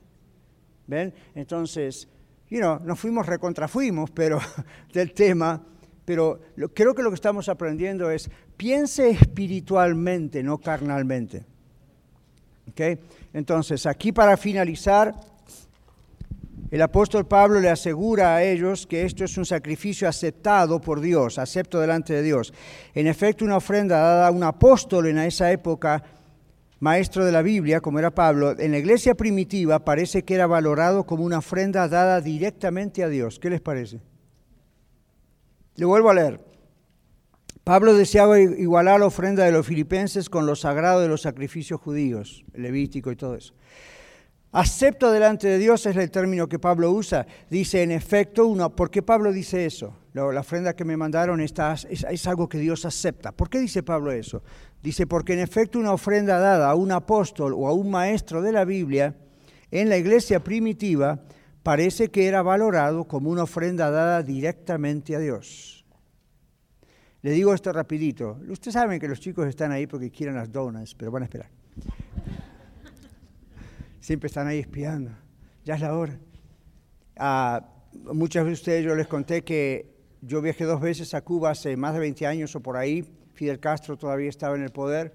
¿Ven? 0.87 1.15
Entonces, 1.35 2.07
you 2.51 2.59
know, 2.59 2.79
nos 2.81 3.01
fuimos 3.01 3.25
recontrafuimos, 3.25 4.11
pero 4.11 4.39
del 4.93 5.15
tema, 5.15 5.65
pero 6.05 6.41
creo 6.75 6.95
que 6.95 7.03
lo 7.03 7.09
que 7.09 7.15
estamos 7.15 7.49
aprendiendo 7.49 8.11
es 8.11 8.31
piense 8.59 9.09
espiritualmente, 9.09 10.43
no 10.43 10.59
carnalmente. 10.59 11.51
¿Ok? 12.71 12.81
Entonces, 13.33 13.87
aquí 13.87 14.13
para 14.13 14.37
finalizar, 14.37 15.15
el 16.71 16.81
apóstol 16.81 17.27
Pablo 17.27 17.61
le 17.61 17.69
asegura 17.69 18.35
a 18.35 18.43
ellos 18.43 18.87
que 18.87 19.05
esto 19.05 19.25
es 19.25 19.37
un 19.37 19.45
sacrificio 19.45 20.09
aceptado 20.09 20.81
por 20.81 21.01
Dios, 21.01 21.39
acepto 21.39 21.79
delante 21.81 22.15
de 22.15 22.23
Dios. 22.23 22.55
En 22.95 23.07
efecto, 23.07 23.45
una 23.45 23.59
ofrenda 23.59 23.99
dada 23.99 24.29
a 24.29 24.31
un 24.31 24.43
apóstol 24.43 25.07
en 25.07 25.19
esa 25.19 25.53
época 25.53 26.03
maestro 26.81 27.25
de 27.25 27.31
la 27.31 27.43
Biblia, 27.43 27.81
como 27.81 27.99
era 27.99 28.11
Pablo, 28.11 28.59
en 28.59 28.73
la 28.73 28.79
iglesia 28.79 29.15
primitiva 29.15 29.85
parece 29.85 30.25
que 30.25 30.35
era 30.35 30.47
valorado 30.47 31.05
como 31.05 31.25
una 31.25 31.39
ofrenda 31.39 31.87
dada 31.89 32.21
directamente 32.21 33.05
a 33.05 33.09
Dios. 33.09 33.39
¿Qué 33.39 33.51
les 33.51 33.61
parece? 33.61 34.01
Le 35.77 35.85
vuelvo 35.85 36.11
a 36.11 36.15
leer. 36.15 36.52
Pablo 37.65 37.95
deseaba 37.95 38.41
igualar 38.41 38.99
la 38.99 39.07
ofrenda 39.07 39.45
de 39.45 39.53
los 39.53 39.67
filipenses 39.67 40.29
con 40.29 40.47
lo 40.47 40.57
sagrado 40.57 41.01
de 41.01 41.09
los 41.09 41.23
sacrificios 41.23 41.81
judíos, 41.81 42.45
levítico 42.55 43.13
y 43.13 43.17
todo 43.17 43.37
eso. 43.37 43.55
Acepto 44.51 45.11
delante 45.13 45.47
de 45.47 45.59
Dios 45.59 45.87
es 45.87 45.97
el 45.97 46.11
término 46.11 46.49
que 46.49 46.59
Pablo 46.59 46.91
usa. 46.91 47.27
Dice, 47.49 47.83
en 47.83 47.91
efecto, 47.91 48.47
uno, 48.47 48.75
¿por 48.75 48.91
qué 48.91 49.01
Pablo 49.01 49.33
dice 49.33 49.65
eso? 49.65 49.97
La, 50.13 50.27
ofrenda 50.27 50.75
que 50.75 50.85
me 50.85 50.97
mandaron 50.97 51.41
está, 51.41 51.75
es, 51.89 52.27
algo 52.27 52.49
que 52.49 52.59
Dios 52.59 52.85
acepta. 52.85 53.33
¿Por 53.33 53.49
qué 53.49 53.61
dice 53.61 53.83
Pablo 53.83 54.13
eso? 54.13 54.43
Dice, 54.83 55.07
porque 55.07 55.33
en 55.33 55.39
efecto 55.39 55.79
una 55.79 55.93
ofrenda 55.93 56.39
dada 56.39 56.69
a 56.69 56.75
un 56.75 56.93
apóstol 56.93 57.55
o 57.57 57.67
a 57.67 57.73
un 57.73 57.91
maestro 57.91 58.43
de 58.43 58.53
la 58.53 58.67
Biblia 58.67 59.15
en 59.71 59.89
la 59.89 59.97
iglesia 59.97 60.45
primitiva 60.45 61.23
parece 61.63 62.11
que 62.11 62.27
era 62.27 62.43
valorado 62.43 63.05
como 63.05 63.31
una 63.31 63.45
ofrenda 63.45 63.91
dada 63.91 64.23
directamente 64.23 65.17
a 65.17 65.21
Dios. 65.21 65.82
Le 67.23 67.31
digo 67.31 67.55
esto 67.55 67.73
rapidito. 67.73 68.39
Ustedes 68.49 68.75
saben 68.75 68.99
que 68.99 69.07
los 69.07 69.21
chicos 69.21 69.47
están 69.47 69.71
ahí 69.71 69.87
porque 69.87 70.11
quieren 70.11 70.35
las 70.35 70.51
donas, 70.51 70.95
pero 70.95 71.13
van 71.13 71.23
a 71.23 71.27
esperar. 71.27 71.49
Siempre 74.01 74.27
están 74.27 74.49
ahí 74.49 74.59
espiando. 74.59 75.13
Ya 75.65 75.77
es 75.77 75.81
la 75.81 75.97
hora. 75.97 76.19
A 77.17 77.65
muchos 78.13 78.45
de 78.45 78.53
ustedes 78.53 78.85
yo 78.85 78.97
les 78.97 79.07
conté 79.07 79.45
que 79.45 79.95
yo 80.21 80.43
viajé 80.43 80.65
dos 80.65 80.81
veces 80.81 81.15
a 81.15 81.23
Cuba 81.23 81.51
hace 81.51 81.77
más 81.77 81.95
de 81.95 82.01
20 82.01 82.27
años 82.27 82.57
o 82.57 82.61
por 82.61 82.77
ahí. 82.77 83.05
Fidel 83.35 83.61
Castro 83.61 83.97
todavía 83.97 84.29
estaba 84.29 84.57
en 84.57 84.63
el 84.63 84.71
poder 84.71 85.13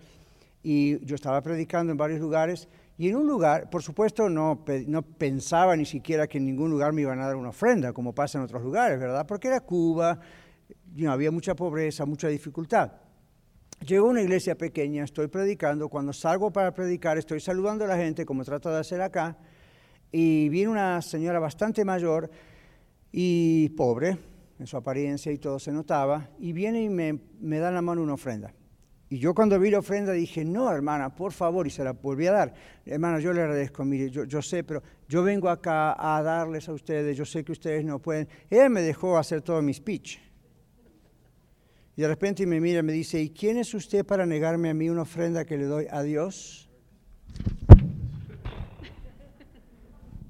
y 0.64 1.06
yo 1.06 1.16
estaba 1.16 1.42
predicando 1.42 1.92
en 1.92 1.98
varios 1.98 2.22
lugares 2.22 2.70
y 2.98 3.10
en 3.10 3.16
un 3.16 3.28
lugar, 3.28 3.70
por 3.70 3.84
supuesto, 3.84 4.28
no, 4.28 4.64
no 4.88 5.02
pensaba 5.04 5.76
ni 5.76 5.86
siquiera 5.86 6.26
que 6.26 6.40
en 6.40 6.46
ningún 6.46 6.72
lugar 6.72 6.94
me 6.94 7.04
iban 7.04 7.20
a 7.20 7.28
dar 7.28 7.36
una 7.36 7.50
ofrenda, 7.50 7.94
como 7.94 8.14
pasa 8.14 8.40
en 8.40 8.44
otros 8.44 8.64
lugares, 8.64 9.00
¿verdad? 9.00 9.28
Porque 9.28 9.50
era 9.50 9.60
Cuba, 9.60 10.20
y 10.96 11.06
había 11.06 11.32
mucha 11.32 11.56
pobreza, 11.56 12.06
mucha 12.06 12.28
dificultad. 12.28 12.92
Llego 13.86 14.08
a 14.08 14.10
una 14.10 14.22
iglesia 14.22 14.58
pequeña, 14.58 15.04
estoy 15.04 15.28
predicando, 15.28 15.88
cuando 15.90 16.12
salgo 16.12 16.52
para 16.52 16.74
predicar 16.74 17.18
estoy 17.18 17.40
saludando 17.40 17.86
a 17.86 17.88
la 17.88 17.98
gente 17.98 18.26
como 18.26 18.44
trato 18.44 18.70
de 18.70 18.80
hacer 18.80 19.02
acá, 19.02 19.38
y 20.12 20.50
viene 20.50 20.72
una 20.72 21.02
señora 21.02 21.40
bastante 21.40 21.86
mayor 21.86 22.30
y 23.12 23.70
pobre, 23.70 24.18
en 24.60 24.66
su 24.66 24.76
apariencia 24.76 25.32
y 25.32 25.38
todo 25.38 25.60
se 25.60 25.72
notaba, 25.72 26.30
y 26.40 26.54
viene 26.54 26.82
y 26.82 26.90
me, 26.90 27.20
me 27.40 27.60
da 27.60 27.70
en 27.70 27.76
la 27.76 27.82
mano 27.82 28.02
una 28.02 28.16
ofrenda. 28.16 28.52
Y 29.10 29.20
yo 29.20 29.34
cuando 29.34 29.58
vi 29.58 29.70
la 29.70 29.80
ofrenda 29.80 30.12
dije, 30.12 30.44
no, 30.44 30.70
hermana, 30.70 31.16
por 31.16 31.32
favor, 31.32 31.66
y 31.66 31.70
se 31.70 31.84
la 31.84 31.94
volví 31.94 32.28
a 32.28 32.34
dar. 32.34 32.54
Hermana, 32.86 33.20
yo 33.20 33.32
le 33.32 33.42
agradezco, 33.42 33.86
mire, 33.86 34.10
yo, 34.10 34.26
yo, 34.26 34.42
sé, 34.42 34.66
pero 34.66 34.84
yo 35.08 35.24
vengo 35.24 35.48
acá 35.48 35.96
a 35.98 36.22
darles 36.22 36.68
a 36.68 36.74
ustedes, 36.74 37.16
yo 37.16 37.24
sé 37.24 37.46
que 37.46 37.54
ustedes 37.54 37.86
no 37.86 38.00
pueden. 38.00 38.28
Ella 38.50 38.68
me 38.68 38.82
dejó 38.82 39.18
hacer 39.18 39.42
todo 39.42 39.62
mi 39.62 39.74
speech. 39.74 40.20
Y 41.98 42.02
de 42.04 42.08
repente 42.08 42.46
me 42.46 42.62
mira 42.62 42.82
y 42.82 42.84
me 42.84 42.94
dice, 42.94 43.20
¿y 43.20 43.32
quién 43.32 43.58
es 43.58 43.74
usted 43.74 44.06
para 44.06 44.28
negarme 44.28 44.70
a 44.70 44.74
mí 44.76 44.88
una 44.88 45.02
ofrenda 45.02 45.46
que 45.46 45.58
le 45.58 45.66
doy 45.66 45.88
a 45.90 46.04
Dios? 46.04 46.70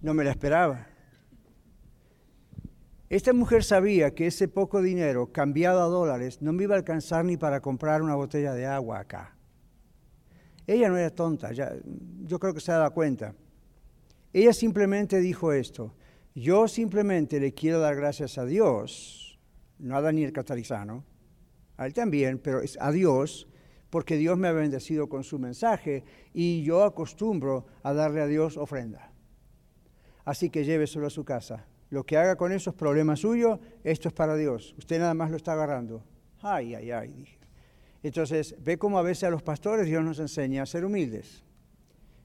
No 0.02 0.14
me 0.14 0.24
la 0.24 0.32
esperaba. 0.32 0.88
Esta 3.10 3.34
mujer 3.34 3.66
sabía 3.66 4.16
que 4.16 4.28
ese 4.28 4.48
poco 4.48 4.82
dinero 4.82 5.34
cambiado 5.34 5.82
a 5.82 5.88
dólares 5.88 6.42
no 6.42 6.54
me 6.54 6.64
iba 6.64 6.76
a 6.76 6.78
alcanzar 6.78 7.26
ni 7.26 7.36
para 7.36 7.60
comprar 7.60 8.02
una 8.02 8.16
botella 8.16 8.54
de 8.54 8.66
agua 8.66 9.00
acá. 9.00 9.36
Ella 10.68 10.88
no 10.88 10.98
era 10.98 11.10
tonta, 11.10 11.52
ya, 11.52 11.74
yo 12.24 12.40
creo 12.40 12.54
que 12.54 12.62
se 12.62 12.72
ha 12.72 12.78
dado 12.78 12.94
cuenta. 12.94 13.36
Ella 14.32 14.54
simplemente 14.54 15.20
dijo 15.20 15.52
esto, 15.52 15.94
yo 16.34 16.70
simplemente 16.70 17.42
le 17.42 17.54
quiero 17.54 17.80
dar 17.80 17.98
gracias 17.98 18.38
a 18.38 18.46
Dios, 18.46 19.38
no 19.80 19.98
a 19.98 20.02
Daniel 20.02 20.32
Catarizano, 20.32 21.04
a 21.78 21.86
él 21.86 21.94
también, 21.94 22.40
pero 22.40 22.62
es 22.62 22.78
a 22.82 22.92
Dios, 22.92 23.48
porque 23.90 24.18
Dios 24.18 24.38
me 24.38 24.48
ha 24.48 24.52
bendecido 24.52 25.08
con 25.08 25.24
su 25.24 25.40
mensaje 25.40 26.04
y 26.34 26.64
yo 26.64 26.84
acostumbro 26.84 27.68
a 27.84 27.94
darle 27.94 28.22
a 28.22 28.28
Dios 28.28 28.58
ofrenda. 28.58 29.12
Así 30.26 30.50
que 30.50 30.66
lléveselo 30.66 31.08
a 31.08 31.12
su 31.12 31.24
casa. 31.24 31.66
Lo 31.90 32.04
que 32.06 32.18
haga 32.18 32.36
con 32.36 32.52
eso 32.52 32.72
es 32.72 32.76
problema 32.76 33.16
suyo, 33.16 33.62
esto 33.84 34.10
es 34.10 34.14
para 34.14 34.36
Dios. 34.36 34.76
Usted 34.78 35.00
nada 35.00 35.14
más 35.14 35.32
lo 35.32 35.38
está 35.38 35.54
agarrando. 35.54 36.04
Ay, 36.42 36.76
ay, 36.76 36.92
ay, 36.92 37.14
dije. 37.14 37.38
Entonces, 38.04 38.56
ve 38.60 38.78
cómo 38.78 39.00
a 39.00 39.04
veces 39.04 39.24
a 39.24 39.30
los 39.30 39.42
pastores 39.42 39.86
Dios 39.86 40.04
nos 40.04 40.20
enseña 40.20 40.64
a 40.64 40.66
ser 40.66 40.84
humildes. 40.84 41.44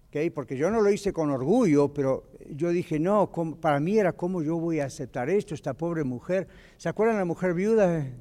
¿Okay? 0.09 0.31
Porque 0.31 0.57
yo 0.57 0.71
no 0.71 0.81
lo 0.81 0.91
hice 0.91 1.13
con 1.13 1.31
orgullo, 1.31 1.95
pero 1.95 2.25
yo 2.51 2.71
dije, 2.71 2.99
no, 2.99 3.31
para 3.61 3.81
mí 3.81 3.99
era 3.99 4.13
cómo 4.13 4.43
yo 4.43 4.59
voy 4.59 4.81
a 4.81 4.87
aceptar 4.87 5.31
esto, 5.31 5.55
esta 5.55 5.75
pobre 5.75 6.05
mujer. 6.05 6.49
¿Se 6.77 6.89
acuerdan 6.89 7.17
la 7.17 7.25
mujer 7.25 7.55
viuda? 7.55 8.13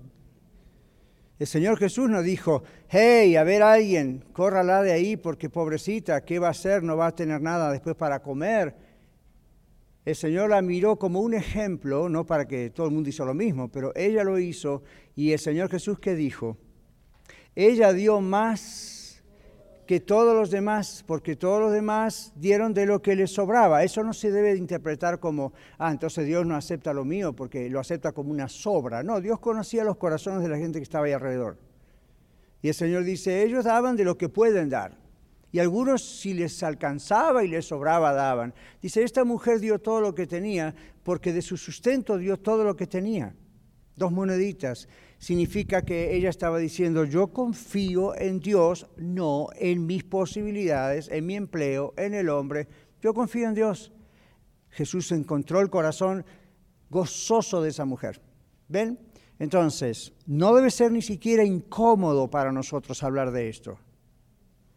El 1.42 1.48
Señor 1.48 1.80
Jesús 1.80 2.08
nos 2.08 2.24
dijo, 2.24 2.62
hey, 2.88 3.36
a 3.36 3.44
ver 3.44 3.64
alguien, 3.64 4.24
córrala 4.32 4.84
de 4.84 4.92
ahí 4.92 5.18
porque 5.18 5.50
pobrecita, 5.50 6.24
¿qué 6.24 6.38
va 6.38 6.50
a 6.50 6.52
hacer? 6.52 6.84
No 6.84 6.98
va 6.98 7.08
a 7.08 7.16
tener 7.16 7.42
nada 7.42 7.72
después 7.72 7.96
para 7.96 8.22
comer. 8.22 8.76
El 10.06 10.16
Señor 10.16 10.52
la 10.52 10.62
miró 10.62 10.98
como 10.98 11.20
un 11.20 11.34
ejemplo, 11.34 12.10
no 12.10 12.28
para 12.28 12.48
que 12.48 12.70
todo 12.70 12.86
el 12.86 12.94
mundo 12.94 13.10
hizo 13.10 13.26
lo 13.26 13.34
mismo, 13.34 13.70
pero 13.70 13.92
ella 13.96 14.24
lo 14.24 14.38
hizo 14.38 14.84
y 15.16 15.32
el 15.32 15.40
Señor 15.40 15.72
Jesús 15.72 15.98
¿qué 15.98 16.14
dijo? 16.14 16.60
Ella 17.56 17.92
dio 17.92 18.22
más 18.22 19.01
que 19.92 20.00
todos 20.00 20.34
los 20.34 20.50
demás, 20.50 21.04
porque 21.06 21.36
todos 21.36 21.60
los 21.60 21.74
demás 21.74 22.32
dieron 22.38 22.74
de 22.74 22.86
lo 22.86 23.02
que 23.02 23.14
les 23.14 23.30
sobraba. 23.30 23.84
Eso 23.84 24.02
no 24.06 24.14
se 24.14 24.32
debe 24.32 24.56
interpretar 24.56 25.20
como, 25.20 25.52
ah, 25.78 25.92
entonces 25.92 26.26
Dios 26.26 26.46
no 26.46 26.56
acepta 26.56 26.94
lo 26.94 27.04
mío 27.04 27.34
porque 27.34 27.70
lo 27.70 27.78
acepta 27.78 28.14
como 28.14 28.32
una 28.32 28.48
sobra. 28.48 29.04
No, 29.04 29.20
Dios 29.20 29.40
conocía 29.40 29.84
los 29.84 29.98
corazones 29.98 30.44
de 30.44 30.48
la 30.48 30.58
gente 30.58 30.80
que 30.80 30.84
estaba 30.84 31.08
ahí 31.08 31.12
alrededor. 31.12 31.58
Y 32.62 32.70
el 32.70 32.74
Señor 32.74 33.04
dice, 33.04 33.44
ellos 33.44 33.66
daban 33.66 33.98
de 33.98 34.06
lo 34.06 34.18
que 34.18 34.30
pueden 34.30 34.70
dar. 34.70 34.98
Y 35.52 35.60
algunos 35.60 36.22
si 36.22 36.36
les 36.36 36.64
alcanzaba 36.64 37.44
y 37.44 37.50
les 37.50 37.66
sobraba 37.66 38.14
daban. 38.14 38.54
Dice, 38.82 39.04
esta 39.04 39.26
mujer 39.26 39.60
dio 39.60 39.78
todo 39.80 40.00
lo 40.00 40.16
que 40.16 40.26
tenía 40.26 40.74
porque 41.04 41.34
de 41.34 41.42
su 41.42 41.58
sustento 41.58 42.18
dio 42.18 42.40
todo 42.40 42.64
lo 42.64 42.78
que 42.78 42.88
tenía. 42.88 43.36
Dos 44.02 44.12
moneditas 44.12 44.90
significa 45.20 45.84
que 45.84 46.16
ella 46.16 46.32
estaba 46.32 46.58
diciendo, 46.58 47.06
yo 47.06 47.28
confío 47.28 48.18
en 48.18 48.40
Dios, 48.40 48.88
no 48.98 49.50
en 49.56 49.86
mis 49.86 50.04
posibilidades, 50.04 51.08
en 51.10 51.24
mi 51.28 51.36
empleo, 51.36 51.94
en 51.98 52.16
el 52.16 52.30
hombre, 52.30 52.68
yo 53.00 53.14
confío 53.14 53.48
en 53.48 53.54
Dios. 53.54 53.92
Jesús 54.72 55.12
encontró 55.12 55.62
el 55.62 55.70
corazón 55.70 56.26
gozoso 56.90 57.62
de 57.62 57.70
esa 57.70 57.86
mujer. 57.86 58.20
¿Ven? 58.70 58.98
Entonces, 59.38 60.14
no 60.26 60.56
debe 60.56 60.72
ser 60.72 60.92
ni 60.92 61.04
siquiera 61.04 61.44
incómodo 61.44 62.28
para 62.28 62.52
nosotros 62.52 63.04
hablar 63.04 63.30
de 63.30 63.50
esto. 63.50 63.78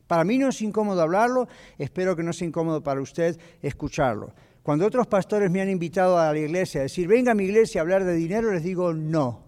Para 0.07 0.25
mí 0.25 0.37
no 0.37 0.51
es 0.51 0.61
incómodo 0.61 1.01
hablarlo, 1.01 1.49
espero 1.79 2.15
que 2.15 2.23
no 2.23 2.35
sea 2.35 2.47
incómodo 2.47 2.83
para 2.83 3.01
usted 3.01 3.41
escucharlo. 3.63 4.35
Cuando 4.65 4.87
otros 4.87 5.07
pastores 5.07 5.51
me 5.51 5.61
han 5.61 5.69
invitado 5.69 6.19
a 6.19 6.33
la 6.33 6.39
iglesia 6.39 6.81
a 6.81 6.85
decir, 6.85 7.07
venga 7.07 7.33
a 7.33 7.35
mi 7.35 7.45
iglesia 7.45 7.81
a 7.81 7.83
hablar 7.83 8.03
de 8.03 8.15
dinero, 8.15 8.51
les 8.51 8.63
digo, 8.63 8.95
no, 8.95 9.45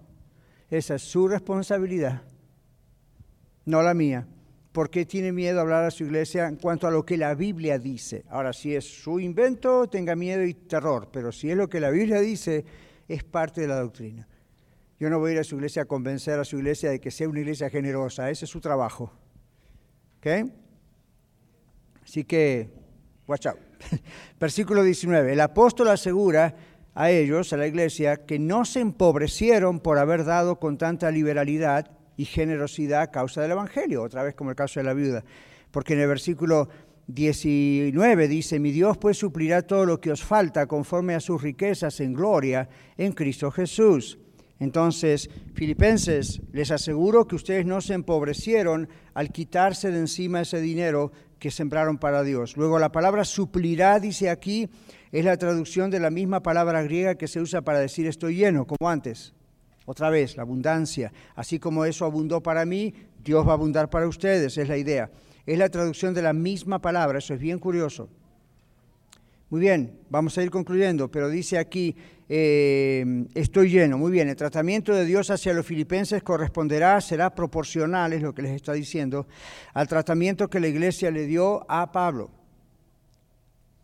esa 0.68 0.96
es 0.96 1.02
su 1.02 1.26
responsabilidad, 1.26 2.20
no 3.64 3.82
la 3.82 3.94
mía. 3.94 4.28
¿Por 4.72 4.90
qué 4.90 5.06
tiene 5.06 5.32
miedo 5.32 5.58
a 5.58 5.62
hablar 5.62 5.84
a 5.84 5.90
su 5.90 6.04
iglesia 6.04 6.46
en 6.46 6.56
cuanto 6.56 6.86
a 6.86 6.90
lo 6.90 7.06
que 7.06 7.16
la 7.16 7.34
Biblia 7.34 7.78
dice? 7.78 8.26
Ahora, 8.28 8.52
si 8.52 8.74
es 8.74 8.84
su 8.84 9.18
invento, 9.18 9.88
tenga 9.88 10.14
miedo 10.14 10.44
y 10.44 10.52
terror, 10.52 11.08
pero 11.10 11.32
si 11.32 11.50
es 11.50 11.56
lo 11.56 11.66
que 11.66 11.80
la 11.80 11.88
Biblia 11.88 12.20
dice, 12.20 12.66
es 13.08 13.24
parte 13.24 13.62
de 13.62 13.68
la 13.68 13.80
doctrina. 13.80 14.28
Yo 15.00 15.08
no 15.08 15.18
voy 15.18 15.30
a 15.30 15.32
ir 15.32 15.40
a 15.40 15.44
su 15.44 15.54
iglesia 15.54 15.80
a 15.80 15.86
convencer 15.86 16.38
a 16.38 16.44
su 16.44 16.58
iglesia 16.58 16.90
de 16.90 17.00
que 17.00 17.10
sea 17.10 17.26
una 17.26 17.40
iglesia 17.40 17.70
generosa, 17.70 18.28
ese 18.28 18.44
es 18.44 18.50
su 18.50 18.60
trabajo. 18.60 19.10
¿Ok? 20.18 20.26
Así 22.04 22.22
que, 22.24 22.68
watch 23.26 23.46
out. 23.46 23.65
Versículo 24.40 24.82
19. 24.82 25.32
El 25.32 25.40
apóstol 25.40 25.88
asegura 25.88 26.54
a 26.94 27.10
ellos, 27.10 27.52
a 27.52 27.56
la 27.56 27.66
iglesia, 27.66 28.24
que 28.24 28.38
no 28.38 28.64
se 28.64 28.80
empobrecieron 28.80 29.80
por 29.80 29.98
haber 29.98 30.24
dado 30.24 30.58
con 30.58 30.78
tanta 30.78 31.10
liberalidad 31.10 31.90
y 32.16 32.24
generosidad 32.24 33.02
a 33.02 33.10
causa 33.10 33.42
del 33.42 33.52
Evangelio, 33.52 34.02
otra 34.02 34.22
vez 34.22 34.34
como 34.34 34.50
el 34.50 34.56
caso 34.56 34.80
de 34.80 34.84
la 34.84 34.94
viuda. 34.94 35.24
Porque 35.70 35.92
en 35.92 36.00
el 36.00 36.08
versículo 36.08 36.68
19 37.06 38.28
dice, 38.28 38.58
mi 38.58 38.72
Dios 38.72 38.98
pues 38.98 39.18
suplirá 39.18 39.62
todo 39.62 39.84
lo 39.84 40.00
que 40.00 40.10
os 40.10 40.24
falta 40.24 40.66
conforme 40.66 41.14
a 41.14 41.20
sus 41.20 41.42
riquezas 41.42 42.00
en 42.00 42.14
gloria 42.14 42.68
en 42.96 43.12
Cristo 43.12 43.50
Jesús. 43.50 44.18
Entonces, 44.58 45.28
filipenses, 45.54 46.40
les 46.52 46.70
aseguro 46.70 47.26
que 47.26 47.36
ustedes 47.36 47.66
no 47.66 47.80
se 47.80 47.94
empobrecieron 47.94 48.88
al 49.12 49.30
quitarse 49.30 49.90
de 49.90 49.98
encima 49.98 50.40
ese 50.40 50.60
dinero 50.60 51.12
que 51.38 51.50
sembraron 51.50 51.98
para 51.98 52.22
Dios. 52.22 52.56
Luego 52.56 52.78
la 52.78 52.92
palabra 52.92 53.24
suplirá, 53.24 54.00
dice 54.00 54.30
aquí, 54.30 54.68
es 55.12 55.24
la 55.24 55.36
traducción 55.36 55.90
de 55.90 56.00
la 56.00 56.10
misma 56.10 56.42
palabra 56.42 56.82
griega 56.82 57.16
que 57.16 57.28
se 57.28 57.40
usa 57.40 57.62
para 57.62 57.80
decir 57.80 58.06
estoy 58.06 58.36
lleno, 58.36 58.66
como 58.66 58.88
antes. 58.88 59.34
Otra 59.84 60.10
vez, 60.10 60.36
la 60.36 60.42
abundancia. 60.42 61.12
Así 61.34 61.58
como 61.58 61.84
eso 61.84 62.04
abundó 62.04 62.42
para 62.42 62.64
mí, 62.64 62.94
Dios 63.22 63.46
va 63.46 63.50
a 63.52 63.54
abundar 63.54 63.90
para 63.90 64.08
ustedes, 64.08 64.56
es 64.56 64.68
la 64.68 64.78
idea. 64.78 65.10
Es 65.44 65.58
la 65.58 65.68
traducción 65.68 66.14
de 66.14 66.22
la 66.22 66.32
misma 66.32 66.80
palabra, 66.80 67.18
eso 67.18 67.34
es 67.34 67.40
bien 67.40 67.58
curioso. 67.58 68.08
Muy 69.48 69.60
bien, 69.60 70.00
vamos 70.10 70.36
a 70.36 70.42
ir 70.42 70.50
concluyendo, 70.50 71.08
pero 71.08 71.28
dice 71.28 71.56
aquí, 71.56 71.94
eh, 72.28 73.26
estoy 73.34 73.70
lleno. 73.70 73.98
Muy 73.98 74.10
bien, 74.10 74.28
el 74.28 74.36
tratamiento 74.36 74.94
de 74.94 75.04
Dios 75.04 75.30
hacia 75.30 75.52
los 75.52 75.64
filipenses 75.64 76.22
corresponderá, 76.22 77.00
será 77.00 77.34
proporcional, 77.34 78.12
es 78.12 78.22
lo 78.22 78.34
que 78.34 78.42
les 78.42 78.52
está 78.52 78.72
diciendo, 78.72 79.26
al 79.74 79.86
tratamiento 79.86 80.48
que 80.48 80.60
la 80.60 80.68
iglesia 80.68 81.10
le 81.10 81.26
dio 81.26 81.64
a 81.70 81.92
Pablo. 81.92 82.30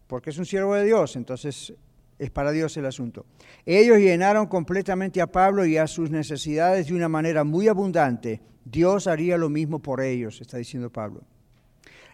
Porque 0.06 0.30
es 0.30 0.38
un 0.38 0.46
siervo 0.46 0.74
de 0.74 0.84
Dios, 0.84 1.16
entonces 1.16 1.72
es 2.18 2.30
para 2.30 2.52
Dios 2.52 2.76
el 2.76 2.86
asunto. 2.86 3.26
Ellos 3.64 3.98
llenaron 3.98 4.46
completamente 4.46 5.20
a 5.20 5.26
Pablo 5.26 5.64
y 5.64 5.76
a 5.76 5.86
sus 5.86 6.10
necesidades 6.10 6.88
de 6.88 6.94
una 6.94 7.08
manera 7.08 7.44
muy 7.44 7.68
abundante. 7.68 8.40
Dios 8.64 9.06
haría 9.06 9.36
lo 9.36 9.48
mismo 9.48 9.80
por 9.80 10.00
ellos, 10.00 10.40
está 10.40 10.56
diciendo 10.56 10.90
Pablo. 10.90 11.22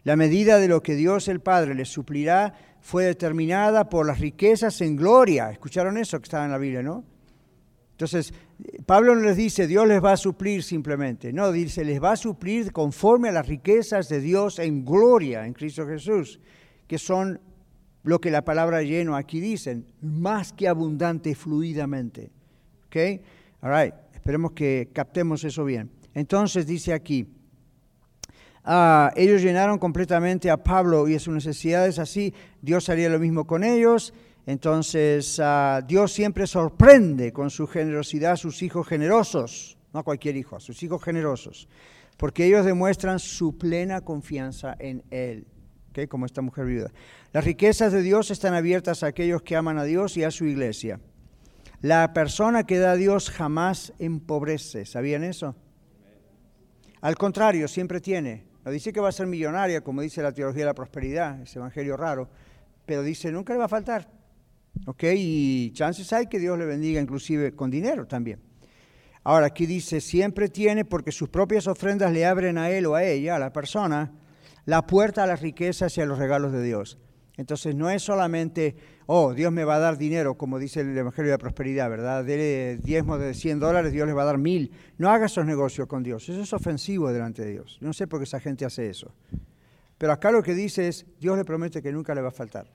La 0.05 0.17
medida 0.17 0.59
de 0.59 0.69
lo 0.69 0.83
que 0.83 0.95
Dios 0.95 1.29
el 1.29 1.41
Padre 1.41 1.75
les 1.75 1.89
suplirá 1.89 2.55
fue 2.81 3.05
determinada 3.05 3.89
por 3.89 4.07
las 4.07 4.21
riquezas 4.21 4.81
en 4.81 4.97
gloria. 4.97 5.51
¿Escucharon 5.51 5.99
eso 5.99 6.19
que 6.19 6.25
estaba 6.25 6.45
en 6.45 6.51
la 6.51 6.59
Biblia, 6.59 6.83
no? 6.83 7.05
Entonces, 7.93 8.33
Pablo 8.87 9.15
no 9.17 9.23
les 9.23 9.37
dice, 9.37 9.67
Dios 9.67 9.87
les 9.89 10.03
va 10.03 10.13
a 10.13 10.17
suplir 10.17 10.63
simplemente. 10.63 11.33
No, 11.33 11.51
dice, 11.51 11.85
les 11.85 12.03
va 12.03 12.13
a 12.13 12.17
suplir 12.17 12.73
conforme 12.73 13.29
a 13.29 13.33
las 13.33 13.47
riquezas 13.47 14.09
de 14.09 14.21
Dios 14.21 14.59
en 14.59 14.85
gloria 14.85 15.47
en 15.47 15.53
Cristo 15.53 15.87
Jesús, 15.87 16.41
que 16.87 16.99
son 16.99 17.41
lo 18.05 18.21
que 18.21 18.31
la 18.31 18.45
palabra 18.45 18.83
lleno 18.83 19.17
aquí 19.17 19.41
dicen, 19.41 19.87
más 20.01 20.53
que 20.53 20.69
abundante 20.69 21.35
fluidamente. 21.35 22.31
¿Ok? 22.87 22.97
All 23.63 23.73
right. 23.73 23.95
Esperemos 24.15 24.53
que 24.53 24.91
captemos 24.93 25.43
eso 25.45 25.65
bien. 25.65 25.91
Entonces 26.15 26.67
dice 26.67 26.93
aquí, 26.93 27.27
Ah, 28.71 29.15
ellos 29.17 29.41
llenaron 29.41 29.79
completamente 29.79 30.51
a 30.51 30.59
Pablo 30.59 31.09
y 31.09 31.19
sus 31.19 31.33
necesidades, 31.33 31.99
así 31.99 32.35
Dios 32.61 32.91
haría 32.91 33.09
lo 33.09 33.19
mismo 33.19 33.47
con 33.47 33.65
ellos. 33.65 34.13
Entonces, 34.45 35.41
ah, 35.43 35.81
Dios 35.89 36.13
siempre 36.13 36.47
sorprende 36.47 37.33
con 37.33 37.49
su 37.49 37.67
generosidad 37.67 38.33
a 38.33 38.37
sus 38.37 38.63
hijos 38.63 38.87
generosos, 38.87 39.79
no 39.95 40.01
a 40.01 40.03
cualquier 40.03 40.37
hijo, 40.37 40.55
a 40.55 40.61
sus 40.61 40.83
hijos 40.83 41.03
generosos, 41.03 41.67
porque 42.19 42.45
ellos 42.45 42.67
demuestran 42.67 43.19
su 43.21 43.57
plena 43.57 44.03
confianza 44.03 44.77
en 44.79 45.03
Él, 45.11 45.47
¿okay? 45.89 46.07
como 46.07 46.27
esta 46.27 46.43
mujer 46.43 46.67
viuda. 46.67 46.93
Las 47.33 47.47
riquezas 47.47 47.91
de 47.91 48.03
Dios 48.03 48.31
están 48.31 48.53
abiertas 48.53 49.03
a 49.03 49.07
aquellos 49.07 49.41
que 49.41 49.57
aman 49.57 49.79
a 49.79 49.85
Dios 49.85 50.19
y 50.19 50.25
a 50.25 50.31
su 50.31 50.45
iglesia. 50.45 51.01
La 51.81 52.13
persona 52.13 52.65
que 52.65 52.79
da 52.79 52.93
a 52.93 52.97
Dios 52.97 53.31
jamás 53.31 53.95
empobrece, 53.99 54.85
¿sabían 54.85 55.25
eso? 55.25 55.57
Al 57.01 57.17
contrario, 57.17 57.67
siempre 57.67 58.03
tiene. 58.03 58.48
Dice 58.71 58.93
que 58.93 59.01
va 59.01 59.09
a 59.09 59.13
ser 59.13 59.27
millonaria, 59.27 59.83
como 59.83 60.03
dice 60.03 60.23
la 60.23 60.33
teología 60.33 60.63
de 60.63 60.67
la 60.67 60.75
prosperidad, 60.75 61.41
ese 61.43 61.59
evangelio 61.59 61.97
raro, 61.97 62.29
pero 62.87 63.03
dice, 63.03 63.31
nunca 63.31 63.53
le 63.53 63.59
va 63.59 63.67
a 63.67 63.69
faltar. 63.69 64.11
¿Ok? 64.87 65.05
Y 65.15 65.73
chances 65.73 66.13
hay 66.13 66.27
que 66.27 66.39
Dios 66.39 66.59
le 66.59 66.65
bendiga 66.65 67.01
inclusive 67.01 67.55
con 67.55 67.71
dinero 67.71 68.07
también. 68.07 68.41
Ahora, 69.25 69.47
aquí 69.47 69.67
dice, 69.67 70.01
siempre 70.01 70.49
tiene, 70.49 70.85
porque 70.85 71.13
sus 71.13 71.29
propias 71.29 71.67
ofrendas 71.67 72.13
le 72.13 72.25
abren 72.25 72.57
a 72.57 72.71
él 72.71 72.87
o 72.87 72.95
a 72.95 73.05
ella, 73.05 73.37
a 73.37 73.39
la 73.39 73.53
persona, 73.53 74.13
la 74.65 74.87
puerta 74.87 75.25
a 75.25 75.27
las 75.27 75.41
riquezas 75.41 75.97
y 75.97 76.01
a 76.01 76.07
los 76.07 76.19
regalos 76.19 76.53
de 76.53 76.63
Dios. 76.63 76.99
Entonces 77.39 77.77
no 77.77 77.89
es 77.89 78.03
solamente, 78.03 78.75
oh, 79.07 79.33
Dios 79.33 79.53
me 79.53 79.63
va 79.63 79.77
a 79.77 79.79
dar 79.79 79.97
dinero, 79.97 80.37
como 80.37 80.59
dice 80.59 80.81
el 80.81 80.99
Evangelio 80.99 81.31
de 81.31 81.35
la 81.35 81.39
Prosperidad, 81.39 81.89
¿verdad? 81.89 82.25
Dele 82.25 82.79
diezmo 82.83 83.17
de 83.17 83.33
100 83.33 83.61
dólares, 83.61 83.93
Dios 83.93 84.09
le 84.09 84.13
va 84.13 84.23
a 84.23 84.27
dar 84.27 84.39
mil. 84.39 84.73
No 84.99 85.09
haga 85.09 85.27
esos 85.27 85.47
negocios 85.47 85.87
con 85.87 86.03
Dios, 86.03 86.29
eso 86.29 86.43
es 86.43 86.53
ofensivo 86.53 87.13
delante 87.13 87.45
de 87.45 87.53
Dios. 87.53 87.79
No 87.81 87.93
sé 87.93 88.09
por 88.09 88.19
qué 88.19 88.25
esa 88.25 88.41
gente 88.41 88.65
hace 88.65 88.91
eso. 88.91 89.15
Pero 89.99 90.13
acá 90.13 90.33
lo 90.33 90.43
que 90.43 90.53
dice 90.53 90.89
es, 90.89 91.07
Dios 91.21 91.39
le 91.39 91.45
promete 91.45 91.81
que 91.81 91.93
nunca 91.93 92.13
le 92.13 92.23
va 92.23 92.29
a 92.29 92.33
faltar. 92.33 92.67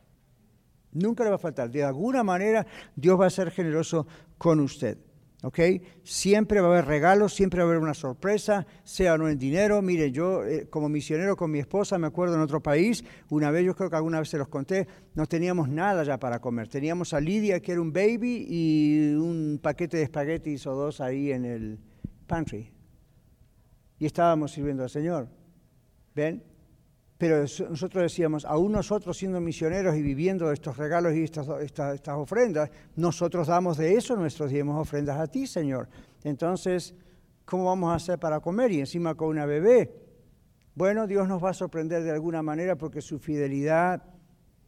Nunca 0.93 1.25
le 1.25 1.29
va 1.29 1.35
a 1.35 1.39
faltar. 1.39 1.69
De 1.69 1.83
alguna 1.83 2.23
manera 2.23 2.65
Dios 2.95 3.19
va 3.19 3.25
a 3.25 3.29
ser 3.29 3.51
generoso 3.51 4.07
con 4.37 4.61
usted. 4.61 4.97
¿Ok? 5.43 5.59
Siempre 6.03 6.61
va 6.61 6.67
a 6.67 6.71
haber 6.71 6.85
regalos, 6.85 7.33
siempre 7.33 7.59
va 7.59 7.65
a 7.65 7.69
haber 7.69 7.83
una 7.83 7.93
sorpresa, 7.93 8.65
sea 8.83 9.13
o 9.13 9.17
no 9.17 9.29
en 9.29 9.37
dinero. 9.37 9.81
Mire, 9.81 10.11
yo 10.11 10.45
eh, 10.45 10.67
como 10.69 10.89
misionero 10.89 11.35
con 11.35 11.51
mi 11.51 11.59
esposa, 11.59 11.97
me 11.97 12.07
acuerdo 12.07 12.35
en 12.35 12.41
otro 12.41 12.63
país, 12.63 13.03
una 13.29 13.51
vez, 13.51 13.65
yo 13.65 13.75
creo 13.75 13.89
que 13.89 13.95
alguna 13.97 14.19
vez 14.19 14.29
se 14.29 14.37
los 14.37 14.47
conté, 14.47 14.87
no 15.13 15.27
teníamos 15.27 15.67
nada 15.69 16.03
ya 16.03 16.17
para 16.17 16.39
comer. 16.39 16.69
Teníamos 16.69 17.13
a 17.13 17.19
Lidia, 17.19 17.59
que 17.59 17.73
era 17.73 17.81
un 17.81 17.91
baby, 17.91 18.47
y 18.49 19.13
un 19.15 19.59
paquete 19.61 19.97
de 19.97 20.03
espaguetis 20.03 20.65
o 20.65 20.73
dos 20.73 21.01
ahí 21.01 21.31
en 21.31 21.45
el 21.45 21.79
pantry. 22.25 22.71
Y 23.99 24.05
estábamos 24.05 24.51
sirviendo 24.51 24.83
al 24.83 24.89
Señor. 24.89 25.27
¿Ven? 26.15 26.52
Pero 27.23 27.39
nosotros 27.39 28.03
decíamos, 28.03 28.43
aún 28.43 28.73
nosotros 28.73 29.17
siendo 29.17 29.39
misioneros 29.39 29.95
y 29.95 30.01
viviendo 30.01 30.51
estos 30.51 30.75
regalos 30.75 31.13
y 31.13 31.23
estas, 31.23 31.47
ofrendas, 32.09 32.69
nosotros 32.97 33.47
damos 33.47 33.77
de 33.77 33.95
eso 33.95 34.17
nuestros 34.17 34.51
diezmos 34.51 34.77
ofrendas 34.77 35.17
a 35.17 35.27
ti, 35.27 35.47
Señor. 35.47 35.87
Entonces, 36.25 36.93
¿cómo 37.45 37.63
vamos 37.63 37.93
a 37.93 37.95
hacer 37.95 38.19
para 38.19 38.41
comer? 38.41 38.73
Y 38.73 38.81
encima 38.81 39.15
con 39.15 39.29
una 39.29 39.45
bebé. 39.45 39.89
Bueno, 40.75 41.07
Dios 41.07 41.25
nos 41.29 41.41
va 41.41 41.51
a 41.51 41.53
sorprender 41.53 42.03
de 42.03 42.11
alguna 42.11 42.43
manera 42.43 42.75
porque 42.75 42.99
su 42.99 43.19
fidelidad, 43.19 44.03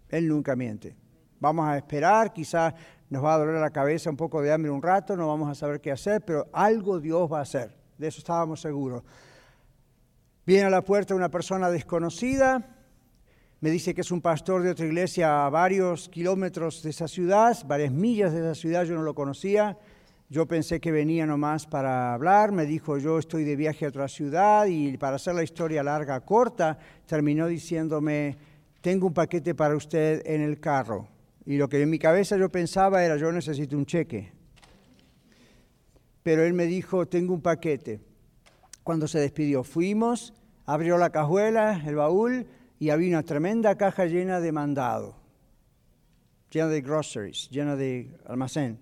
Él 0.08 0.30
nunca 0.30 0.56
miente. 0.56 0.96
Vamos 1.42 1.68
a 1.68 1.76
esperar, 1.76 2.32
quizás 2.32 2.74
nos 3.10 3.22
va 3.22 3.34
a 3.34 3.40
doler 3.40 3.56
la 3.56 3.72
cabeza 3.72 4.10
un 4.10 4.16
poco 4.16 4.42
de 4.42 4.54
hambre 4.54 4.72
un 4.72 4.82
rato, 4.82 5.18
no 5.18 5.28
vamos 5.28 5.50
a 5.50 5.56
saber 5.56 5.82
qué 5.82 5.92
hacer, 5.92 6.24
pero 6.24 6.48
algo 6.54 7.02
Dios 7.02 7.30
va 7.30 7.40
a 7.40 7.42
hacer. 7.42 7.76
De 7.98 8.08
eso 8.08 8.20
estábamos 8.20 8.62
seguros. 8.62 9.04
Viene 10.46 10.66
a 10.66 10.70
la 10.70 10.84
puerta 10.84 11.16
una 11.16 11.32
persona 11.32 11.72
desconocida, 11.72 12.76
me 13.62 13.72
dice 13.72 13.96
que 13.96 14.02
es 14.02 14.12
un 14.12 14.22
pastor 14.22 14.62
de 14.62 14.70
otra 14.70 14.86
iglesia 14.86 15.44
a 15.44 15.50
varios 15.50 16.08
kilómetros 16.08 16.84
de 16.84 16.92
esa 16.92 17.08
ciudad, 17.08 17.58
varias 17.66 17.92
millas 17.92 18.32
de 18.32 18.42
esa 18.42 18.54
ciudad, 18.54 18.84
yo 18.84 18.94
no 18.94 19.02
lo 19.02 19.16
conocía. 19.16 19.76
Yo 20.30 20.46
pensé 20.46 20.80
que 20.80 20.92
venía 20.92 21.26
nomás 21.26 21.66
para 21.66 22.14
hablar, 22.14 22.52
me 22.52 22.68
dijo 22.68 23.00
yo 23.00 23.18
estoy 23.18 23.44
de 23.44 23.56
viaje 23.56 23.86
a 23.86 23.90
otra 23.90 24.08
ciudad 24.08 24.68
y 24.68 24.98
para 24.98 25.16
hacer 25.16 25.34
la 25.34 25.42
historia 25.42 25.82
larga, 25.82 26.20
corta, 26.20 26.78
terminó 27.08 27.48
diciéndome, 27.48 28.38
tengo 28.82 29.08
un 29.08 29.16
paquete 29.16 29.56
para 29.56 29.76
usted 29.76 30.22
en 30.28 30.42
el 30.42 30.60
carro. 30.60 31.08
Y 31.44 31.58
lo 31.58 31.68
que 31.68 31.82
en 31.82 31.90
mi 31.90 31.98
cabeza 31.98 32.38
yo 32.38 32.50
pensaba 32.50 33.04
era, 33.04 33.18
yo 33.18 33.32
necesito 33.32 33.76
un 33.76 33.88
cheque. 33.88 34.32
Pero 36.22 36.44
él 36.44 36.54
me 36.54 36.68
dijo, 36.68 37.08
tengo 37.08 37.34
un 37.34 37.42
paquete 37.42 38.05
cuando 38.86 39.08
se 39.08 39.20
despidió. 39.20 39.64
Fuimos, 39.64 40.32
abrió 40.66 41.00
la 41.00 41.10
cajuela, 41.10 41.82
el 41.88 41.96
baúl, 41.96 42.46
y 42.78 42.92
había 42.92 43.10
una 43.10 43.24
tremenda 43.24 43.76
caja 43.76 44.06
llena 44.06 44.40
de 44.40 44.52
mandado, 44.52 45.18
llena 46.52 46.68
de 46.68 46.82
groceries, 46.82 47.50
llena 47.50 47.76
de 47.76 48.16
almacén. 48.28 48.80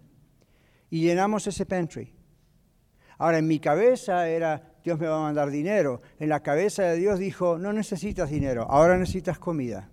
Y 0.90 1.02
llenamos 1.02 1.48
ese 1.48 1.66
pantry. 1.66 2.14
Ahora, 3.18 3.38
en 3.38 3.48
mi 3.48 3.60
cabeza 3.60 4.28
era, 4.28 4.74
Dios 4.84 5.00
me 5.00 5.08
va 5.08 5.20
a 5.20 5.24
mandar 5.24 5.50
dinero. 5.50 6.02
En 6.20 6.28
la 6.28 6.42
cabeza 6.42 6.84
de 6.84 6.98
Dios 6.98 7.18
dijo, 7.18 7.58
no 7.58 7.72
necesitas 7.72 8.30
dinero, 8.30 8.68
ahora 8.70 8.98
necesitas 8.98 9.40
comida. 9.40 9.90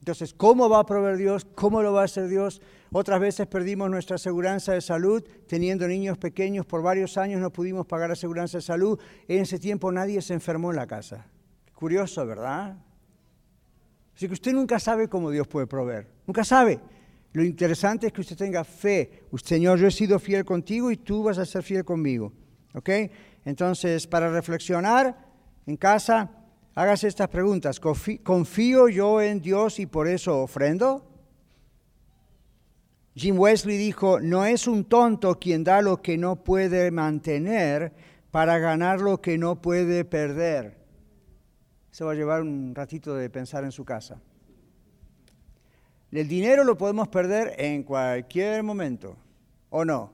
Entonces, 0.00 0.34
¿cómo 0.34 0.68
va 0.68 0.80
a 0.80 0.86
proveer 0.86 1.18
Dios? 1.18 1.44
¿Cómo 1.54 1.82
lo 1.82 1.92
va 1.92 2.02
a 2.02 2.06
hacer 2.06 2.26
Dios? 2.26 2.60
Otras 2.92 3.20
veces 3.20 3.46
perdimos 3.46 3.90
nuestra 3.90 4.16
aseguranza 4.16 4.72
de 4.72 4.80
salud, 4.80 5.22
teniendo 5.46 5.86
niños 5.88 6.18
pequeños 6.18 6.66
por 6.66 6.82
varios 6.82 7.18
años 7.18 7.40
no 7.40 7.50
pudimos 7.50 7.86
pagar 7.86 8.10
aseguranza 8.10 8.58
de 8.58 8.62
salud. 8.62 8.98
En 9.28 9.42
ese 9.42 9.58
tiempo 9.58 9.90
nadie 9.90 10.22
se 10.22 10.34
enfermó 10.34 10.70
en 10.70 10.76
la 10.76 10.86
casa. 10.86 11.26
Curioso, 11.74 12.24
¿verdad? 12.26 12.76
Así 14.14 14.26
que 14.28 14.32
usted 14.32 14.52
nunca 14.52 14.78
sabe 14.78 15.08
cómo 15.08 15.30
Dios 15.30 15.46
puede 15.46 15.66
proveer. 15.66 16.06
Nunca 16.26 16.42
sabe. 16.42 16.80
Lo 17.32 17.44
interesante 17.44 18.06
es 18.06 18.12
que 18.14 18.22
usted 18.22 18.36
tenga 18.36 18.64
fe. 18.64 19.24
Señor, 19.44 19.78
yo 19.78 19.88
he 19.88 19.90
sido 19.90 20.18
fiel 20.18 20.44
contigo 20.44 20.90
y 20.90 20.96
tú 20.96 21.22
vas 21.22 21.36
a 21.36 21.44
ser 21.44 21.62
fiel 21.62 21.84
conmigo. 21.84 22.32
¿Ok? 22.72 22.88
Entonces, 23.44 24.06
para 24.06 24.30
reflexionar 24.30 25.26
en 25.66 25.76
casa, 25.76 26.30
hágase 26.74 27.08
estas 27.08 27.28
preguntas. 27.28 27.78
¿Confío 27.78 28.88
yo 28.88 29.20
en 29.20 29.42
Dios 29.42 29.78
y 29.80 29.86
por 29.86 30.08
eso 30.08 30.40
ofrendo? 30.40 31.15
Jim 33.16 33.38
Wesley 33.38 33.78
dijo, 33.78 34.20
no 34.20 34.44
es 34.44 34.66
un 34.66 34.84
tonto 34.84 35.38
quien 35.38 35.64
da 35.64 35.80
lo 35.80 36.02
que 36.02 36.18
no 36.18 36.44
puede 36.44 36.90
mantener 36.90 37.94
para 38.30 38.58
ganar 38.58 39.00
lo 39.00 39.22
que 39.22 39.38
no 39.38 39.62
puede 39.62 40.04
perder. 40.04 40.76
Se 41.90 42.04
va 42.04 42.12
a 42.12 42.14
llevar 42.14 42.42
un 42.42 42.74
ratito 42.74 43.14
de 43.14 43.30
pensar 43.30 43.64
en 43.64 43.72
su 43.72 43.86
casa. 43.86 44.20
El 46.12 46.28
dinero 46.28 46.62
lo 46.62 46.76
podemos 46.76 47.08
perder 47.08 47.54
en 47.56 47.84
cualquier 47.84 48.62
momento, 48.62 49.16
¿o 49.70 49.82
no? 49.82 50.12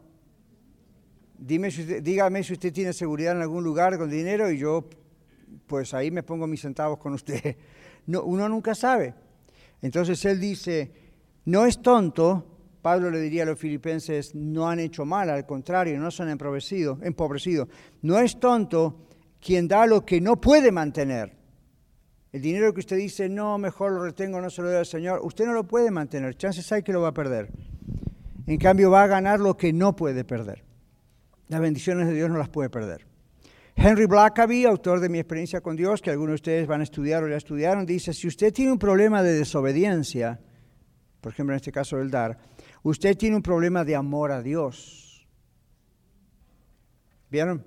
Dime 1.36 1.70
dígame 1.70 2.44
si 2.44 2.52
usted 2.52 2.72
tiene 2.72 2.92
seguridad 2.92 3.34
en 3.34 3.42
algún 3.42 3.64
lugar 3.64 3.98
con 3.98 4.08
dinero 4.08 4.48
y 4.48 4.58
yo, 4.58 4.88
pues 5.66 5.92
ahí 5.92 6.12
me 6.12 6.22
pongo 6.22 6.46
mis 6.46 6.60
centavos 6.60 6.98
con 6.98 7.14
usted. 7.14 7.56
No, 8.04 8.24
uno 8.24 8.48
nunca 8.48 8.74
sabe. 8.74 9.14
Entonces 9.80 10.24
él 10.24 10.40
dice, 10.40 10.90
no 11.44 11.66
es 11.66 11.80
tonto 11.80 12.51
Pablo 12.82 13.10
le 13.10 13.20
diría 13.20 13.44
a 13.44 13.46
los 13.46 13.58
filipenses, 13.58 14.34
no 14.34 14.68
han 14.68 14.80
hecho 14.80 15.04
mal, 15.04 15.30
al 15.30 15.46
contrario, 15.46 15.98
no 16.00 16.10
se 16.10 16.24
han 16.24 16.30
empobrecido, 16.30 16.98
empobrecido. 17.02 17.68
No 18.02 18.18
es 18.18 18.40
tonto 18.40 19.06
quien 19.40 19.68
da 19.68 19.86
lo 19.86 20.04
que 20.04 20.20
no 20.20 20.40
puede 20.40 20.72
mantener. 20.72 21.32
El 22.32 22.42
dinero 22.42 22.74
que 22.74 22.80
usted 22.80 22.96
dice, 22.96 23.28
no, 23.28 23.56
mejor 23.56 23.92
lo 23.92 24.04
retengo, 24.04 24.40
no 24.40 24.50
se 24.50 24.62
lo 24.62 24.68
doy 24.68 24.78
al 24.78 24.86
Señor, 24.86 25.20
usted 25.22 25.46
no 25.46 25.52
lo 25.52 25.64
puede 25.64 25.90
mantener, 25.90 26.34
chances 26.36 26.70
hay 26.72 26.82
que 26.82 26.92
lo 26.92 27.02
va 27.02 27.08
a 27.08 27.14
perder. 27.14 27.50
En 28.46 28.58
cambio, 28.58 28.90
va 28.90 29.04
a 29.04 29.06
ganar 29.06 29.38
lo 29.38 29.56
que 29.56 29.72
no 29.72 29.94
puede 29.94 30.24
perder. 30.24 30.64
Las 31.48 31.60
bendiciones 31.60 32.08
de 32.08 32.14
Dios 32.14 32.30
no 32.30 32.38
las 32.38 32.48
puede 32.48 32.68
perder. 32.68 33.06
Henry 33.76 34.06
Blackaby, 34.06 34.64
autor 34.64 35.00
de 35.00 35.08
Mi 35.08 35.18
experiencia 35.18 35.60
con 35.60 35.76
Dios, 35.76 36.02
que 36.02 36.10
algunos 36.10 36.32
de 36.32 36.34
ustedes 36.34 36.66
van 36.66 36.80
a 36.80 36.84
estudiar 36.84 37.22
o 37.22 37.28
ya 37.28 37.36
estudiaron, 37.36 37.86
dice, 37.86 38.12
si 38.12 38.26
usted 38.26 38.52
tiene 38.52 38.72
un 38.72 38.78
problema 38.78 39.22
de 39.22 39.34
desobediencia, 39.34 40.40
por 41.20 41.32
ejemplo 41.32 41.54
en 41.54 41.56
este 41.56 41.72
caso 41.72 41.96
del 41.98 42.10
dar, 42.10 42.38
usted 42.82 43.16
tiene 43.16 43.36
un 43.36 43.42
problema 43.42 43.84
de 43.84 43.96
amor 43.96 44.32
a 44.32 44.42
Dios. 44.42 45.26
¿Vieron? 47.30 47.64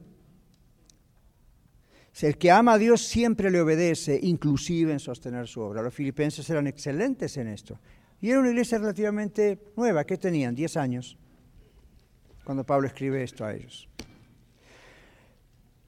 El 2.22 2.38
que 2.38 2.50
ama 2.50 2.74
a 2.74 2.78
Dios 2.78 3.02
siempre 3.02 3.52
le 3.52 3.60
obedece, 3.60 4.18
inclusive 4.22 4.94
en 4.94 5.00
sostener 5.00 5.48
su 5.48 5.60
obra. 5.62 5.82
Los 5.82 5.94
filipenses 5.94 6.50
eran 6.50 6.66
excelentes 6.66 7.36
en 7.38 7.50
esto. 7.50 7.80
Y 8.22 8.30
era 8.30 8.40
una 8.40 8.50
iglesia 8.50 8.78
relativamente 8.78 9.60
nueva, 9.76 10.06
¿qué 10.06 10.18
tenían? 10.18 10.56
Diez 10.56 10.78
años, 10.78 11.18
cuando 12.46 12.64
Pablo 12.64 12.88
escribe 12.88 13.22
esto 13.22 13.44
a 13.44 13.54
ellos. 13.54 13.90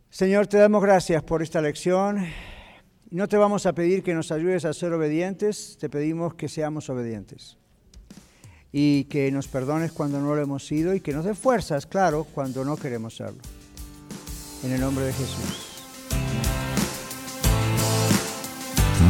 Señor, 0.09 0.47
te 0.47 0.57
damos 0.57 0.81
gracias 0.81 1.23
por 1.23 1.41
esta 1.41 1.61
lección. 1.61 2.25
No 3.09 3.27
te 3.27 3.37
vamos 3.37 3.65
a 3.65 3.73
pedir 3.73 4.03
que 4.03 4.13
nos 4.13 4.31
ayudes 4.31 4.65
a 4.65 4.73
ser 4.73 4.91
obedientes, 4.91 5.77
te 5.79 5.89
pedimos 5.89 6.35
que 6.35 6.49
seamos 6.49 6.89
obedientes. 6.89 7.57
Y 8.71 9.05
que 9.05 9.31
nos 9.31 9.47
perdones 9.47 9.91
cuando 9.91 10.19
no 10.19 10.35
lo 10.35 10.41
hemos 10.41 10.65
sido 10.65 10.93
y 10.93 10.99
que 10.99 11.13
nos 11.13 11.25
dé 11.25 11.33
fuerzas, 11.33 11.85
claro, 11.85 12.25
cuando 12.25 12.63
no 12.65 12.75
queremos 12.75 13.15
serlo. 13.15 13.39
En 14.63 14.71
el 14.71 14.81
nombre 14.81 15.05
de 15.05 15.13
Jesús. 15.13 15.67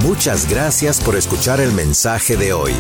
Muchas 0.04 0.50
gracias 0.50 1.02
por 1.02 1.16
escuchar 1.16 1.60
el 1.60 1.72
mensaje 1.72 2.38
de 2.38 2.54
hoy. 2.54 2.74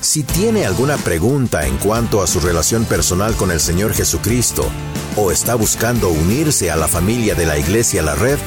Si 0.00 0.22
tiene 0.22 0.66
alguna 0.66 0.96
pregunta 0.96 1.66
en 1.66 1.76
cuanto 1.76 2.22
a 2.22 2.26
su 2.26 2.40
relación 2.40 2.84
personal 2.84 3.34
con 3.36 3.50
el 3.50 3.60
Señor 3.60 3.92
Jesucristo 3.92 4.64
o 5.16 5.30
está 5.30 5.54
buscando 5.54 6.08
unirse 6.08 6.70
a 6.70 6.76
la 6.76 6.88
familia 6.88 7.34
de 7.34 7.46
la 7.46 7.58
Iglesia 7.58 8.02
La 8.02 8.14
Red, 8.14 8.38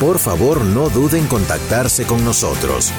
por 0.00 0.18
favor 0.18 0.64
no 0.64 0.88
duden 0.88 1.22
en 1.22 1.28
contactarse 1.28 2.04
con 2.04 2.24
nosotros. 2.24 2.92